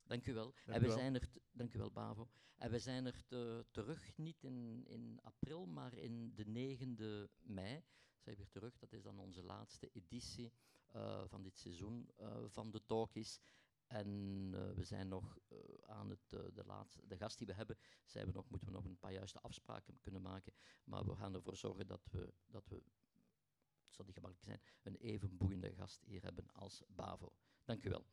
Dank 0.04 0.28
u 0.28 0.34
wel. 0.34 0.54
Dank 0.66 0.78
en 0.78 0.82
we 0.82 0.88
wel. 0.88 0.98
zijn 0.98 1.16
er, 1.16 1.30
dank 1.52 1.74
u 1.74 1.78
wel 1.78 1.92
Bavo. 1.92 2.30
En 2.58 2.72
we 2.72 2.80
zijn 2.80 3.06
er 3.06 3.26
te- 3.26 3.66
terug, 3.72 4.18
niet 4.18 4.44
in, 4.44 4.84
in 4.88 5.20
april, 5.22 5.66
maar 5.66 5.94
in 5.94 6.34
de 6.36 6.46
9e 6.46 7.32
mei 7.42 7.84
zijn 8.18 8.36
we 8.36 8.36
weer 8.36 8.50
terug. 8.50 8.78
Dat 8.78 8.94
is 8.94 9.02
dan 9.02 9.20
onze 9.20 9.44
laatste 9.44 9.90
editie 9.94 10.54
eh, 10.88 11.24
van 11.28 11.44
dit 11.44 11.58
seizoen 11.58 12.10
eh, 12.16 12.44
van 12.48 12.72
de 12.72 12.86
Talkies. 12.86 13.40
En 13.88 14.50
eh, 14.54 14.72
we 14.72 14.84
zijn 14.84 15.08
nog 15.08 15.38
aan 15.86 16.10
het, 16.10 16.30
de, 16.30 16.64
laatste, 16.66 17.08
de 17.08 17.18
gast 17.18 17.38
die 17.38 17.48
we 17.48 17.54
hebben, 17.54 17.78
zijn 18.06 18.26
we 18.26 18.32
nog, 18.32 18.50
moeten 18.50 18.68
we 18.68 18.74
nog 18.74 18.86
een 18.86 19.00
paar 19.00 19.14
juiste 19.14 19.40
afspraken 19.40 20.00
kunnen 20.00 20.22
maken. 20.22 20.54
Maar 20.84 21.06
we 21.06 21.16
gaan 21.16 21.34
ervoor 21.34 21.56
zorgen 21.56 21.88
dat 21.88 22.08
we, 22.12 22.34
dat 22.46 22.68
we 22.68 22.84
zal 23.90 24.06
die 24.06 24.14
gemakkelijk 24.14 24.44
zijn, 24.44 24.62
een 24.82 24.96
even 24.96 25.38
boeiende 25.38 25.74
gast 25.74 26.04
hier 26.06 26.22
hebben 26.24 26.52
als 26.52 26.84
Bavo. 26.88 27.34
Dank 27.64 27.86
u 27.86 27.90
wel. 27.90 28.06